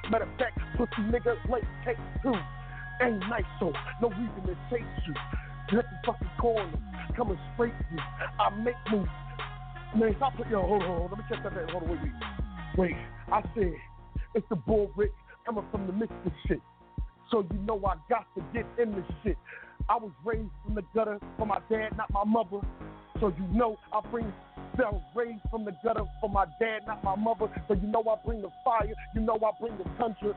[0.10, 2.34] Matter of fact, pussy nigga, late take two.
[3.02, 5.14] Ain't nice, so no reason to chase you.
[5.74, 6.72] Let the fucking corner
[7.16, 8.00] coming straight to you.
[8.40, 9.10] I make moves.
[9.96, 11.18] Man, stop putting, yo, hold on, hold on.
[11.18, 11.72] Let me check that out.
[11.72, 12.12] Hold on, wait, wait.
[12.78, 12.96] Wait,
[13.32, 13.74] I said,
[14.36, 15.12] it's the bull Rick
[15.46, 16.60] coming from the Mystic shit.
[17.32, 19.38] So you know I got to get in this shit.
[19.90, 22.66] I was raised from the gutter for my dad, not my mother.
[23.20, 24.32] So you know I bring
[24.78, 27.48] I was raised from the gutter for my dad, not my mother.
[27.68, 30.36] So you know I bring the fire, you know I bring the tundra.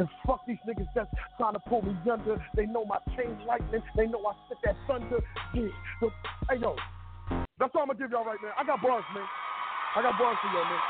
[0.00, 2.40] And fuck these niggas that's trying to pull me under.
[2.56, 3.84] They know my chain lightning.
[3.92, 5.20] They know I spit that thunder.
[5.52, 5.68] Yeah.
[6.00, 6.08] So,
[6.48, 6.72] hey yo,
[7.60, 8.56] that's all I'm gonna give y'all right now.
[8.56, 9.28] I got bars, man.
[9.92, 10.80] I got bars for y'all, man.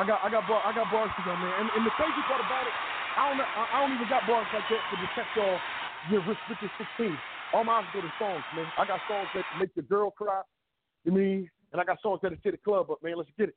[0.00, 1.52] I got I got bar, I got bars for y'all, man.
[1.60, 2.72] And, and the crazy part about it,
[3.20, 5.60] I don't I don't even got bars like that to protect y'all.
[6.08, 7.12] Your Rich Bitches 16.
[7.52, 8.72] All my go to songs, man.
[8.80, 10.40] I got songs that make the girl cry.
[11.04, 11.50] You mean?
[11.76, 13.20] And I got songs that'll tear the club up, man.
[13.20, 13.56] Let's get it.